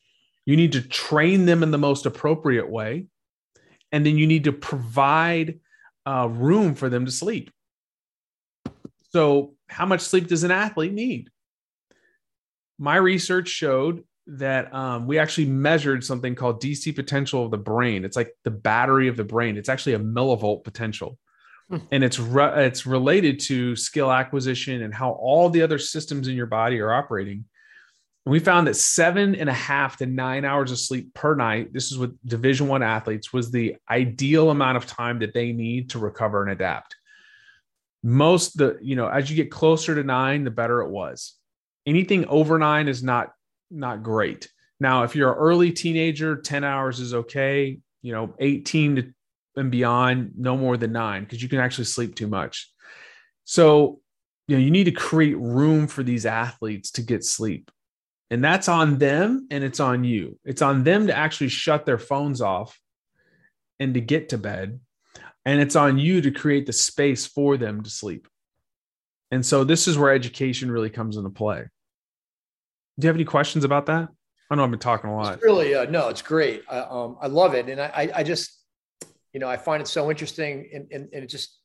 you 0.46 0.56
need 0.56 0.72
to 0.72 0.80
train 0.80 1.44
them 1.44 1.62
in 1.62 1.70
the 1.70 1.76
most 1.76 2.06
appropriate 2.06 2.70
way. 2.70 3.08
And 3.92 4.06
then 4.06 4.16
you 4.16 4.26
need 4.26 4.44
to 4.44 4.52
provide 4.52 5.60
uh, 6.06 6.30
room 6.30 6.74
for 6.74 6.88
them 6.88 7.04
to 7.04 7.12
sleep. 7.12 7.50
So, 9.10 9.54
how 9.68 9.84
much 9.84 10.00
sleep 10.00 10.28
does 10.28 10.44
an 10.44 10.50
athlete 10.50 10.94
need? 10.94 11.28
My 12.78 12.96
research 12.96 13.48
showed 13.48 14.04
that 14.26 14.72
um, 14.72 15.06
we 15.06 15.18
actually 15.18 15.48
measured 15.48 16.04
something 16.04 16.34
called 16.34 16.62
DC 16.62 16.96
potential 16.96 17.44
of 17.44 17.50
the 17.50 17.58
brain. 17.58 18.06
It's 18.06 18.16
like 18.16 18.32
the 18.44 18.50
battery 18.50 19.08
of 19.08 19.18
the 19.18 19.24
brain. 19.24 19.58
It's 19.58 19.68
actually 19.68 19.92
a 19.92 19.98
millivolt 20.00 20.64
potential. 20.64 21.18
And 21.70 22.04
it's 22.04 22.18
re- 22.18 22.66
it's 22.66 22.86
related 22.86 23.40
to 23.40 23.76
skill 23.76 24.12
acquisition 24.12 24.82
and 24.82 24.94
how 24.94 25.12
all 25.12 25.50
the 25.50 25.62
other 25.62 25.78
systems 25.78 26.28
in 26.28 26.36
your 26.36 26.46
body 26.46 26.80
are 26.80 26.92
operating. 26.92 27.44
And 28.26 28.32
we 28.32 28.38
found 28.38 28.66
that 28.66 28.76
seven 28.76 29.34
and 29.34 29.48
a 29.48 29.54
half 29.54 29.98
to 29.98 30.06
nine 30.06 30.44
hours 30.44 30.70
of 30.70 30.78
sleep 30.78 31.12
per 31.14 31.34
night. 31.34 31.72
This 31.72 31.92
is 31.92 31.98
with 31.98 32.16
Division 32.26 32.68
One 32.68 32.82
athletes 32.82 33.32
was 33.32 33.50
the 33.50 33.76
ideal 33.90 34.50
amount 34.50 34.76
of 34.76 34.86
time 34.86 35.18
that 35.20 35.34
they 35.34 35.52
need 35.52 35.90
to 35.90 35.98
recover 35.98 36.42
and 36.42 36.52
adapt. 36.52 36.96
Most 38.02 38.58
the 38.58 38.78
you 38.82 38.96
know 38.96 39.08
as 39.08 39.30
you 39.30 39.36
get 39.36 39.50
closer 39.50 39.94
to 39.94 40.04
nine, 40.04 40.44
the 40.44 40.50
better 40.50 40.82
it 40.82 40.90
was. 40.90 41.34
Anything 41.86 42.26
over 42.26 42.58
nine 42.58 42.88
is 42.88 43.02
not 43.02 43.32
not 43.70 44.02
great. 44.02 44.48
Now, 44.80 45.04
if 45.04 45.14
you're 45.14 45.32
an 45.32 45.38
early 45.38 45.72
teenager, 45.72 46.36
10 46.36 46.64
hours 46.64 47.00
is 47.00 47.14
okay. 47.14 47.78
You 48.02 48.12
know, 48.12 48.34
18 48.38 48.96
to 48.96 49.14
and 49.56 49.70
beyond, 49.70 50.32
no 50.36 50.56
more 50.56 50.76
than 50.76 50.92
nine, 50.92 51.24
because 51.24 51.42
you 51.42 51.48
can 51.48 51.60
actually 51.60 51.84
sleep 51.84 52.14
too 52.14 52.26
much. 52.26 52.70
So, 53.44 54.00
you 54.48 54.56
know, 54.56 54.62
you 54.62 54.70
need 54.70 54.84
to 54.84 54.90
create 54.90 55.38
room 55.38 55.86
for 55.86 56.02
these 56.02 56.26
athletes 56.26 56.90
to 56.92 57.02
get 57.02 57.24
sleep. 57.24 57.70
And 58.30 58.42
that's 58.42 58.68
on 58.68 58.98
them 58.98 59.46
and 59.50 59.62
it's 59.62 59.80
on 59.80 60.02
you. 60.02 60.38
It's 60.44 60.62
on 60.62 60.82
them 60.82 61.06
to 61.06 61.16
actually 61.16 61.48
shut 61.48 61.86
their 61.86 61.98
phones 61.98 62.40
off 62.40 62.78
and 63.78 63.94
to 63.94 64.00
get 64.00 64.30
to 64.30 64.38
bed. 64.38 64.80
And 65.44 65.60
it's 65.60 65.76
on 65.76 65.98
you 65.98 66.22
to 66.22 66.30
create 66.30 66.66
the 66.66 66.72
space 66.72 67.26
for 67.26 67.56
them 67.56 67.82
to 67.82 67.90
sleep. 67.90 68.26
And 69.30 69.44
so 69.44 69.62
this 69.62 69.86
is 69.86 69.98
where 69.98 70.12
education 70.12 70.70
really 70.70 70.90
comes 70.90 71.16
into 71.16 71.30
play. 71.30 71.64
Do 72.98 73.04
you 73.04 73.08
have 73.08 73.16
any 73.16 73.24
questions 73.24 73.64
about 73.64 73.86
that? 73.86 74.08
I 74.50 74.54
know 74.54 74.64
I've 74.64 74.70
been 74.70 74.78
talking 74.78 75.10
a 75.10 75.16
lot. 75.16 75.34
It's 75.34 75.42
really, 75.42 75.74
uh, 75.74 75.84
no, 75.86 76.08
it's 76.08 76.22
great. 76.22 76.62
I, 76.70 76.78
um, 76.78 77.16
I 77.20 77.26
love 77.26 77.54
it, 77.54 77.68
and 77.68 77.80
I, 77.80 78.10
I 78.14 78.22
just, 78.22 78.63
you 79.34 79.40
know, 79.40 79.48
I 79.48 79.56
find 79.56 79.82
it 79.82 79.88
so 79.88 80.10
interesting, 80.10 80.70
and, 80.72 80.86
and, 80.92 81.08
and 81.12 81.24
it 81.24 81.26
just 81.26 81.58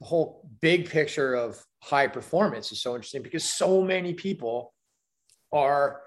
the 0.00 0.06
whole 0.06 0.46
big 0.60 0.90
picture 0.90 1.34
of 1.34 1.64
high 1.82 2.06
performance 2.06 2.70
is 2.70 2.82
so 2.82 2.94
interesting 2.94 3.22
because 3.22 3.42
so 3.42 3.82
many 3.82 4.12
people 4.12 4.74
are 5.50 6.02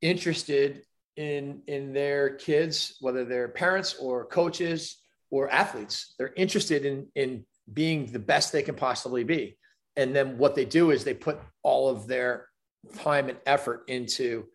interested 0.00 0.82
in 1.16 1.60
in 1.66 1.92
their 1.92 2.30
kids, 2.30 2.96
whether 3.00 3.24
they're 3.24 3.48
parents 3.48 3.96
or 4.00 4.24
coaches 4.24 4.96
or 5.30 5.50
athletes. 5.50 6.14
They're 6.18 6.32
interested 6.36 6.86
in 6.86 7.06
in 7.14 7.44
being 7.72 8.06
the 8.06 8.18
best 8.18 8.50
they 8.50 8.62
can 8.62 8.74
possibly 8.74 9.24
be, 9.24 9.58
and 9.94 10.16
then 10.16 10.38
what 10.38 10.54
they 10.54 10.64
do 10.64 10.90
is 10.90 11.04
they 11.04 11.14
put 11.14 11.38
all 11.62 11.90
of 11.90 12.06
their 12.06 12.48
time 12.96 13.28
and 13.28 13.38
effort 13.44 13.84
into 13.88 14.46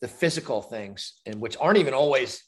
the 0.00 0.08
physical 0.08 0.62
things 0.62 1.20
and 1.26 1.40
which 1.40 1.56
aren't 1.60 1.78
even 1.78 1.94
always 1.94 2.42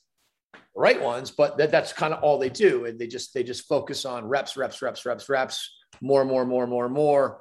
right 0.77 1.01
ones 1.01 1.31
but 1.31 1.57
that, 1.57 1.71
that's 1.71 1.93
kind 1.93 2.13
of 2.13 2.23
all 2.23 2.39
they 2.39 2.51
do. 2.51 2.85
And 2.87 2.99
they 2.99 3.07
just 3.07 3.33
they 3.33 3.43
just 3.43 3.67
focus 3.67 4.05
on 4.05 4.27
reps 4.27 4.57
reps 4.57 4.83
reps 4.83 5.07
reps 5.07 5.29
reps 5.29 5.71
more 6.01 6.25
more 6.25 6.45
more 6.45 6.67
more 6.67 6.89
more. 6.89 7.41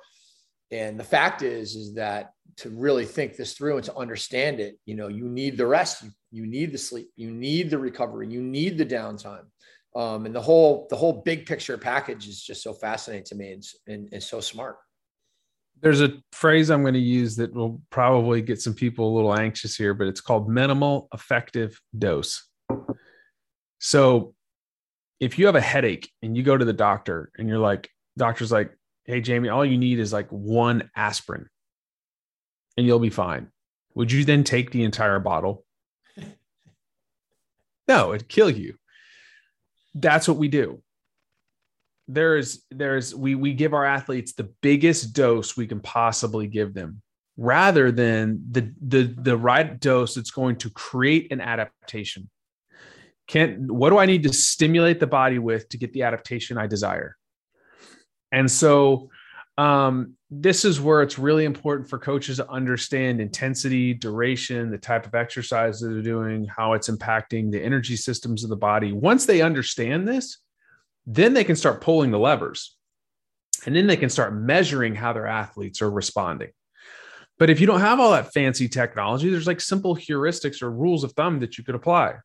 And 0.72 1.00
the 1.00 1.04
fact 1.04 1.42
is 1.42 1.76
is 1.76 1.96
that 1.96 2.32
to 2.58 2.70
really 2.70 3.06
think 3.06 3.36
this 3.36 3.54
through 3.54 3.78
and 3.78 3.86
to 3.86 3.96
understand 3.96 4.60
it 4.60 4.78
you 4.86 4.96
know 4.96 5.08
you 5.08 5.28
need 5.28 5.58
the 5.58 5.68
rest. 5.68 6.04
You, 6.04 6.12
you 6.32 6.46
need 6.48 6.72
the 6.72 6.78
sleep. 6.78 7.10
You 7.16 7.32
need 7.32 7.70
the 7.70 7.78
recovery. 7.78 8.28
You 8.28 8.42
need 8.42 8.78
the 8.78 8.86
downtime. 8.86 9.46
Um, 9.96 10.26
and 10.26 10.34
the 10.34 10.42
whole 10.42 10.88
the 10.90 10.96
whole 10.96 11.22
big 11.22 11.46
picture 11.46 11.78
package 11.78 12.28
is 12.28 12.42
just 12.42 12.64
so 12.64 12.74
fascinating 12.74 13.26
to 13.26 13.36
me 13.36 13.54
and, 13.54 13.64
and, 13.88 14.10
and 14.14 14.24
so 14.24 14.40
smart. 14.40 14.78
There's 15.82 16.02
a 16.02 16.14
phrase 16.32 16.72
I'm 16.72 16.82
going 16.82 16.94
to 16.94 17.00
use 17.00 17.36
that 17.36 17.54
will 17.54 17.82
probably 17.90 18.42
get 18.42 18.62
some 18.62 18.74
people 18.74 19.12
a 19.12 19.14
little 19.14 19.38
anxious 19.38 19.76
here, 19.76 19.94
but 19.94 20.08
it's 20.08 20.22
called 20.22 20.48
minimal 20.48 21.10
effective 21.14 21.80
dose. 21.98 22.48
So 23.84 24.34
if 25.20 25.38
you 25.38 25.48
have 25.48 25.56
a 25.56 25.62
headache 25.62 26.10
and 26.22 26.38
you 26.38 26.42
go 26.42 26.56
to 26.56 26.64
the 26.64 26.72
doctor 26.72 27.30
and 27.38 27.50
you're 27.50 27.60
like, 27.60 27.90
doctor's 28.18 28.50
like, 28.50 28.72
hey, 29.04 29.20
Jamie, 29.20 29.50
all 29.50 29.66
you 29.66 29.78
need 29.78 30.00
is 30.00 30.14
like 30.14 30.30
one 30.30 30.90
aspirin 30.96 31.50
and 32.78 32.88
you'll 32.88 33.00
be 33.00 33.10
fine. 33.10 33.50
Would 33.96 34.10
you 34.10 34.24
then 34.24 34.46
take 34.46 34.72
the 34.72 34.86
entire 34.86 35.20
bottle? 35.20 35.66
no, 37.90 38.14
it'd 38.14 38.30
kill 38.30 38.50
you. 38.50 38.76
That's 39.94 40.30
what 40.30 40.38
we 40.38 40.48
do 40.48 40.82
there's 42.10 42.66
there's 42.70 43.16
we 43.16 43.34
we 43.34 43.54
give 43.54 43.74
our 43.74 43.86
athletes 43.86 44.34
the 44.34 44.52
biggest 44.62 45.14
dose 45.14 45.56
we 45.56 45.66
can 45.66 45.80
possibly 45.80 46.48
give 46.48 46.74
them 46.74 47.02
rather 47.38 47.94
than 47.94 48.44
the 48.52 48.74
the 48.86 49.04
the 49.04 49.38
right 49.38 49.80
dose 49.80 50.16
that's 50.16 50.30
going 50.30 50.58
to 50.58 50.70
create 50.70 51.32
an 51.32 51.40
adaptation 51.40 52.30
can 53.28 53.68
what 53.68 53.90
do 53.90 53.98
i 53.98 54.06
need 54.06 54.24
to 54.24 54.34
stimulate 54.34 55.00
the 55.00 55.08
body 55.08 55.40
with 55.40 55.68
to 55.70 55.78
get 55.78 55.94
the 55.94 56.04
adaptation 56.04 56.58
i 56.58 56.68
desire 56.68 57.16
and 58.32 58.50
so 58.50 59.10
um, 59.56 60.16
this 60.32 60.66
is 60.66 60.82
where 60.82 61.04
it's 61.04 61.20
really 61.20 61.46
important 61.46 61.88
for 61.88 62.00
coaches 62.00 62.38
to 62.38 62.50
understand 62.50 63.22
intensity 63.22 63.94
duration 63.94 64.72
the 64.72 64.80
type 64.80 65.06
of 65.06 65.14
exercise 65.14 65.80
that 65.80 65.90
they're 65.90 66.02
doing 66.02 66.46
how 66.46 66.74
it's 66.74 66.90
impacting 66.90 67.52
the 67.52 67.64
energy 67.64 67.96
systems 67.96 68.44
of 68.44 68.50
the 68.50 68.56
body 68.56 68.92
once 68.92 69.28
they 69.28 69.42
understand 69.42 70.08
this 70.08 70.40
then 71.06 71.34
they 71.34 71.44
can 71.44 71.56
start 71.56 71.82
pulling 71.82 72.10
the 72.10 72.20
levers 72.20 72.76
and 73.66 73.76
then 73.76 73.88
they 73.88 73.98
can 73.98 74.10
start 74.10 74.34
measuring 74.34 74.96
how 74.96 75.14
their 75.14 75.28
athletes 75.28 75.82
are 75.82 75.92
responding. 75.92 76.50
But 77.40 77.50
if 77.50 77.60
you 77.60 77.68
don't 77.68 77.80
have 77.80 78.00
all 78.00 78.12
that 78.12 78.34
fancy 78.34 78.68
technology, 78.68 79.30
there's 79.30 79.48
like 79.48 79.62
simple 79.62 79.96
heuristics 79.96 80.62
or 80.62 80.72
rules 80.72 81.04
of 81.04 81.14
thumb 81.14 81.40
that 81.40 81.58
you 81.58 81.64
could 81.64 81.76
apply. 81.76 82.16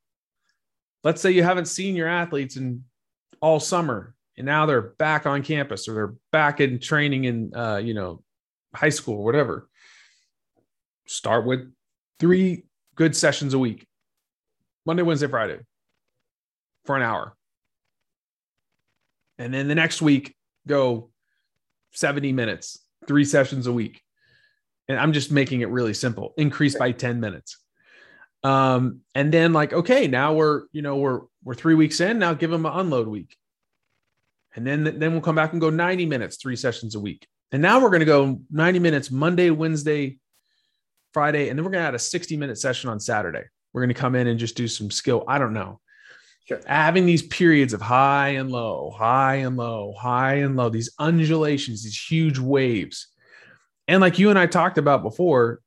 Let's 1.09 1.23
say 1.23 1.31
you 1.31 1.43
haven't 1.43 1.69
seen 1.69 1.97
your 1.97 2.07
athletes 2.07 2.59
in 2.59 2.85
all 3.41 3.61
summer 3.61 4.15
and 4.37 4.45
now 4.45 4.67
they're 4.67 4.83
back 4.83 5.25
on 5.25 5.43
campus 5.43 5.89
or 5.89 5.95
they're 5.95 6.15
back 6.33 6.61
in 6.61 6.79
training 6.81 7.25
in 7.25 7.51
uh, 7.57 7.79
you 7.79 7.95
know 7.95 8.23
high 8.75 8.91
school 8.91 9.15
or 9.15 9.25
whatever. 9.25 9.71
Start 11.07 11.47
with 11.47 11.73
three 12.21 12.65
good 12.95 13.17
sessions 13.17 13.55
a 13.55 13.59
week. 13.59 13.89
Monday, 14.85 15.03
Wednesday, 15.03 15.29
Friday 15.29 15.61
for 16.85 16.95
an 16.95 17.01
hour 17.01 17.35
and 19.39 19.55
then 19.55 19.67
the 19.67 19.75
next 19.75 20.03
week 20.03 20.37
go 20.67 21.09
70 21.93 22.33
minutes, 22.33 22.85
three 23.07 23.25
sessions 23.25 23.67
a 23.67 23.73
week. 23.73 24.03
And 24.89 24.99
I'm 24.99 25.15
just 25.15 25.33
making 25.33 25.63
it 25.63 25.71
really 25.71 25.95
simple, 25.95 26.35
increase 26.37 26.77
by 26.77 26.93
10 26.93 27.19
minutes. 27.19 27.57
Um, 28.45 29.01
and 29.15 29.33
then 29.33 29.53
like, 29.53 29.73
okay, 29.73 30.07
now 30.07 30.35
we're, 30.35 30.65
you 30.73 30.83
know, 30.83 30.97
we're, 30.97 31.23
we're 31.43 31.55
three 31.55 31.75
weeks 31.75 32.01
in 32.01 32.19
now 32.19 32.35
give 32.35 32.51
them 32.51 32.67
an 32.67 32.73
unload 32.73 33.09
week. 33.09 33.37
And 34.55 34.67
then, 34.67 34.85
then 34.85 35.13
we'll 35.13 35.21
come 35.21 35.35
back 35.35 35.53
and 35.53 35.61
go 35.61 35.71
90 35.71 36.07
minutes, 36.07 36.37
three 36.37 36.57
sessions 36.57 36.95
a 36.95 37.01
week. 37.01 37.27
And 37.53 37.63
now 37.63 37.81
we're 37.81 37.91
going 37.91 38.01
to 38.01 38.07
go 38.07 38.41
90 38.51 38.79
minutes 38.79 39.11
Monday, 39.11 39.51
Wednesday, 39.51 40.19
Friday, 41.13 41.49
and 41.49 41.59
then 41.59 41.65
we're 41.65 41.71
going 41.71 41.83
to 41.83 41.89
add 41.89 41.95
a 41.95 41.99
60 41.99 42.37
minute 42.37 42.59
session 42.59 42.91
on 42.91 43.01
Saturday. 43.01 43.45
We're 43.73 43.83
going 43.83 43.95
to 43.95 44.01
come 44.01 44.15
in 44.15 44.27
and 44.27 44.39
just 44.39 44.57
do 44.57 44.69
some 44.69 44.91
skill. 44.91 45.25
I 45.27 45.39
don't 45.39 45.53
know. 45.53 45.81
Sure. 46.45 46.61
Having 46.67 47.07
these 47.07 47.23
periods 47.23 47.75
of 47.75 47.81
high 47.81 48.31
and 48.31 48.51
low, 48.51 48.91
high 48.97 49.37
and 49.37 49.57
low, 49.57 49.95
high 49.99 50.37
and 50.37 50.57
low, 50.57 50.71
these 50.71 50.91
undulations, 50.99 51.85
these 51.85 52.01
huge 52.01 52.39
waves. 52.39 53.09
And 53.87 54.01
like 54.01 54.19
you 54.19 54.31
and 54.31 54.39
I 54.39 54.47
talked 54.47 54.79
about 54.79 55.03
before, 55.03 55.61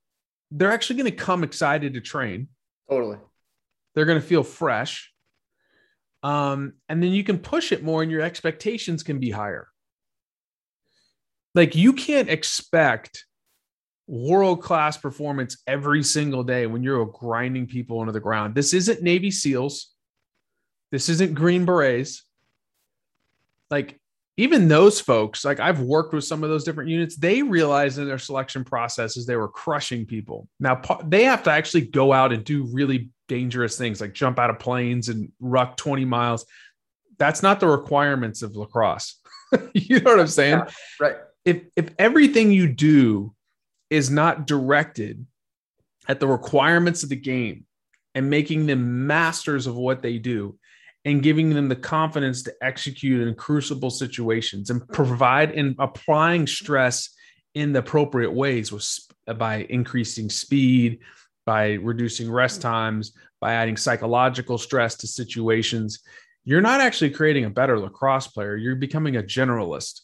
they're 0.49 0.71
actually 0.71 0.97
going 0.97 1.11
to 1.11 1.17
come 1.17 1.43
excited 1.43 1.93
to 1.93 2.01
train. 2.01 2.47
Totally. 2.91 3.17
They're 3.95 4.05
going 4.05 4.19
to 4.19 4.27
feel 4.27 4.43
fresh. 4.43 5.11
Um, 6.23 6.73
and 6.89 7.01
then 7.01 7.11
you 7.11 7.23
can 7.23 7.39
push 7.39 7.71
it 7.71 7.83
more 7.83 8.03
and 8.03 8.11
your 8.11 8.21
expectations 8.21 9.01
can 9.01 9.19
be 9.19 9.31
higher. 9.31 9.69
Like 11.55 11.73
you 11.75 11.93
can't 11.93 12.29
expect 12.29 13.25
world 14.07 14.61
class 14.61 14.97
performance 14.97 15.57
every 15.65 16.03
single 16.03 16.43
day 16.43 16.67
when 16.67 16.83
you're 16.83 17.05
grinding 17.05 17.65
people 17.65 18.01
into 18.01 18.11
the 18.11 18.19
ground. 18.19 18.55
This 18.55 18.73
isn't 18.73 19.01
Navy 19.01 19.31
SEALs. 19.31 19.93
This 20.91 21.07
isn't 21.07 21.33
Green 21.33 21.65
Berets. 21.65 22.23
Like, 23.69 24.00
even 24.41 24.67
those 24.67 24.99
folks, 24.99 25.45
like 25.45 25.59
I've 25.59 25.81
worked 25.81 26.15
with 26.15 26.23
some 26.23 26.43
of 26.43 26.49
those 26.49 26.63
different 26.63 26.89
units, 26.89 27.15
they 27.15 27.43
realized 27.43 27.99
in 27.99 28.07
their 28.07 28.17
selection 28.17 28.63
processes 28.63 29.27
they 29.27 29.35
were 29.35 29.47
crushing 29.47 30.03
people. 30.03 30.47
Now 30.59 30.81
they 31.05 31.25
have 31.25 31.43
to 31.43 31.51
actually 31.51 31.81
go 31.81 32.11
out 32.11 32.33
and 32.33 32.43
do 32.43 32.63
really 32.63 33.11
dangerous 33.27 33.77
things 33.77 34.01
like 34.01 34.13
jump 34.13 34.39
out 34.39 34.49
of 34.49 34.57
planes 34.57 35.09
and 35.09 35.31
ruck 35.39 35.77
20 35.77 36.05
miles. 36.05 36.47
That's 37.19 37.43
not 37.43 37.59
the 37.59 37.67
requirements 37.67 38.41
of 38.41 38.55
lacrosse. 38.55 39.19
you 39.75 39.99
know 39.99 40.09
what 40.09 40.19
I'm 40.19 40.25
saying? 40.25 40.57
Yeah, 40.57 40.73
right. 40.99 41.15
If 41.45 41.61
if 41.75 41.91
everything 41.99 42.51
you 42.51 42.67
do 42.67 43.35
is 43.91 44.09
not 44.09 44.47
directed 44.47 45.23
at 46.07 46.19
the 46.19 46.27
requirements 46.27 47.03
of 47.03 47.09
the 47.09 47.15
game 47.15 47.67
and 48.15 48.31
making 48.31 48.65
them 48.65 49.05
masters 49.05 49.67
of 49.67 49.75
what 49.75 50.01
they 50.01 50.17
do, 50.17 50.57
and 51.05 51.23
giving 51.23 51.49
them 51.49 51.67
the 51.67 51.75
confidence 51.75 52.43
to 52.43 52.53
execute 52.61 53.27
in 53.27 53.33
crucible 53.35 53.89
situations 53.89 54.69
and 54.69 54.87
provide 54.89 55.51
and 55.51 55.75
applying 55.79 56.45
stress 56.45 57.09
in 57.55 57.73
the 57.73 57.79
appropriate 57.79 58.31
ways 58.31 58.71
with, 58.71 58.87
by 59.37 59.65
increasing 59.69 60.29
speed, 60.29 60.99
by 61.45 61.73
reducing 61.73 62.31
rest 62.31 62.61
times, 62.61 63.13
by 63.39 63.53
adding 63.53 63.75
psychological 63.75 64.57
stress 64.57 64.95
to 64.95 65.07
situations. 65.07 66.03
You're 66.45 66.61
not 66.61 66.81
actually 66.81 67.09
creating 67.09 67.45
a 67.45 67.49
better 67.49 67.79
lacrosse 67.79 68.27
player. 68.27 68.55
You're 68.55 68.75
becoming 68.75 69.17
a 69.17 69.23
generalist. 69.23 70.01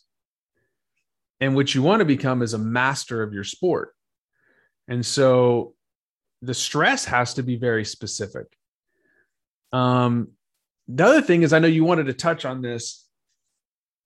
And 1.39 1.55
what 1.55 1.75
you 1.75 1.83
want 1.83 1.99
to 1.99 2.05
become 2.05 2.41
is 2.41 2.53
a 2.53 2.59
master 2.59 3.21
of 3.21 3.33
your 3.33 3.43
sport. 3.43 3.93
And 4.87 5.05
so 5.05 5.75
the 6.41 6.53
stress 6.53 7.05
has 7.05 7.35
to 7.35 7.43
be 7.43 7.55
very 7.55 7.85
specific. 7.85 8.47
Um, 9.71 10.29
the 10.87 11.05
other 11.05 11.21
thing 11.21 11.43
is, 11.43 11.53
I 11.53 11.59
know 11.59 11.67
you 11.67 11.83
wanted 11.83 12.05
to 12.05 12.13
touch 12.13 12.45
on 12.45 12.61
this. 12.61 13.05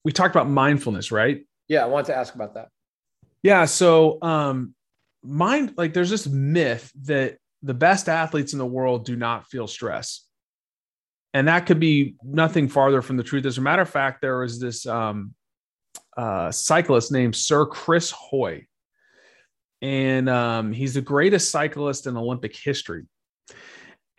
We 0.03 0.11
talked 0.11 0.35
about 0.35 0.49
mindfulness, 0.49 1.11
right? 1.11 1.45
Yeah, 1.67 1.83
I 1.83 1.87
wanted 1.87 2.07
to 2.07 2.17
ask 2.17 2.33
about 2.33 2.55
that. 2.55 2.69
Yeah. 3.43 3.65
So, 3.65 4.17
um, 4.21 4.73
mind, 5.23 5.75
like, 5.77 5.93
there's 5.93 6.09
this 6.09 6.27
myth 6.27 6.91
that 7.03 7.37
the 7.61 7.73
best 7.73 8.09
athletes 8.09 8.53
in 8.53 8.59
the 8.59 8.65
world 8.65 9.05
do 9.05 9.15
not 9.15 9.47
feel 9.47 9.67
stress. 9.67 10.25
And 11.33 11.47
that 11.47 11.65
could 11.65 11.79
be 11.79 12.15
nothing 12.23 12.67
farther 12.67 13.01
from 13.01 13.17
the 13.17 13.23
truth. 13.23 13.45
As 13.45 13.57
a 13.57 13.61
matter 13.61 13.81
of 13.81 13.89
fact, 13.89 14.21
there 14.21 14.39
was 14.39 14.59
this 14.59 14.85
um, 14.85 15.33
uh, 16.17 16.51
cyclist 16.51 17.11
named 17.11 17.35
Sir 17.35 17.65
Chris 17.65 18.11
Hoy. 18.11 18.65
And 19.81 20.29
um, 20.29 20.73
he's 20.73 20.95
the 20.95 21.01
greatest 21.01 21.51
cyclist 21.51 22.05
in 22.05 22.17
Olympic 22.17 22.55
history 22.55 23.05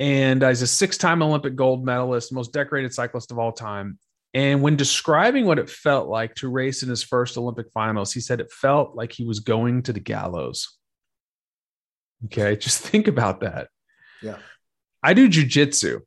and 0.03 0.43
he's 0.43 0.63
a 0.63 0.67
six-time 0.67 1.23
Olympic 1.23 1.55
gold 1.55 1.85
medalist, 1.85 2.33
most 2.33 2.53
decorated 2.53 2.93
cyclist 2.93 3.31
of 3.31 3.39
all 3.39 3.53
time. 3.53 4.01
And 4.35 4.61
when 4.61 4.75
describing 4.75 5.45
what 5.45 5.61
it 5.61 5.71
felt 5.71 6.09
like 6.09 6.35
to 6.37 6.49
race 6.49 6.83
in 6.83 6.89
his 6.89 7.05
first 7.05 7.39
Olympic 7.39 7.71
finals, 7.73 8.13
he 8.13 8.19
said 8.19 8.41
it 8.41 8.51
felt 8.51 8.97
like 8.97 9.13
he 9.13 9.25
was 9.25 9.39
going 9.39 9.85
to 9.85 9.93
the 9.93 10.01
gallows. 10.01 10.77
Okay, 12.25 12.57
just 12.61 12.81
think 12.81 13.07
about 13.07 13.43
that. 13.43 13.69
Yeah. 14.21 14.39
I 15.05 15.15
do 15.15 15.29
jujitsu, 15.29 16.01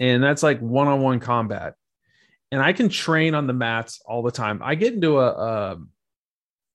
and 0.00 0.20
that's 0.20 0.42
like 0.42 0.58
one-on-one 0.58 1.20
combat. 1.20 1.74
And 2.50 2.60
I 2.60 2.72
can 2.72 2.88
train 2.88 3.36
on 3.36 3.46
the 3.46 3.52
mats 3.52 4.00
all 4.04 4.24
the 4.24 4.32
time. 4.32 4.60
I 4.60 4.74
get 4.74 4.94
into 4.94 5.20
a, 5.20 5.28
a 5.28 5.76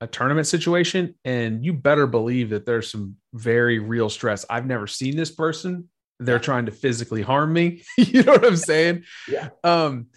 a 0.01 0.07
tournament 0.07 0.47
situation 0.47 1.15
and 1.23 1.63
you 1.65 1.73
better 1.73 2.07
believe 2.07 2.49
that 2.49 2.65
there's 2.65 2.91
some 2.91 3.15
very 3.33 3.79
real 3.79 4.09
stress. 4.09 4.45
I've 4.49 4.65
never 4.65 4.87
seen 4.87 5.15
this 5.15 5.31
person. 5.31 5.89
They're 6.19 6.39
trying 6.39 6.65
to 6.65 6.71
physically 6.71 7.21
harm 7.21 7.53
me. 7.53 7.83
You 7.97 8.23
know 8.23 8.33
what 8.33 8.45
i'm 8.45 8.57
saying? 8.57 9.03
Yeah. 9.27 9.49
Um 9.63 10.07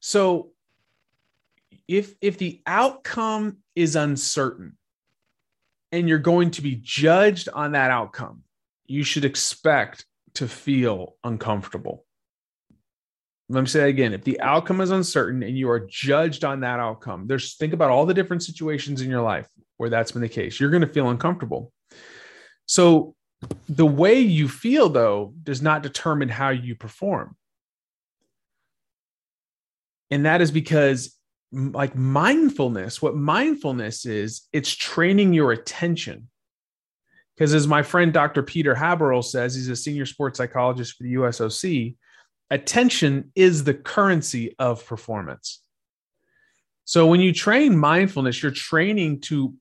so 0.00 0.50
if 1.88 2.14
if 2.20 2.38
the 2.38 2.62
outcome 2.66 3.58
is 3.74 3.96
uncertain 3.96 4.76
and 5.90 6.08
you're 6.08 6.18
going 6.18 6.50
to 6.52 6.62
be 6.62 6.76
judged 6.82 7.48
on 7.48 7.72
that 7.72 7.90
outcome 7.90 8.42
you 8.86 9.04
should 9.04 9.24
expect 9.24 10.06
to 10.34 10.48
feel 10.48 11.16
uncomfortable 11.24 12.04
let 13.52 13.60
me 13.60 13.66
say 13.66 13.80
that 13.80 13.88
again. 13.88 14.14
If 14.14 14.24
the 14.24 14.40
outcome 14.40 14.80
is 14.80 14.90
uncertain 14.90 15.42
and 15.42 15.56
you 15.58 15.68
are 15.70 15.80
judged 15.80 16.42
on 16.42 16.60
that 16.60 16.80
outcome, 16.80 17.26
there's 17.26 17.56
think 17.56 17.74
about 17.74 17.90
all 17.90 18.06
the 18.06 18.14
different 18.14 18.42
situations 18.42 19.02
in 19.02 19.10
your 19.10 19.20
life 19.20 19.46
where 19.76 19.90
that's 19.90 20.12
been 20.12 20.22
the 20.22 20.28
case. 20.28 20.58
You're 20.58 20.70
going 20.70 20.80
to 20.80 20.86
feel 20.86 21.10
uncomfortable. 21.10 21.70
So 22.66 23.14
the 23.68 23.86
way 23.86 24.20
you 24.20 24.48
feel 24.48 24.88
though 24.88 25.34
does 25.42 25.60
not 25.60 25.82
determine 25.82 26.30
how 26.30 26.48
you 26.48 26.74
perform. 26.74 27.36
And 30.10 30.24
that 30.24 30.40
is 30.40 30.50
because 30.50 31.14
like 31.52 31.94
mindfulness, 31.94 33.02
what 33.02 33.16
mindfulness 33.16 34.06
is, 34.06 34.48
it's 34.52 34.70
training 34.74 35.34
your 35.34 35.52
attention. 35.52 36.28
Because 37.36 37.52
as 37.52 37.66
my 37.66 37.82
friend 37.82 38.12
Dr. 38.12 38.42
Peter 38.42 38.74
Haberl 38.74 39.22
says, 39.22 39.54
he's 39.54 39.68
a 39.68 39.76
senior 39.76 40.06
sports 40.06 40.38
psychologist 40.38 40.96
for 40.96 41.02
the 41.02 41.14
USOC 41.14 41.96
attention 42.52 43.32
is 43.34 43.64
the 43.64 43.74
currency 43.74 44.54
of 44.58 44.86
performance. 44.86 45.60
So 46.84 47.06
when 47.06 47.20
you 47.20 47.32
train 47.32 47.76
mindfulness, 47.76 48.42
you're 48.42 48.52
training 48.52 49.22
to 49.22 49.54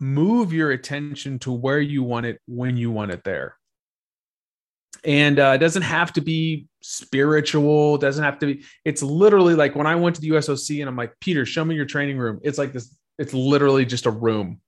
move 0.00 0.52
your 0.52 0.72
attention 0.72 1.38
to 1.38 1.52
where 1.52 1.78
you 1.78 2.02
want 2.02 2.26
it 2.26 2.40
when 2.46 2.76
you 2.76 2.90
want 2.90 3.12
it 3.12 3.22
there. 3.22 3.56
And 5.04 5.38
uh, 5.38 5.52
it 5.54 5.58
doesn't 5.58 5.82
have 5.82 6.12
to 6.14 6.20
be 6.20 6.66
spiritual. 6.82 7.98
Doesn't 7.98 8.24
have 8.24 8.40
to 8.40 8.46
be. 8.46 8.64
It's 8.84 9.02
literally 9.02 9.54
like 9.54 9.76
when 9.76 9.86
I 9.86 9.94
went 9.94 10.16
to 10.16 10.20
the 10.20 10.30
USOC 10.30 10.80
and 10.80 10.88
I'm 10.88 10.96
like, 10.96 11.14
Peter, 11.20 11.46
show 11.46 11.64
me 11.64 11.76
your 11.76 11.86
training 11.86 12.18
room. 12.18 12.40
It's 12.42 12.58
like 12.58 12.72
this. 12.72 12.96
It's 13.18 13.34
literally 13.34 13.84
just 13.84 14.06
a 14.06 14.10
room, 14.10 14.60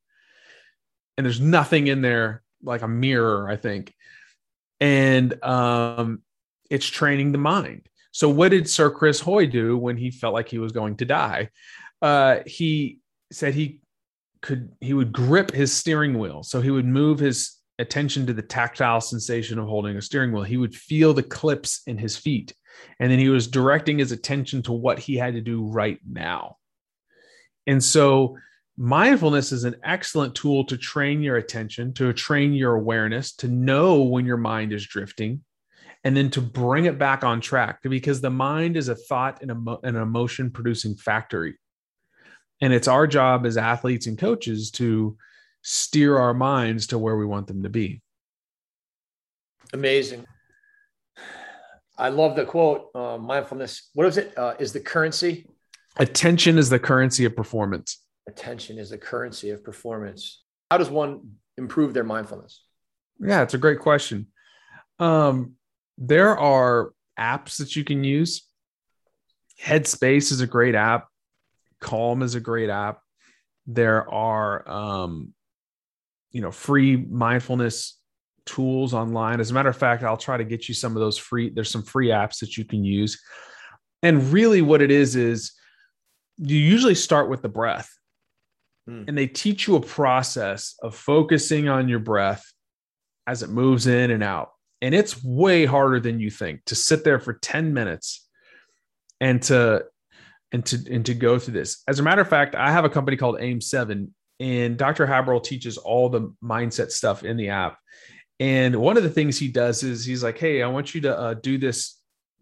and 1.16 1.24
there's 1.24 1.40
nothing 1.40 1.86
in 1.86 2.02
there 2.02 2.42
like 2.62 2.82
a 2.82 2.88
mirror, 2.88 3.48
I 3.48 3.56
think. 3.56 3.94
And 4.80 5.42
um, 5.42 6.22
it's 6.70 6.86
training 6.86 7.32
the 7.32 7.38
mind. 7.38 7.88
So, 8.12 8.28
what 8.28 8.50
did 8.50 8.68
Sir 8.68 8.90
Chris 8.90 9.20
Hoy 9.20 9.46
do 9.46 9.76
when 9.76 9.96
he 9.96 10.10
felt 10.10 10.34
like 10.34 10.48
he 10.48 10.58
was 10.58 10.72
going 10.72 10.96
to 10.98 11.04
die? 11.04 11.50
Uh, 12.00 12.40
he 12.46 13.00
said 13.32 13.54
he 13.54 13.80
could 14.40 14.72
he 14.80 14.94
would 14.94 15.12
grip 15.12 15.50
his 15.50 15.72
steering 15.72 16.18
wheel, 16.18 16.42
so 16.42 16.60
he 16.60 16.70
would 16.70 16.86
move 16.86 17.18
his 17.18 17.56
attention 17.78 18.26
to 18.26 18.32
the 18.32 18.42
tactile 18.42 19.00
sensation 19.00 19.58
of 19.58 19.66
holding 19.66 19.96
a 19.96 20.02
steering 20.02 20.32
wheel. 20.32 20.42
He 20.42 20.56
would 20.56 20.74
feel 20.74 21.12
the 21.12 21.22
clips 21.22 21.82
in 21.86 21.98
his 21.98 22.16
feet, 22.16 22.54
and 23.00 23.10
then 23.10 23.18
he 23.18 23.30
was 23.30 23.48
directing 23.48 23.98
his 23.98 24.12
attention 24.12 24.62
to 24.62 24.72
what 24.72 24.98
he 24.98 25.16
had 25.16 25.34
to 25.34 25.40
do 25.40 25.64
right 25.64 25.98
now. 26.08 26.58
And 27.66 27.82
so, 27.82 28.36
mindfulness 28.76 29.50
is 29.50 29.64
an 29.64 29.76
excellent 29.82 30.34
tool 30.34 30.64
to 30.66 30.76
train 30.76 31.22
your 31.22 31.36
attention, 31.36 31.94
to 31.94 32.12
train 32.12 32.52
your 32.52 32.74
awareness, 32.74 33.34
to 33.36 33.48
know 33.48 34.02
when 34.02 34.26
your 34.26 34.36
mind 34.36 34.72
is 34.72 34.86
drifting, 34.86 35.42
and 36.04 36.14
then 36.16 36.30
to 36.30 36.40
bring 36.40 36.84
it 36.84 36.98
back 36.98 37.24
on 37.24 37.40
track 37.40 37.80
because 37.82 38.20
the 38.20 38.30
mind 38.30 38.76
is 38.76 38.88
a 38.88 38.94
thought 38.94 39.42
and 39.42 39.50
an 39.82 39.96
emotion 39.96 40.50
producing 40.50 40.94
factory. 40.94 41.56
And 42.60 42.72
it's 42.72 42.88
our 42.88 43.06
job 43.06 43.46
as 43.46 43.56
athletes 43.56 44.06
and 44.06 44.18
coaches 44.18 44.70
to 44.72 45.16
steer 45.62 46.18
our 46.18 46.34
minds 46.34 46.88
to 46.88 46.98
where 46.98 47.16
we 47.16 47.24
want 47.24 47.46
them 47.46 47.62
to 47.62 47.70
be. 47.70 48.02
Amazing. 49.72 50.26
I 51.96 52.10
love 52.10 52.36
the 52.36 52.44
quote 52.44 52.90
uh, 52.94 53.16
mindfulness. 53.18 53.90
What 53.94 54.06
is 54.06 54.18
it? 54.18 54.36
Uh, 54.36 54.54
is 54.58 54.72
the 54.72 54.80
currency? 54.80 55.46
Attention 55.96 56.58
is 56.58 56.68
the 56.68 56.78
currency 56.78 57.24
of 57.24 57.34
performance. 57.34 58.02
Attention 58.28 58.78
is 58.78 58.90
the 58.90 58.98
currency 58.98 59.50
of 59.50 59.64
performance. 59.64 60.42
How 60.70 60.78
does 60.78 60.90
one 60.90 61.36
improve 61.56 61.94
their 61.94 62.04
mindfulness? 62.04 62.62
Yeah, 63.20 63.42
it's 63.42 63.54
a 63.54 63.58
great 63.58 63.78
question. 63.78 64.26
Um, 64.98 65.54
there 65.98 66.36
are 66.38 66.92
apps 67.18 67.58
that 67.58 67.76
you 67.76 67.84
can 67.84 68.04
use. 68.04 68.46
Headspace 69.62 70.32
is 70.32 70.40
a 70.40 70.46
great 70.46 70.74
app. 70.74 71.08
Calm 71.80 72.22
is 72.22 72.34
a 72.34 72.40
great 72.40 72.70
app. 72.70 73.00
There 73.66 74.10
are, 74.12 74.68
um, 74.68 75.32
you 76.32 76.40
know, 76.40 76.50
free 76.50 76.96
mindfulness 76.96 77.98
tools 78.46 78.92
online. 78.92 79.40
As 79.40 79.50
a 79.50 79.54
matter 79.54 79.68
of 79.68 79.76
fact, 79.76 80.02
I'll 80.02 80.16
try 80.16 80.36
to 80.36 80.44
get 80.44 80.68
you 80.68 80.74
some 80.74 80.96
of 80.96 81.00
those 81.00 81.16
free. 81.16 81.50
There's 81.50 81.70
some 81.70 81.82
free 81.82 82.08
apps 82.08 82.40
that 82.40 82.56
you 82.56 82.64
can 82.64 82.84
use. 82.84 83.20
And 84.02 84.32
really, 84.32 84.60
what 84.60 84.82
it 84.82 84.90
is 84.90 85.16
is 85.16 85.52
you 86.36 86.56
usually 86.56 86.94
start 86.94 87.30
with 87.30 87.42
the 87.42 87.48
breath, 87.48 87.88
hmm. 88.86 89.04
and 89.06 89.16
they 89.16 89.26
teach 89.26 89.66
you 89.66 89.76
a 89.76 89.80
process 89.80 90.74
of 90.82 90.94
focusing 90.94 91.68
on 91.68 91.88
your 91.88 92.00
breath 92.00 92.44
as 93.26 93.42
it 93.42 93.48
moves 93.48 93.86
in 93.86 94.10
and 94.10 94.22
out 94.22 94.50
and 94.84 94.94
it's 94.94 95.24
way 95.24 95.64
harder 95.64 95.98
than 95.98 96.20
you 96.20 96.30
think 96.30 96.62
to 96.66 96.74
sit 96.74 97.04
there 97.04 97.18
for 97.18 97.32
10 97.32 97.72
minutes 97.72 98.28
and 99.18 99.40
to 99.44 99.82
and 100.52 100.66
to 100.66 100.78
and 100.92 101.06
to 101.06 101.14
go 101.14 101.38
through 101.38 101.54
this. 101.54 101.82
As 101.88 101.98
a 101.98 102.02
matter 102.02 102.20
of 102.20 102.28
fact 102.28 102.54
i 102.54 102.70
have 102.70 102.84
a 102.84 102.90
company 102.90 103.16
called 103.16 103.38
aim 103.40 103.62
7 103.62 104.14
and 104.40 104.76
dr 104.76 105.06
haberl 105.06 105.42
teaches 105.42 105.78
all 105.78 106.10
the 106.10 106.34
mindset 106.42 106.90
stuff 106.90 107.24
in 107.24 107.38
the 107.38 107.48
app. 107.48 107.78
And 108.40 108.76
one 108.76 108.98
of 108.98 109.04
the 109.04 109.10
things 109.10 109.38
he 109.38 109.48
does 109.48 109.82
is 109.82 110.04
he's 110.04 110.22
like 110.22 110.36
hey 110.36 110.62
i 110.62 110.68
want 110.68 110.94
you 110.94 111.00
to 111.02 111.18
uh, 111.18 111.34
do 111.34 111.56
this 111.56 111.98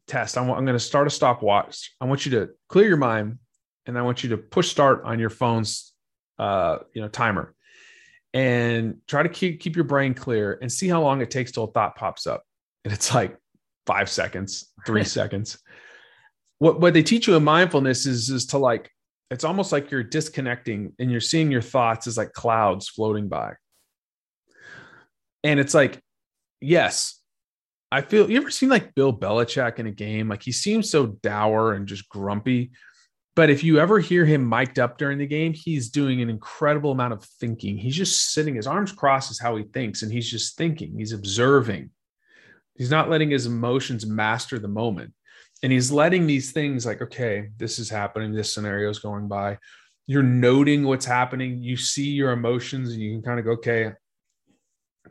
test. 0.09 0.37
I'm, 0.37 0.51
I'm 0.51 0.65
going 0.65 0.75
to 0.75 0.81
start 0.81 1.07
a 1.07 1.11
stopwatch. 1.11 1.93
I 2.01 2.07
want 2.07 2.27
you 2.27 2.33
to 2.33 2.51
clear 2.69 2.89
your 2.89 2.97
mind 2.97 3.39
and 3.87 3.97
I 3.97 4.03
want 4.03 4.25
you 4.25 4.31
to 4.31 4.37
push 4.37 4.69
start 4.69 5.05
on 5.05 5.21
your 5.21 5.31
phone's 5.31 5.93
uh, 6.41 6.79
you 6.93 7.03
know 7.03 7.09
timer 7.09 7.55
and 8.35 8.97
try 9.07 9.23
to 9.23 9.29
keep 9.29 9.61
keep 9.61 9.77
your 9.77 9.85
brain 9.85 10.15
clear 10.15 10.59
and 10.61 10.73
see 10.73 10.89
how 10.89 11.03
long 11.03 11.21
it 11.21 11.31
takes 11.31 11.53
till 11.53 11.65
a 11.65 11.73
thought 11.73 11.97
pops 11.97 12.27
up. 12.27 12.43
And 12.85 12.93
it's 12.93 13.15
like 13.15 13.37
five 13.87 14.09
seconds, 14.09 14.73
three 14.87 15.05
seconds. 15.19 15.59
What 16.59 16.81
what 16.81 16.95
they 16.95 17.03
teach 17.03 17.27
you 17.27 17.37
in 17.37 17.45
mindfulness 17.45 18.07
is 18.07 18.31
is 18.31 18.47
to 18.47 18.59
like 18.59 18.91
it's 19.31 19.45
almost 19.45 19.73
like 19.73 19.91
you're 19.91 20.03
disconnecting 20.03 20.93
and 20.99 21.11
you're 21.11 21.21
seeing 21.21 21.51
your 21.51 21.63
thoughts 21.63 22.07
as 22.07 22.19
like 22.19 22.33
clouds 22.33 22.89
floating 22.89 23.29
by. 23.29 23.55
And 25.43 25.59
it's 25.59 25.73
like, 25.73 26.01
yes, 26.61 27.19
I 27.91 28.03
feel 28.03 28.31
you 28.31 28.37
ever 28.37 28.51
seen 28.51 28.69
like 28.69 28.95
Bill 28.95 29.13
Belichick 29.13 29.79
in 29.79 29.87
a 29.87 29.91
game? 29.91 30.29
Like 30.29 30.43
he 30.43 30.53
seems 30.53 30.91
so 30.91 31.07
dour 31.07 31.73
and 31.73 31.87
just 31.87 32.09
grumpy. 32.09 32.73
But 33.35 33.49
if 33.49 33.65
you 33.65 33.79
ever 33.79 33.99
hear 33.99 34.27
him 34.27 34.47
mic'd 34.47 34.79
up 34.79 34.99
during 34.99 35.17
the 35.17 35.27
game, 35.27 35.55
he's 35.55 35.89
doing 35.89 36.21
an 36.21 36.29
incredible 36.29 36.93
amount 36.93 37.15
of 37.15 37.25
thinking. 37.25 37.79
He's 37.79 37.97
just 37.97 38.33
sitting, 38.33 38.57
his 38.57 38.67
arms 38.67 38.93
crossed 38.93 39.31
is 39.31 39.41
how 39.41 39.57
he 39.57 39.65
thinks, 39.65 40.03
and 40.03 40.13
he's 40.13 40.31
just 40.31 40.57
thinking, 40.57 40.95
he's 40.99 41.13
observing. 41.13 41.91
He's 42.77 42.91
not 42.91 43.09
letting 43.09 43.31
his 43.31 43.47
emotions 43.47 44.05
master 44.05 44.59
the 44.59 44.69
moment. 44.69 45.15
And 45.63 45.73
he's 45.73 45.91
letting 45.91 46.27
these 46.27 46.53
things 46.53 46.85
like, 46.85 47.01
okay, 47.01 47.49
this 47.57 47.79
is 47.79 47.89
happening, 47.89 48.33
this 48.33 48.53
scenario 48.53 48.91
is 48.91 48.99
going 48.99 49.29
by. 49.29 49.59
You're 50.07 50.23
noting 50.23 50.85
what's 50.85 51.07
happening. 51.07 51.63
You 51.63 51.77
see 51.77 52.11
your 52.11 52.33
emotions, 52.33 52.93
and 52.93 53.01
you 53.01 53.13
can 53.13 53.23
kind 53.23 53.39
of 53.39 53.47
go, 53.47 53.53
okay, 53.53 53.93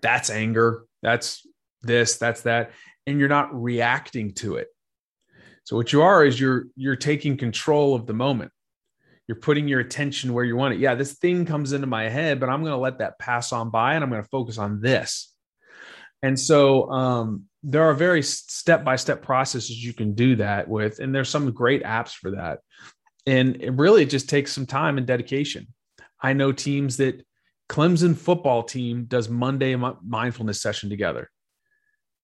that's 0.02 0.30
anger, 0.30 0.86
that's 1.02 1.46
this, 1.82 2.18
that's 2.18 2.42
that. 2.42 2.72
And 3.08 3.20
you're 3.20 3.30
not 3.30 3.50
reacting 3.60 4.34
to 4.36 4.58
it 4.58 4.68
so 5.64 5.76
what 5.76 5.94
you 5.94 6.02
are 6.02 6.26
is 6.26 6.40
you're 6.40 6.66
you're 6.76 6.96
taking 6.96 7.38
control 7.38 7.96
of 7.96 8.06
the 8.06 8.14
moment. 8.14 8.52
You're 9.28 9.40
putting 9.40 9.68
your 9.68 9.80
attention 9.80 10.34
where 10.34 10.44
you 10.44 10.56
want 10.56 10.74
it. 10.74 10.80
Yeah, 10.80 10.96
this 10.96 11.14
thing 11.14 11.46
comes 11.46 11.72
into 11.72 11.88
my 11.88 12.10
head, 12.10 12.40
but 12.40 12.50
I'm 12.50 12.62
going 12.62 12.74
to 12.74 12.78
let 12.78 13.00
that 13.00 13.20
pass 13.20 13.54
on 13.54 13.70
by 13.70 13.94
and 13.94 14.04
I'm 14.04 14.10
going 14.10 14.22
to 14.22 14.30
focus 14.30 14.58
on 14.58 14.82
this. 14.82 15.34
And 16.24 16.40
so 16.40 16.92
um, 16.92 17.46
there 17.64 17.84
are 17.84 17.94
very 17.94 18.24
step 18.24 18.84
by 18.84 18.96
step 18.96 19.22
processes 19.22 19.84
you 19.84 19.94
can 19.94 20.14
do 20.14 20.36
that 20.38 20.68
with, 20.68 21.00
and 21.00 21.16
there's 21.16 21.30
some 21.30 21.52
great 21.52 21.84
apps 21.84 22.14
for 22.14 22.32
that. 22.32 22.60
And 23.26 23.62
it 23.62 23.72
really 23.72 24.06
just 24.06 24.30
takes 24.30 24.52
some 24.52 24.66
time 24.66 24.98
and 24.98 25.08
dedication. 25.08 25.68
I 26.20 26.34
know 26.34 26.52
teams 26.52 26.98
that 26.98 27.26
Clemson 27.70 28.18
football 28.18 28.64
team 28.64 29.06
does 29.06 29.30
Monday 29.30 29.76
mindfulness 29.76 30.62
session 30.62 30.90
together. 30.90 31.30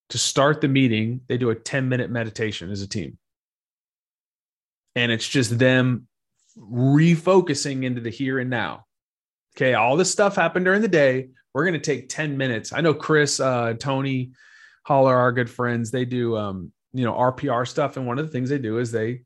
To 0.09 0.17
start 0.17 0.61
the 0.61 0.67
meeting, 0.67 1.21
they 1.27 1.37
do 1.37 1.51
a 1.51 1.55
10 1.55 1.87
minute 1.87 2.09
meditation 2.09 2.71
as 2.71 2.81
a 2.81 2.87
team 2.87 3.17
and 4.97 5.11
it's 5.11 5.27
just 5.27 5.59
them 5.59 6.07
refocusing 6.57 7.83
into 7.83 8.01
the 8.01 8.09
here 8.09 8.39
and 8.39 8.49
now. 8.49 8.85
Okay, 9.55 9.75
all 9.75 9.95
this 9.95 10.11
stuff 10.11 10.35
happened 10.35 10.65
during 10.65 10.81
the 10.81 10.87
day. 10.87 11.29
We're 11.53 11.65
going 11.65 11.79
to 11.79 11.79
take 11.79 12.09
10 12.09 12.35
minutes. 12.35 12.73
I 12.73 12.81
know 12.81 12.95
Chris, 12.95 13.39
uh, 13.39 13.75
Tony, 13.79 14.31
Holler, 14.83 15.15
our 15.15 15.31
good 15.31 15.51
friends, 15.51 15.91
they 15.91 16.03
do, 16.03 16.35
um, 16.35 16.71
you 16.93 17.05
know, 17.05 17.13
RPR 17.13 17.67
stuff. 17.67 17.95
And 17.95 18.07
one 18.07 18.17
of 18.17 18.25
the 18.25 18.31
things 18.31 18.49
they 18.49 18.57
do 18.57 18.79
is 18.79 18.91
they 18.91 19.21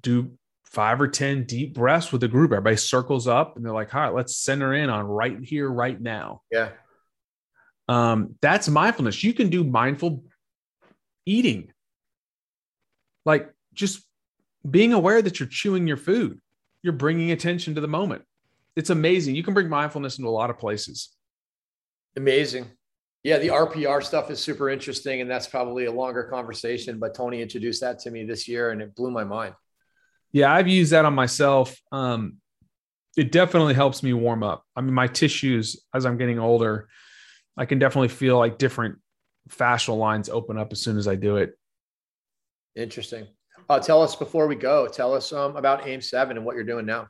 do 0.00 0.32
five 0.66 1.00
or 1.00 1.08
10 1.08 1.46
deep 1.46 1.74
breaths 1.74 2.12
with 2.12 2.20
the 2.20 2.28
group. 2.28 2.52
Everybody 2.52 2.76
circles 2.76 3.26
up 3.26 3.56
and 3.56 3.64
they're 3.64 3.72
like, 3.72 3.92
all 3.92 4.00
right, 4.00 4.14
let's 4.14 4.36
center 4.36 4.72
in 4.72 4.88
on 4.88 5.04
right 5.04 5.38
here, 5.42 5.68
right 5.68 6.00
now. 6.00 6.42
Yeah. 6.50 6.70
Um, 7.88 8.36
that's 8.40 8.68
mindfulness. 8.68 9.24
You 9.24 9.34
can 9.34 9.50
do 9.50 9.64
mindful 9.64 10.22
eating. 11.26 11.72
Like 13.26 13.52
just 13.74 14.04
being 14.68 14.92
aware 14.92 15.22
that 15.22 15.40
you're 15.40 15.48
chewing 15.48 15.86
your 15.86 15.96
food, 15.96 16.40
you're 16.82 16.92
bringing 16.92 17.30
attention 17.30 17.74
to 17.74 17.80
the 17.80 17.88
moment. 17.88 18.22
It's 18.76 18.90
amazing. 18.90 19.34
You 19.34 19.42
can 19.42 19.54
bring 19.54 19.68
mindfulness 19.68 20.18
into 20.18 20.28
a 20.28 20.30
lot 20.30 20.50
of 20.50 20.58
places. 20.58 21.10
Amazing. 22.16 22.66
Yeah, 23.22 23.38
the 23.38 23.48
RPR 23.48 24.02
stuff 24.02 24.30
is 24.30 24.40
super 24.40 24.70
interesting, 24.70 25.20
and 25.20 25.30
that's 25.30 25.46
probably 25.46 25.84
a 25.84 25.92
longer 25.92 26.24
conversation. 26.24 26.98
But 26.98 27.14
Tony 27.14 27.42
introduced 27.42 27.82
that 27.82 27.98
to 28.00 28.10
me 28.10 28.24
this 28.24 28.48
year, 28.48 28.70
and 28.70 28.80
it 28.80 28.94
blew 28.94 29.10
my 29.10 29.24
mind. 29.24 29.54
Yeah, 30.32 30.52
I've 30.52 30.68
used 30.68 30.92
that 30.92 31.04
on 31.04 31.14
myself. 31.14 31.76
Um, 31.92 32.36
it 33.16 33.32
definitely 33.32 33.74
helps 33.74 34.02
me 34.02 34.12
warm 34.12 34.42
up. 34.42 34.64
I 34.74 34.80
mean, 34.80 34.94
my 34.94 35.06
tissues 35.06 35.84
as 35.92 36.06
I'm 36.06 36.16
getting 36.16 36.38
older, 36.38 36.88
I 37.56 37.66
can 37.66 37.78
definitely 37.78 38.08
feel 38.08 38.38
like 38.38 38.56
different 38.56 38.98
fascial 39.50 39.98
lines 39.98 40.28
open 40.28 40.56
up 40.56 40.72
as 40.72 40.80
soon 40.80 40.96
as 40.96 41.08
I 41.08 41.16
do 41.16 41.36
it. 41.36 41.58
Interesting. 42.76 43.26
Uh, 43.70 43.78
tell 43.78 44.02
us 44.02 44.16
before 44.16 44.48
we 44.48 44.56
go, 44.56 44.88
tell 44.88 45.14
us 45.14 45.32
um, 45.32 45.54
about 45.54 45.86
AIM 45.86 46.00
7 46.00 46.36
and 46.36 46.44
what 46.44 46.56
you're 46.56 46.64
doing 46.64 46.84
now. 46.84 47.06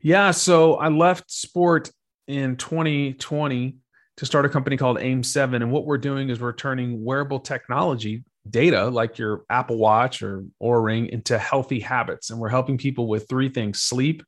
Yeah. 0.00 0.30
So 0.30 0.76
I 0.76 0.88
left 0.88 1.30
sport 1.30 1.90
in 2.26 2.56
2020 2.56 3.76
to 4.16 4.26
start 4.26 4.46
a 4.46 4.48
company 4.48 4.78
called 4.78 4.98
AIM 4.98 5.22
7. 5.22 5.60
And 5.60 5.70
what 5.70 5.84
we're 5.84 5.98
doing 5.98 6.30
is 6.30 6.40
we're 6.40 6.54
turning 6.54 7.04
wearable 7.04 7.40
technology 7.40 8.24
data 8.48 8.88
like 8.88 9.18
your 9.18 9.44
Apple 9.50 9.76
Watch 9.76 10.22
or 10.22 10.46
Oura 10.62 10.82
Ring 10.82 11.08
into 11.08 11.36
healthy 11.36 11.80
habits. 11.80 12.30
And 12.30 12.40
we're 12.40 12.48
helping 12.48 12.78
people 12.78 13.06
with 13.06 13.28
three 13.28 13.50
things 13.50 13.82
sleep, 13.82 14.22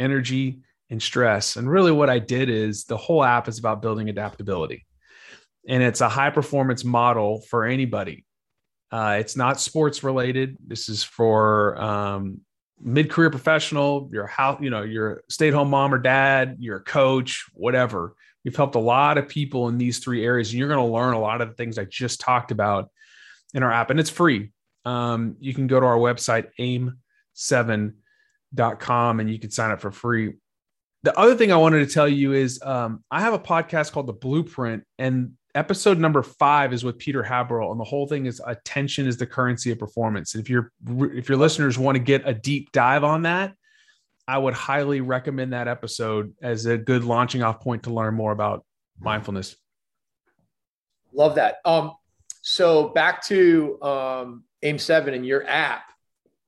energy, 0.00 0.62
and 0.90 1.00
stress. 1.00 1.54
And 1.54 1.70
really, 1.70 1.92
what 1.92 2.10
I 2.10 2.18
did 2.18 2.48
is 2.48 2.86
the 2.86 2.96
whole 2.96 3.22
app 3.22 3.46
is 3.46 3.60
about 3.60 3.82
building 3.82 4.08
adaptability. 4.08 4.84
And 5.68 5.80
it's 5.80 6.00
a 6.00 6.08
high 6.08 6.30
performance 6.30 6.84
model 6.84 7.42
for 7.42 7.64
anybody 7.64 8.25
uh, 8.90 9.16
it's 9.18 9.36
not 9.36 9.60
sports 9.60 10.02
related. 10.02 10.56
This 10.64 10.88
is 10.88 11.02
for 11.02 11.80
um, 11.80 12.40
mid-career 12.80 13.30
professional. 13.30 14.08
Your 14.12 14.26
house, 14.26 14.58
you 14.60 14.70
know 14.70 14.82
you're 14.82 15.22
stay-at-home 15.28 15.70
mom 15.70 15.92
or 15.92 15.98
dad. 15.98 16.56
You're 16.58 16.80
coach, 16.80 17.44
whatever. 17.52 18.14
We've 18.44 18.56
helped 18.56 18.76
a 18.76 18.80
lot 18.80 19.18
of 19.18 19.28
people 19.28 19.68
in 19.68 19.76
these 19.76 19.98
three 19.98 20.24
areas, 20.24 20.50
and 20.50 20.58
you're 20.58 20.68
going 20.68 20.86
to 20.86 20.92
learn 20.92 21.14
a 21.14 21.20
lot 21.20 21.40
of 21.40 21.48
the 21.48 21.54
things 21.54 21.78
I 21.78 21.84
just 21.84 22.20
talked 22.20 22.52
about 22.52 22.90
in 23.54 23.64
our 23.64 23.72
app, 23.72 23.90
and 23.90 23.98
it's 23.98 24.10
free. 24.10 24.52
Um, 24.84 25.36
you 25.40 25.52
can 25.52 25.66
go 25.66 25.80
to 25.80 25.86
our 25.86 25.96
website 25.96 26.46
aim7.com 26.60 29.20
and 29.20 29.28
you 29.28 29.40
can 29.40 29.50
sign 29.50 29.72
up 29.72 29.80
for 29.80 29.90
free. 29.90 30.34
The 31.02 31.18
other 31.18 31.34
thing 31.34 31.50
I 31.50 31.56
wanted 31.56 31.86
to 31.86 31.92
tell 31.92 32.08
you 32.08 32.34
is 32.34 32.62
um, 32.62 33.02
I 33.10 33.20
have 33.20 33.34
a 33.34 33.38
podcast 33.38 33.92
called 33.92 34.06
The 34.06 34.12
Blueprint, 34.12 34.84
and 34.98 35.32
episode 35.56 35.98
number 35.98 36.22
five 36.22 36.72
is 36.72 36.84
with 36.84 36.98
Peter 36.98 37.22
Haberl, 37.22 37.70
and 37.72 37.80
the 37.80 37.84
whole 37.84 38.06
thing 38.06 38.26
is 38.26 38.40
attention 38.46 39.06
is 39.08 39.16
the 39.16 39.26
currency 39.26 39.72
of 39.72 39.78
performance. 39.78 40.34
And 40.34 40.42
if 40.42 40.50
your 40.50 40.70
if 40.88 41.28
your 41.28 41.38
listeners 41.38 41.78
want 41.78 41.96
to 41.96 42.02
get 42.02 42.22
a 42.24 42.34
deep 42.34 42.70
dive 42.72 43.02
on 43.02 43.22
that, 43.22 43.54
I 44.28 44.38
would 44.38 44.54
highly 44.54 45.00
recommend 45.00 45.52
that 45.52 45.66
episode 45.66 46.34
as 46.42 46.66
a 46.66 46.76
good 46.76 47.04
launching 47.04 47.42
off 47.42 47.60
point 47.60 47.84
to 47.84 47.90
learn 47.92 48.14
more 48.14 48.32
about 48.32 48.64
mindfulness. 49.00 49.56
Love 51.12 51.36
that. 51.36 51.56
Um, 51.64 51.92
so 52.42 52.88
back 52.88 53.24
to 53.26 53.82
um, 53.82 54.44
AIM 54.62 54.78
Seven 54.78 55.14
and 55.14 55.26
your 55.26 55.46
app. 55.48 55.90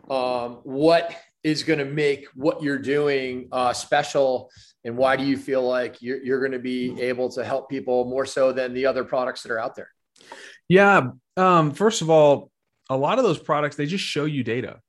Um, 0.09 0.61
what 0.63 1.15
is 1.49 1.62
going 1.62 1.78
to 1.78 1.84
make 1.84 2.26
what 2.34 2.62
you're 2.62 2.78
doing 2.78 3.49
uh, 3.53 3.72
special 3.72 4.51
and 4.84 4.96
why 4.96 5.16
do 5.16 5.24
you 5.24 5.36
feel 5.36 5.66
like 5.66 6.01
you're, 6.01 6.22
you're 6.22 6.40
going 6.40 6.53
to 6.53 6.59
be 6.59 7.01
able 7.01 7.28
to 7.30 7.44
help 7.44 7.68
people 7.68 8.05
more 8.05 8.26
so 8.26 8.53
than 8.53 8.72
the 8.74 8.86
other 8.86 9.05
products 9.05 9.42
that 9.42 9.51
are 9.51 9.59
out 9.59 9.74
there 9.74 9.90
yeah 10.68 11.11
um, 11.36 11.72
first 11.72 12.03
of 12.03 12.11
all 12.11 12.51
a 12.90 12.96
lot 12.96 13.18
of 13.18 13.24
those 13.24 13.38
products 13.38 13.76
they 13.76 13.86
just 13.86 14.05
show 14.05 14.24
you 14.24 14.44
data 14.44 14.80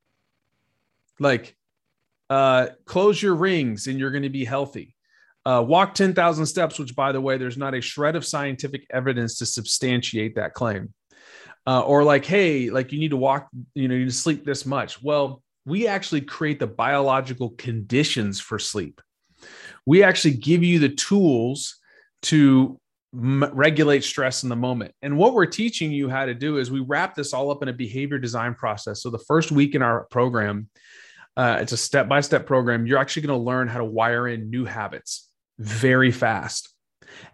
like 1.20 1.56
uh, 2.30 2.68
close 2.86 3.22
your 3.22 3.36
rings 3.36 3.88
and 3.88 3.98
you're 3.98 4.12
going 4.12 4.24
to 4.24 4.30
be 4.30 4.46
healthy 4.46 4.96
uh, 5.46 5.62
walk 5.62 5.94
10,000 5.94 6.46
steps, 6.46 6.78
which, 6.78 6.96
by 6.96 7.12
the 7.12 7.22
way, 7.22 7.38
there's 7.38 7.58
not 7.58 7.74
a 7.74 7.82
shred 7.82 8.16
of 8.16 8.26
scientific 8.26 8.86
evidence 8.92 9.40
to 9.40 9.46
substantiate 9.46 10.36
that 10.36 10.54
claim. 10.54 10.94
Uh, 11.66 11.82
or 11.82 12.04
like, 12.04 12.26
hey, 12.26 12.70
like 12.70 12.92
you 12.92 13.00
need 13.00 13.12
to 13.12 13.18
walk, 13.18 13.48
you 13.74 13.88
know, 13.88 13.94
you 13.94 14.02
need 14.02 14.12
to 14.12 14.16
sleep 14.16 14.46
this 14.46 14.66
much. 14.66 15.02
Well, 15.02 15.42
we 15.70 15.88
actually 15.88 16.22
create 16.22 16.60
the 16.60 16.68
biological 16.68 17.52
conditions 17.52 18.40
for 18.40 18.60
sleep. 18.60 19.02
We 19.86 20.04
actually 20.04 20.36
give 20.36 20.64
you 20.64 20.80
the 20.80 20.90
tools 20.90 21.78
to 22.24 22.80
m- 23.14 23.50
regulate 23.54 24.04
stress 24.04 24.44
in 24.44 24.50
the 24.50 24.56
moment. 24.56 24.94
And 25.02 25.18
what 25.18 25.34
we're 25.34 25.46
teaching 25.46 25.92
you 25.92 26.10
how 26.10 26.26
to 26.26 26.34
do 26.34 26.58
is 26.58 26.72
we 26.72 26.82
wrap 26.82 27.16
this 27.16 27.34
all 27.34 27.52
up 27.52 27.62
in 27.62 27.70
a 27.70 27.74
behavior 27.74 28.18
design 28.18 28.56
process. 28.56 29.02
So 29.02 29.10
the 29.10 29.20
first 29.20 29.52
week 29.52 29.76
in 29.76 29.82
our 29.82 30.06
program, 30.06 30.70
uh, 31.38 31.60
it's 31.62 31.72
a 31.72 31.78
step 31.78 32.10
by 32.10 32.22
step 32.22 32.46
program. 32.46 32.86
You're 32.86 32.98
actually 32.98 33.28
going 33.28 33.40
to 33.40 33.46
learn 33.46 33.68
how 33.68 33.78
to 33.78 33.86
wire 33.86 34.28
in 34.28 34.50
new 34.50 34.66
habits 34.66 35.30
very 35.60 36.12
fast. 36.12 36.74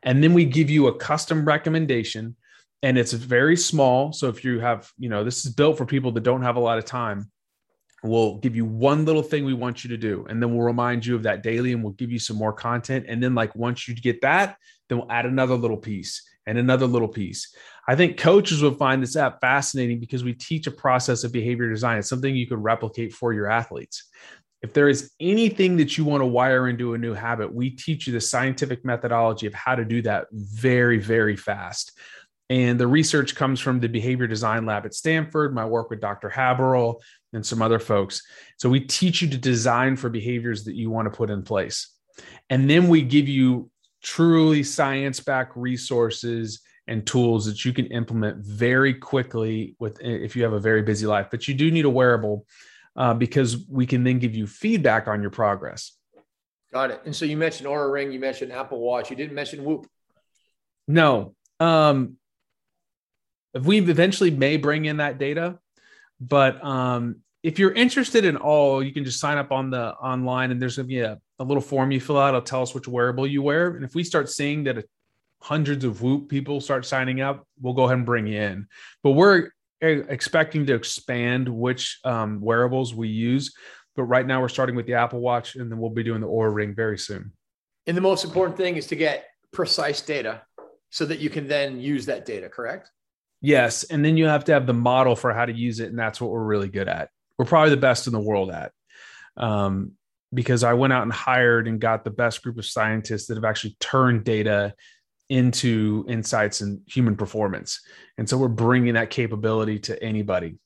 And 0.03 0.23
then 0.23 0.33
we 0.33 0.45
give 0.45 0.69
you 0.69 0.87
a 0.87 0.95
custom 0.95 1.45
recommendation 1.45 2.35
and 2.83 2.97
it's 2.97 3.13
very 3.13 3.57
small. 3.57 4.13
So 4.13 4.27
if 4.29 4.43
you 4.43 4.59
have, 4.59 4.91
you 4.97 5.09
know, 5.09 5.23
this 5.23 5.45
is 5.45 5.53
built 5.53 5.77
for 5.77 5.85
people 5.85 6.11
that 6.11 6.23
don't 6.23 6.43
have 6.43 6.55
a 6.55 6.59
lot 6.59 6.77
of 6.77 6.85
time 6.85 7.31
We'll 8.05 8.37
give 8.37 8.55
you 8.55 8.65
one 8.65 9.03
little 9.05 9.23
thing 9.23 9.45
we 9.45 9.53
want 9.53 9.83
you 9.83 9.89
to 9.89 9.97
do, 9.97 10.25
and 10.29 10.41
then 10.41 10.53
we'll 10.53 10.65
remind 10.65 11.05
you 11.05 11.15
of 11.15 11.23
that 11.23 11.43
daily 11.43 11.73
and 11.73 11.83
we'll 11.83 11.93
give 11.93 12.11
you 12.11 12.19
some 12.19 12.37
more 12.37 12.53
content. 12.53 13.05
And 13.07 13.21
then, 13.21 13.33
like, 13.35 13.55
once 13.55 13.87
you 13.87 13.95
get 13.95 14.21
that, 14.21 14.57
then 14.87 14.99
we'll 14.99 15.11
add 15.11 15.25
another 15.25 15.55
little 15.55 15.77
piece 15.77 16.21
and 16.45 16.57
another 16.57 16.85
little 16.85 17.07
piece. 17.07 17.55
I 17.87 17.95
think 17.95 18.17
coaches 18.17 18.61
would 18.61 18.77
find 18.77 19.01
this 19.01 19.15
app 19.15 19.41
fascinating 19.41 19.99
because 19.99 20.23
we 20.23 20.33
teach 20.33 20.67
a 20.67 20.71
process 20.71 21.23
of 21.23 21.31
behavior 21.31 21.69
design. 21.69 21.97
It's 21.97 22.09
something 22.09 22.35
you 22.35 22.47
can 22.47 22.61
replicate 22.61 23.13
for 23.13 23.33
your 23.33 23.49
athletes. 23.49 24.03
If 24.61 24.73
there 24.73 24.89
is 24.89 25.11
anything 25.19 25.77
that 25.77 25.97
you 25.97 26.05
want 26.05 26.21
to 26.21 26.25
wire 26.25 26.67
into 26.67 26.93
a 26.93 26.97
new 26.97 27.13
habit, 27.13 27.53
we 27.53 27.69
teach 27.71 28.07
you 28.07 28.13
the 28.13 28.21
scientific 28.21 28.83
methodology 28.83 29.45
of 29.45 29.53
how 29.53 29.75
to 29.75 29.85
do 29.85 30.01
that 30.03 30.27
very, 30.31 30.97
very 30.97 31.35
fast. 31.35 31.91
And 32.49 32.79
the 32.79 32.87
research 32.87 33.35
comes 33.35 33.59
from 33.59 33.79
the 33.79 33.89
behavior 33.89 34.27
design 34.27 34.65
lab 34.65 34.85
at 34.85 34.93
Stanford, 34.93 35.55
my 35.55 35.65
work 35.65 35.89
with 35.89 35.99
Dr. 35.99 36.29
Haberl, 36.29 37.01
and 37.33 37.45
some 37.45 37.61
other 37.61 37.79
folks. 37.79 38.21
So 38.57 38.69
we 38.69 38.81
teach 38.81 39.21
you 39.21 39.29
to 39.29 39.37
design 39.37 39.95
for 39.95 40.09
behaviors 40.09 40.63
that 40.65 40.75
you 40.75 40.89
want 40.91 41.11
to 41.11 41.17
put 41.17 41.31
in 41.31 41.41
place. 41.41 41.91
And 42.49 42.69
then 42.69 42.87
we 42.87 43.01
give 43.01 43.27
you 43.27 43.69
truly 44.05 44.61
science 44.61 45.19
backed 45.19 45.57
resources 45.57 46.61
and 46.87 47.05
tools 47.07 47.45
that 47.47 47.65
you 47.65 47.73
can 47.73 47.87
implement 47.87 48.37
very 48.45 48.93
quickly 48.93 49.75
with 49.79 49.99
if 49.99 50.35
you 50.35 50.43
have 50.43 50.53
a 50.53 50.59
very 50.59 50.83
busy 50.83 51.07
life 51.07 51.27
but 51.31 51.47
you 51.47 51.55
do 51.55 51.71
need 51.71 51.85
a 51.85 51.89
wearable 51.89 52.45
uh, 52.95 53.15
because 53.15 53.67
we 53.67 53.85
can 53.85 54.03
then 54.03 54.19
give 54.19 54.35
you 54.35 54.45
feedback 54.45 55.07
on 55.07 55.21
your 55.21 55.31
progress 55.31 55.97
got 56.71 56.91
it 56.91 57.01
and 57.05 57.15
so 57.15 57.25
you 57.25 57.35
mentioned 57.35 57.67
Oura 57.67 57.91
ring 57.91 58.11
you 58.11 58.19
mentioned 58.19 58.51
apple 58.51 58.79
watch 58.79 59.09
you 59.09 59.15
didn't 59.15 59.33
mention 59.33 59.63
whoop 59.63 59.87
no 60.87 61.33
um 61.59 62.15
we 63.63 63.79
eventually 63.79 64.31
may 64.31 64.57
bring 64.57 64.85
in 64.85 64.97
that 64.97 65.17
data 65.17 65.57
but 66.19 66.63
um 66.63 67.15
if 67.45 67.59
you're 67.59 67.73
interested 67.73 68.25
in 68.25 68.37
all, 68.37 68.83
you 68.83 68.91
can 68.91 69.05
just 69.05 69.19
sign 69.19 69.37
up 69.37 69.51
on 69.51 69.69
the 69.69 69.93
online 69.97 70.49
and 70.49 70.59
there's 70.59 70.77
gonna 70.77 70.87
be 70.87 71.01
a, 71.01 71.19
a 71.37 71.43
little 71.43 71.61
form 71.61 71.91
you 71.91 72.01
fill 72.01 72.17
out. 72.17 72.29
It'll 72.29 72.41
tell 72.41 72.63
us 72.63 72.73
which 72.73 72.87
wearable 72.87 73.27
you 73.27 73.43
wear. 73.43 73.75
And 73.75 73.85
if 73.85 73.93
we 73.93 74.03
start 74.03 74.31
seeing 74.31 74.63
that 74.63 74.83
hundreds 75.43 75.85
of 75.85 76.01
Whoop 76.01 76.27
people 76.27 76.59
start 76.59 76.87
signing 76.87 77.21
up, 77.21 77.47
we'll 77.61 77.75
go 77.75 77.83
ahead 77.83 77.97
and 77.97 78.05
bring 78.05 78.25
you 78.25 78.41
in. 78.41 78.67
But 79.03 79.11
we're 79.11 79.51
expecting 79.79 80.65
to 80.65 80.73
expand 80.73 81.47
which 81.47 81.99
um, 82.03 82.41
wearables 82.41 82.95
we 82.95 83.09
use. 83.09 83.53
But 83.95 84.05
right 84.05 84.25
now 84.25 84.41
we're 84.41 84.49
starting 84.49 84.75
with 84.75 84.87
the 84.87 84.95
Apple 84.95 85.19
Watch 85.19 85.55
and 85.55 85.71
then 85.71 85.77
we'll 85.77 85.91
be 85.91 86.01
doing 86.01 86.21
the 86.21 86.27
Oura 86.27 86.51
Ring 86.51 86.73
very 86.73 86.97
soon. 86.97 87.31
And 87.85 87.95
the 87.95 88.01
most 88.01 88.25
important 88.25 88.57
thing 88.57 88.75
is 88.75 88.87
to 88.87 88.95
get 88.95 89.27
precise 89.53 90.01
data 90.01 90.41
so 90.89 91.05
that 91.05 91.19
you 91.19 91.29
can 91.29 91.47
then 91.47 91.79
use 91.79 92.07
that 92.07 92.25
data, 92.25 92.49
correct? 92.49 92.89
Yes. 93.41 93.83
And 93.83 94.03
then 94.03 94.17
you 94.17 94.25
have 94.25 94.45
to 94.45 94.53
have 94.53 94.65
the 94.65 94.73
model 94.73 95.15
for 95.15 95.33
how 95.33 95.45
to 95.45 95.53
use 95.53 95.79
it. 95.79 95.89
And 95.89 95.99
that's 95.99 96.19
what 96.19 96.31
we're 96.31 96.43
really 96.43 96.69
good 96.69 96.87
at 96.87 97.09
we're 97.37 97.45
probably 97.45 97.71
the 97.71 97.77
best 97.77 98.07
in 98.07 98.13
the 98.13 98.19
world 98.19 98.51
at. 98.51 98.71
Um, 99.37 99.93
because 100.33 100.63
I 100.63 100.73
went 100.73 100.91
out 100.91 101.03
and 101.03 101.13
hired 101.13 101.67
and 101.67 101.79
got 101.79 102.03
the 102.03 102.09
best 102.09 102.43
group 102.43 102.57
of 102.57 102.65
scientists 102.65 103.27
that 103.27 103.35
have 103.35 103.45
actually 103.45 103.77
turned 103.79 104.25
data 104.25 104.73
into 105.29 106.05
insights 106.07 106.61
and 106.61 106.81
human 106.87 107.15
performance. 107.15 107.81
And 108.17 108.27
so 108.27 108.37
we're 108.37 108.47
bringing 108.49 108.95
that 108.95 109.09
capability 109.09 109.79
to 109.79 110.03
anybody. 110.03 110.57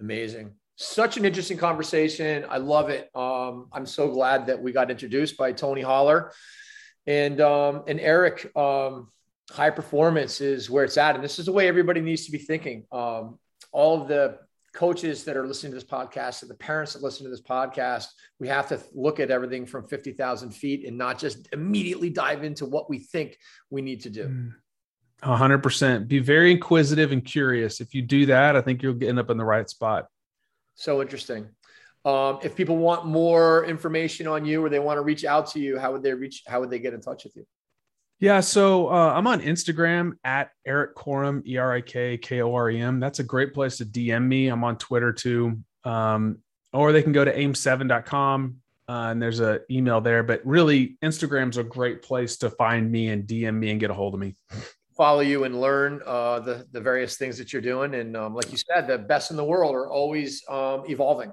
Amazing. 0.00 0.52
Such 0.76 1.16
an 1.16 1.24
interesting 1.24 1.58
conversation. 1.58 2.46
I 2.48 2.58
love 2.58 2.88
it. 2.88 3.10
Um, 3.14 3.68
I'm 3.72 3.84
so 3.84 4.10
glad 4.10 4.46
that 4.46 4.62
we 4.62 4.72
got 4.72 4.90
introduced 4.90 5.36
by 5.36 5.52
Tony 5.52 5.82
Holler 5.82 6.32
and 7.06 7.40
um, 7.40 7.82
and 7.88 7.98
Eric. 8.00 8.56
Um, 8.56 9.08
high 9.50 9.70
performance 9.70 10.40
is 10.40 10.68
where 10.68 10.84
it's 10.84 10.96
at, 10.96 11.14
and 11.14 11.24
this 11.24 11.38
is 11.38 11.46
the 11.46 11.52
way 11.52 11.68
everybody 11.68 12.00
needs 12.00 12.26
to 12.26 12.32
be 12.32 12.38
thinking. 12.38 12.84
Um, 12.92 13.38
all 13.72 14.00
of 14.00 14.08
the 14.08 14.38
coaches 14.74 15.24
that 15.24 15.36
are 15.36 15.46
listening 15.46 15.72
to 15.72 15.76
this 15.76 15.84
podcast 15.84 16.42
and 16.42 16.50
the 16.50 16.54
parents 16.54 16.92
that 16.92 17.02
listen 17.02 17.24
to 17.24 17.30
this 17.30 17.40
podcast, 17.40 18.06
we 18.38 18.48
have 18.48 18.68
to 18.68 18.80
look 18.94 19.18
at 19.18 19.30
everything 19.30 19.66
from 19.66 19.88
50,000 19.88 20.50
feet 20.50 20.86
and 20.86 20.96
not 20.96 21.18
just 21.18 21.48
immediately 21.52 22.10
dive 22.10 22.44
into 22.44 22.66
what 22.66 22.88
we 22.88 22.98
think 22.98 23.38
we 23.70 23.82
need 23.82 24.02
to 24.02 24.10
do. 24.10 24.52
100%. 25.22 26.06
Be 26.06 26.20
very 26.20 26.52
inquisitive 26.52 27.10
and 27.10 27.24
curious. 27.24 27.80
If 27.80 27.94
you 27.94 28.02
do 28.02 28.26
that, 28.26 28.54
I 28.54 28.60
think 28.60 28.82
you'll 28.82 29.02
end 29.02 29.18
up 29.18 29.30
in 29.30 29.36
the 29.36 29.44
right 29.44 29.68
spot. 29.68 30.06
So 30.76 31.02
interesting. 31.02 31.48
Um, 32.04 32.38
if 32.44 32.54
people 32.54 32.76
want 32.76 33.04
more 33.04 33.64
information 33.64 34.28
on 34.28 34.44
you 34.44 34.64
or 34.64 34.68
they 34.68 34.78
want 34.78 34.98
to 34.98 35.02
reach 35.02 35.24
out 35.24 35.48
to 35.48 35.60
you, 35.60 35.78
how 35.78 35.92
would 35.92 36.04
they 36.04 36.14
reach? 36.14 36.44
How 36.46 36.60
would 36.60 36.70
they 36.70 36.78
get 36.78 36.94
in 36.94 37.00
touch 37.00 37.24
with 37.24 37.34
you? 37.34 37.44
Yeah, 38.20 38.40
so 38.40 38.88
uh, 38.88 39.12
I'm 39.14 39.28
on 39.28 39.40
Instagram 39.42 40.12
at 40.24 40.50
Eric 40.66 40.96
Korem, 40.96 41.46
E 41.46 41.56
R 41.56 41.74
I 41.74 41.80
K 41.80 42.18
K 42.18 42.42
O 42.42 42.52
R 42.52 42.68
E 42.68 42.80
M. 42.80 42.98
That's 42.98 43.20
a 43.20 43.24
great 43.24 43.54
place 43.54 43.76
to 43.76 43.84
DM 43.84 44.26
me. 44.26 44.48
I'm 44.48 44.64
on 44.64 44.76
Twitter 44.76 45.12
too. 45.12 45.60
Um, 45.84 46.38
or 46.72 46.92
they 46.92 47.02
can 47.02 47.12
go 47.12 47.24
to 47.24 47.34
aim7.com 47.34 48.56
uh, 48.88 48.92
and 48.92 49.22
there's 49.22 49.38
an 49.40 49.60
email 49.70 50.00
there. 50.00 50.22
But 50.22 50.44
really, 50.44 50.98
Instagram's 51.02 51.58
a 51.58 51.64
great 51.64 52.02
place 52.02 52.38
to 52.38 52.50
find 52.50 52.90
me 52.90 53.08
and 53.10 53.24
DM 53.24 53.54
me 53.54 53.70
and 53.70 53.78
get 53.78 53.90
a 53.90 53.94
hold 53.94 54.14
of 54.14 54.20
me. 54.20 54.34
Follow 54.96 55.20
you 55.20 55.44
and 55.44 55.60
learn 55.60 56.00
uh, 56.04 56.40
the, 56.40 56.66
the 56.72 56.80
various 56.80 57.16
things 57.16 57.38
that 57.38 57.52
you're 57.52 57.62
doing. 57.62 57.94
And 57.94 58.16
um, 58.16 58.34
like 58.34 58.50
you 58.50 58.58
said, 58.58 58.88
the 58.88 58.98
best 58.98 59.30
in 59.30 59.36
the 59.36 59.44
world 59.44 59.76
are 59.76 59.88
always 59.88 60.42
um, 60.48 60.82
evolving. 60.88 61.32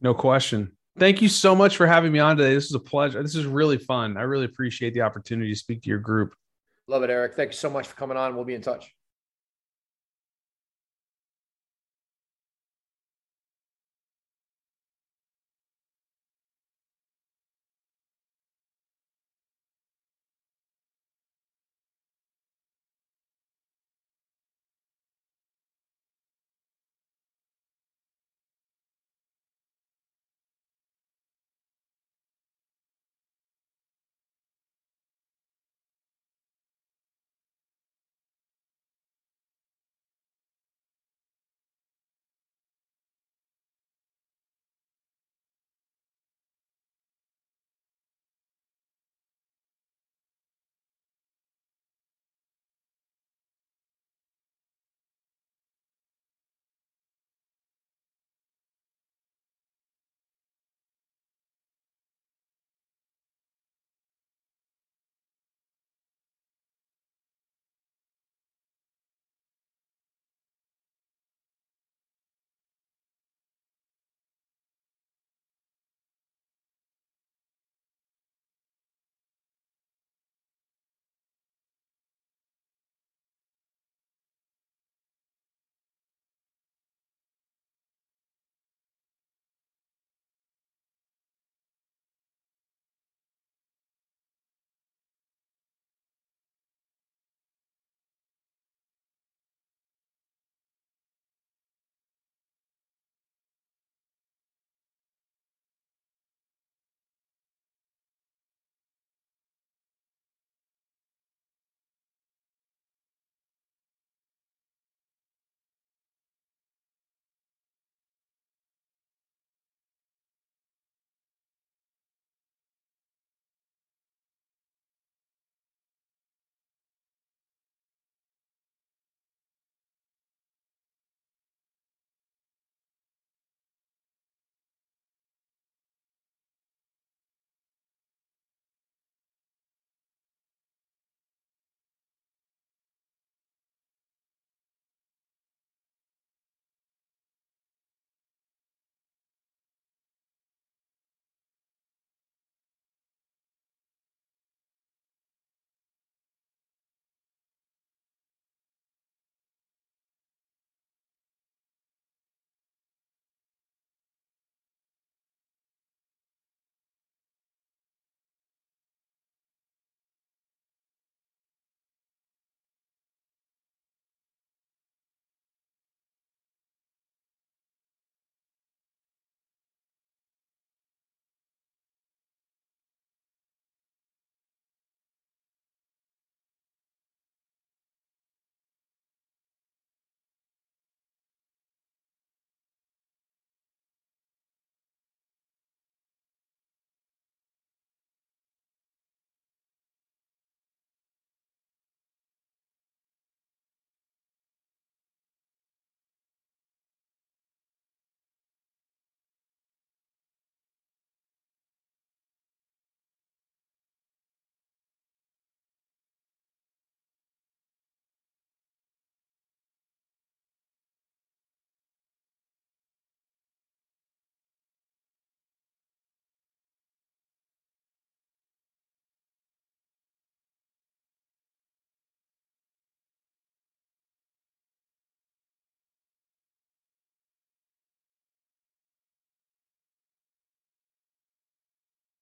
No 0.00 0.14
question. 0.14 0.72
Thank 0.98 1.22
you 1.22 1.28
so 1.28 1.54
much 1.54 1.76
for 1.76 1.86
having 1.86 2.10
me 2.10 2.18
on 2.18 2.36
today. 2.36 2.54
This 2.54 2.66
is 2.66 2.74
a 2.74 2.80
pleasure. 2.80 3.22
This 3.22 3.36
is 3.36 3.46
really 3.46 3.78
fun. 3.78 4.16
I 4.16 4.22
really 4.22 4.46
appreciate 4.46 4.94
the 4.94 5.02
opportunity 5.02 5.52
to 5.52 5.58
speak 5.58 5.82
to 5.82 5.88
your 5.88 6.00
group. 6.00 6.34
Love 6.88 7.04
it, 7.04 7.10
Eric. 7.10 7.34
Thank 7.34 7.50
you 7.50 7.56
so 7.56 7.70
much 7.70 7.86
for 7.86 7.94
coming 7.94 8.16
on. 8.16 8.34
We'll 8.34 8.44
be 8.44 8.54
in 8.54 8.62
touch. 8.62 8.92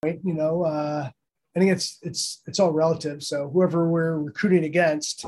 You 0.05 0.34
know, 0.34 0.62
uh, 0.62 1.11
I 1.57 1.59
think 1.59 1.72
it's 1.72 1.99
it's 2.03 2.42
it's 2.47 2.61
all 2.61 2.72
relative. 2.72 3.22
So 3.22 3.49
whoever 3.49 3.88
we're 3.88 4.18
recruiting 4.18 4.64
against 4.64 5.24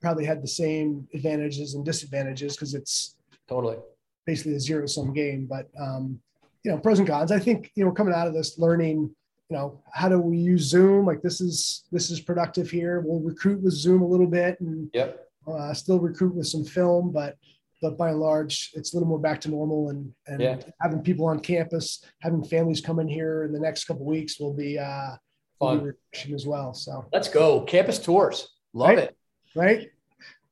probably 0.00 0.24
had 0.24 0.42
the 0.42 0.48
same 0.48 1.08
advantages 1.12 1.74
and 1.74 1.84
disadvantages 1.84 2.54
because 2.54 2.74
it's 2.74 3.16
totally 3.48 3.78
basically 4.26 4.54
a 4.54 4.60
zero 4.60 4.86
sum 4.86 5.12
game. 5.12 5.46
But 5.46 5.68
um, 5.78 6.20
you 6.62 6.70
know, 6.70 6.78
pros 6.78 6.98
and 6.98 7.08
cons. 7.08 7.32
I 7.32 7.38
think 7.38 7.72
you 7.74 7.82
know 7.82 7.90
we're 7.90 7.96
coming 7.96 8.14
out 8.14 8.28
of 8.28 8.34
this 8.34 8.58
learning. 8.58 9.10
You 9.50 9.56
know, 9.56 9.80
how 9.92 10.08
do 10.08 10.20
we 10.20 10.38
use 10.38 10.62
Zoom? 10.62 11.06
Like 11.06 11.22
this 11.22 11.40
is 11.40 11.84
this 11.90 12.10
is 12.10 12.20
productive 12.20 12.70
here. 12.70 13.00
We'll 13.00 13.20
recruit 13.20 13.62
with 13.62 13.74
Zoom 13.74 14.02
a 14.02 14.06
little 14.06 14.26
bit 14.26 14.60
and 14.60 14.88
yep. 14.92 15.28
uh, 15.46 15.74
still 15.74 15.98
recruit 15.98 16.34
with 16.34 16.46
some 16.46 16.64
film, 16.64 17.10
but 17.12 17.36
but 17.90 17.96
by 17.96 18.10
and 18.10 18.18
large, 18.18 18.70
it's 18.74 18.92
a 18.92 18.96
little 18.96 19.08
more 19.08 19.18
back 19.20 19.40
to 19.42 19.48
normal. 19.48 19.90
And 19.90 20.12
and 20.26 20.40
Yeah. 20.40 20.58
having 20.80 21.02
people 21.02 21.26
on 21.26 21.38
campus, 21.40 22.04
having 22.20 22.42
families 22.44 22.80
come 22.80 22.98
in 22.98 23.08
here 23.08 23.44
in 23.44 23.52
the 23.52 23.60
next 23.60 23.84
couple 23.84 24.02
of 24.02 24.08
weeks 24.08 24.40
will 24.40 24.52
be 24.54 24.78
uh, 24.78 25.12
will 25.60 25.78
be 25.78 25.90
Fun. 26.18 26.34
as 26.34 26.46
well. 26.46 26.74
So 26.74 27.04
Let's 27.12 27.28
go. 27.28 27.60
Campus 27.62 27.98
tours. 28.00 28.48
Love 28.72 28.88
Right. 28.90 28.98
it. 28.98 29.16
right, 29.54 29.90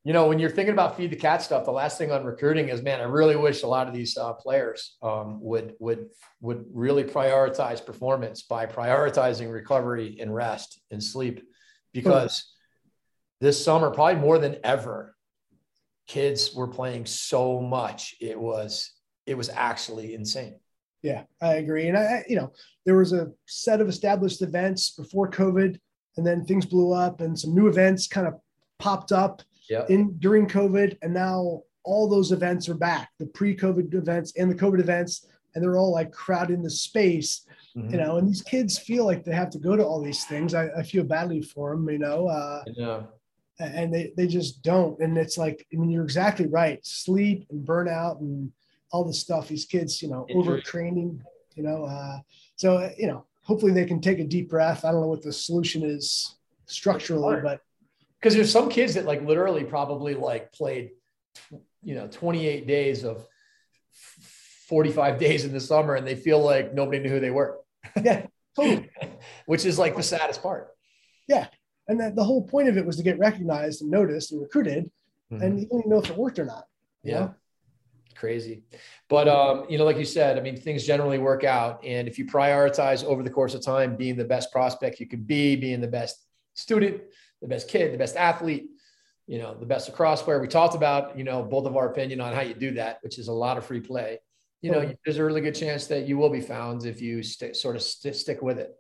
You 0.05 0.13
know, 0.13 0.29
when 0.29 0.39
you're 0.39 0.51
thinking 0.51 0.73
about 0.75 0.97
feed 0.97 1.11
the 1.11 1.17
cat 1.17 1.43
stuff, 1.43 1.65
the 1.65 1.73
last 1.73 1.99
thing 1.99 2.11
on 2.13 2.25
recruiting 2.25 2.69
is, 2.69 2.83
man, 2.83 3.01
I 3.01 3.05
really 3.05 3.37
wish 3.37 3.63
a 3.65 3.67
lot 3.67 3.89
of 3.89 3.95
these 3.95 4.17
uh, 4.17 4.33
players 4.35 4.97
um, 5.03 5.41
would 5.43 5.75
would 5.81 6.09
would 6.41 6.65
really 6.73 7.05
prioritize 7.05 7.85
performance 7.85 8.43
by 8.43 8.67
prioritizing 8.67 9.51
recovery 9.53 10.19
and 10.21 10.33
rest 10.35 10.81
and 10.91 11.03
sleep, 11.03 11.43
because 11.93 12.33
this 13.41 13.63
summer, 13.63 13.91
probably 13.91 14.21
more 14.21 14.39
than 14.39 14.57
ever, 14.65 15.14
kids 16.07 16.55
were 16.55 16.69
playing 16.69 17.07
so 17.07 17.61
much. 17.61 18.15
It 18.21 18.39
was 18.39 18.93
it 19.27 19.37
was 19.37 19.49
actually 19.49 20.15
insane. 20.15 20.57
Yeah, 21.03 21.25
I 21.41 21.55
agree. 21.57 21.89
And 21.89 21.97
I, 21.99 22.25
you 22.29 22.37
know, 22.37 22.53
there 22.87 22.97
was 22.97 23.13
a 23.13 23.31
set 23.47 23.81
of 23.81 23.89
established 23.89 24.43
events 24.43 24.91
before 24.91 25.31
COVID, 25.31 25.79
and 26.17 26.27
then 26.27 26.45
things 26.45 26.67
blew 26.67 26.93
up, 26.93 27.21
and 27.21 27.39
some 27.39 27.55
new 27.55 27.67
events 27.69 28.07
kind 28.07 28.27
of 28.27 28.35
popped 28.79 29.13
up 29.13 29.43
Yeah. 29.69 29.85
in 29.89 30.19
during 30.19 30.47
COVID, 30.47 30.99
and 31.03 31.13
now 31.15 31.63
all 31.85 32.09
those 32.09 32.33
events 32.33 32.69
are 32.71 32.75
back, 32.75 33.11
the 33.19 33.27
pre-COVID 33.27 33.93
events 33.95 34.33
and 34.39 34.51
the 34.51 34.55
COVID 34.55 34.81
events, 34.81 35.27
and 35.55 35.63
they're 35.63 35.77
all 35.77 35.93
like 35.93 36.11
crowded 36.13 36.63
the 36.63 36.71
space, 36.71 37.47
Mm-hmm. 37.77 37.91
you 37.91 37.97
know. 37.99 38.19
And 38.19 38.29
these 38.29 38.41
kids 38.43 38.79
feel 38.79 39.05
like 39.05 39.25
they 39.25 39.35
have 39.35 39.51
to 39.51 39.59
go 39.59 39.75
to 39.75 39.85
all 39.85 40.01
these 40.01 40.25
things. 40.25 40.55
I, 40.55 40.69
I 40.79 40.83
feel 40.85 41.03
badly 41.03 41.43
for 41.43 41.75
them, 41.75 41.89
you 41.91 41.99
know. 41.99 42.29
Uh, 42.29 42.63
Yeah. 42.77 43.03
And 43.59 43.95
they, 43.95 44.13
they 44.17 44.27
just 44.27 44.63
don't. 44.63 44.99
And 45.01 45.17
it's 45.17 45.39
like, 45.39 45.67
I 45.73 45.77
mean, 45.77 45.91
you're 45.91 46.05
exactly 46.05 46.47
right. 46.47 46.85
Sleep 46.85 47.47
and 47.51 47.67
burnout 47.67 48.21
and 48.21 48.51
all 48.91 49.05
the 49.05 49.13
stuff, 49.13 49.49
these 49.49 49.65
kids, 49.65 50.03
you 50.03 50.09
know, 50.09 50.27
Injury. 50.29 50.61
overtraining, 50.63 51.21
you 51.55 51.63
know, 51.63 51.85
uh, 51.85 52.19
so, 52.57 52.79
uh, 52.79 52.91
you 52.97 53.07
know, 53.07 53.27
hopefully 53.43 53.73
they 53.73 53.85
can 53.85 54.01
take 54.01 54.19
a 54.19 54.25
deep 54.25 54.49
breath. 54.49 54.85
I 54.85 54.93
don't 54.93 55.01
know 55.01 55.09
what 55.09 55.23
the 55.23 55.33
solution 55.33 55.85
is 55.85 56.37
structurally, 56.67 57.41
but 57.43 57.61
because 58.25 58.35
there's 58.35 58.51
some 58.51 58.71
kids 58.71 58.95
that 58.95 59.05
like 59.05 59.23
literally 59.23 59.65
probably 59.65 60.15
like 60.15 60.51
played 60.53 60.93
you 61.83 61.95
know 61.95 62.09
28 62.11 62.67
days 62.67 63.05
of 63.05 63.27
45 64.69 65.19
days 65.19 65.45
in 65.45 65.53
the 65.53 65.61
summer 65.61 65.95
and 65.95 66.07
they 66.07 66.17
feel 66.17 66.41
like 66.41 66.73
nobody 66.73 67.01
knew 67.01 67.11
who 67.11 67.21
they 67.21 67.31
were 67.31 67.59
yeah, 68.03 68.27
totally. 68.57 68.91
which 69.47 69.67
is 69.67 69.79
like 69.79 69.95
the 69.95 70.03
saddest 70.03 70.43
part 70.43 70.71
And 71.89 72.01
that 72.01 72.17
the 72.17 72.25
whole 72.25 72.43
point 72.43 72.69
of 72.69 72.77
it 72.77 72.87
was 72.87 72.97
to 72.97 73.03
get 73.03 73.19
recognized 73.19 73.83
and 73.83 73.91
noticed 73.91 74.33
and 74.33 74.41
recruited. 74.41 74.91
And 75.31 75.59
you 75.59 75.67
don't 75.67 75.81
even 75.81 75.91
know 75.91 75.99
if 75.99 76.11
it 76.11 76.17
worked 76.17 76.39
or 76.39 76.45
not. 76.45 76.65
yeah 77.03 77.21
know? 77.21 77.35
crazy 78.15 78.63
but 79.09 79.29
um 79.29 79.67
you 79.69 79.77
know 79.77 79.85
like 79.85 79.99
you 79.99 80.05
said 80.05 80.39
i 80.39 80.41
mean 80.41 80.57
things 80.57 80.87
generally 80.87 81.19
work 81.19 81.45
out 81.45 81.85
and 81.85 82.09
if 82.09 82.19
you 82.19 82.25
prioritize 82.25 83.05
over 83.05 83.23
the 83.23 83.31
course 83.31 83.55
of 83.55 83.61
time 83.61 83.97
being 83.97 84.17
the 84.17 84.25
best 84.25 84.53
prospect 84.53 85.01
you 85.01 85.07
could 85.07 85.27
be 85.27 85.57
being 85.57 85.81
the 85.81 85.89
best 85.89 86.25
student 86.55 87.03
the 87.43 87.49
best 87.49 87.69
kid 87.69 87.93
the 87.93 87.99
best 87.99 88.17
athlete 88.17 88.69
you 89.27 89.39
know 89.39 89.55
the 89.55 89.67
best 89.67 89.89
lacrosse 89.89 90.23
player 90.23 90.41
we 90.41 90.49
talked 90.49 90.75
about 90.75 91.19
you 91.19 91.25
know 91.25 91.43
both 91.43 91.67
of 91.67 91.77
our 91.77 91.89
opinion 91.91 92.21
on 92.21 92.33
how 92.33 92.41
you 92.41 92.55
do 92.55 92.73
that 92.73 92.99
which 93.03 93.19
is 93.19 93.29
a 93.29 93.33
lot 93.33 93.59
of 93.59 93.65
free 93.65 93.81
play 93.81 94.19
you 94.63 94.71
know 94.71 94.95
there's 95.05 95.19
a 95.19 95.25
really 95.25 95.41
good 95.41 95.55
chance 95.55 95.87
that 95.87 96.07
you 96.07 96.17
will 96.17 96.31
be 96.31 96.41
found 96.41 96.87
if 96.87 97.01
you 97.01 97.23
st- 97.23 97.57
sort 97.57 97.77
of 97.77 97.83
st- 97.83 98.17
stick 98.17 98.41
with 98.43 98.59
it 98.59 98.75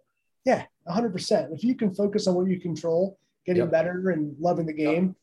Yeah, 0.45 0.65
100%. 0.89 1.53
If 1.53 1.65
you 1.65 1.75
can 1.75 1.95
focus 1.95 2.27
on 2.27 2.35
what 2.35 2.49
you 2.49 2.61
control, 2.61 3.19
getting 3.47 3.63
Yep. 3.63 3.71
better 3.71 4.11
and 4.11 4.37
loving 4.39 4.67
the 4.67 4.73
game, 4.73 5.17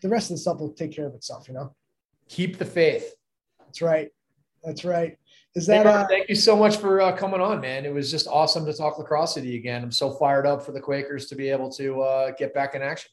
the 0.00 0.08
rest 0.08 0.30
of 0.30 0.36
the 0.36 0.40
stuff 0.40 0.60
will 0.60 0.72
take 0.72 0.92
care 0.92 1.06
of 1.06 1.14
itself, 1.14 1.48
you 1.48 1.54
know? 1.54 1.74
keep 2.28 2.58
the 2.58 2.64
faith 2.64 3.16
That's 3.58 3.82
right. 3.82 4.10
That's 4.62 4.84
right. 4.84 5.16
Is 5.56 5.66
that, 5.66 5.84
Mark, 5.84 6.04
uh, 6.04 6.06
thank 6.06 6.28
you 6.28 6.34
so 6.36 6.54
much 6.54 6.76
for 6.76 7.00
uh, 7.00 7.16
coming 7.16 7.40
on, 7.40 7.60
man. 7.60 7.84
It 7.84 7.92
was 7.92 8.08
just 8.10 8.28
awesome 8.28 8.64
to 8.66 8.72
talk 8.72 8.98
lacrosse 8.98 9.34
with 9.34 9.44
you 9.44 9.58
again. 9.58 9.82
I'm 9.82 9.90
so 9.90 10.10
fired 10.12 10.46
up 10.46 10.62
for 10.64 10.70
the 10.72 10.80
Quakers 10.80 11.26
to 11.26 11.34
be 11.34 11.48
able 11.48 11.70
to 11.72 12.02
uh, 12.02 12.30
get 12.38 12.54
back 12.54 12.74
in 12.76 12.82
action. 12.82 13.10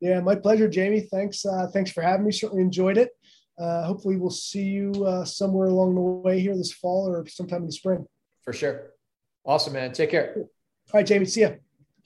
Yeah, 0.00 0.18
my 0.20 0.34
pleasure, 0.34 0.68
Jamie. 0.68 1.02
Thanks. 1.02 1.44
Uh, 1.46 1.68
thanks 1.72 1.90
for 1.92 2.02
having 2.02 2.26
me. 2.26 2.32
Certainly 2.32 2.62
enjoyed 2.62 2.98
it. 2.98 3.10
Uh, 3.58 3.84
hopefully, 3.84 4.16
we'll 4.16 4.30
see 4.30 4.62
you 4.64 5.04
uh, 5.04 5.24
somewhere 5.24 5.68
along 5.68 5.94
the 5.94 6.00
way 6.00 6.40
here 6.40 6.56
this 6.56 6.72
fall 6.72 7.08
or 7.08 7.26
sometime 7.28 7.60
in 7.62 7.66
the 7.66 7.72
spring. 7.72 8.06
For 8.42 8.52
sure. 8.52 8.92
Awesome, 9.44 9.74
man. 9.74 9.92
Take 9.92 10.10
care. 10.10 10.46
All 10.92 10.98
right, 11.00 11.06
Jamie. 11.06 11.26
See 11.26 11.42
ya. 11.42 11.54